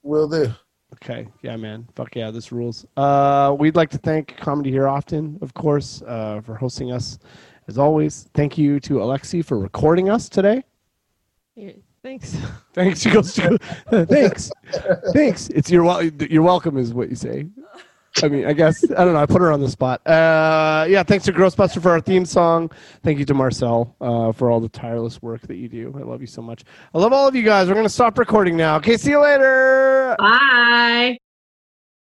[0.02, 0.52] Will do.
[0.94, 1.86] Okay, yeah, man.
[1.94, 2.84] Fuck yeah, this rules.
[2.96, 7.20] Uh, we'd like to thank Comedy Here Often, of course, uh, for hosting us.
[7.68, 10.64] As always, thank you to Alexi for recording us today.
[11.54, 11.72] Yeah,
[12.02, 12.36] Thanks.
[12.72, 13.00] Thanks.
[13.00, 13.36] She goes,
[13.90, 14.50] thanks,
[15.12, 15.48] thanks.
[15.50, 17.46] It's your wel- you're welcome is what you say.
[18.22, 19.20] I mean, I guess I don't know.
[19.20, 20.06] I put her on the spot.
[20.06, 21.02] Uh, yeah.
[21.02, 22.70] Thanks to Grossbuster for our theme song.
[23.02, 25.94] Thank you to Marcel uh, for all the tireless work that you do.
[25.98, 26.64] I love you so much.
[26.94, 27.68] I love all of you guys.
[27.68, 28.76] We're gonna stop recording now.
[28.76, 28.96] Okay.
[28.96, 30.16] See you later.
[30.18, 31.18] Bye.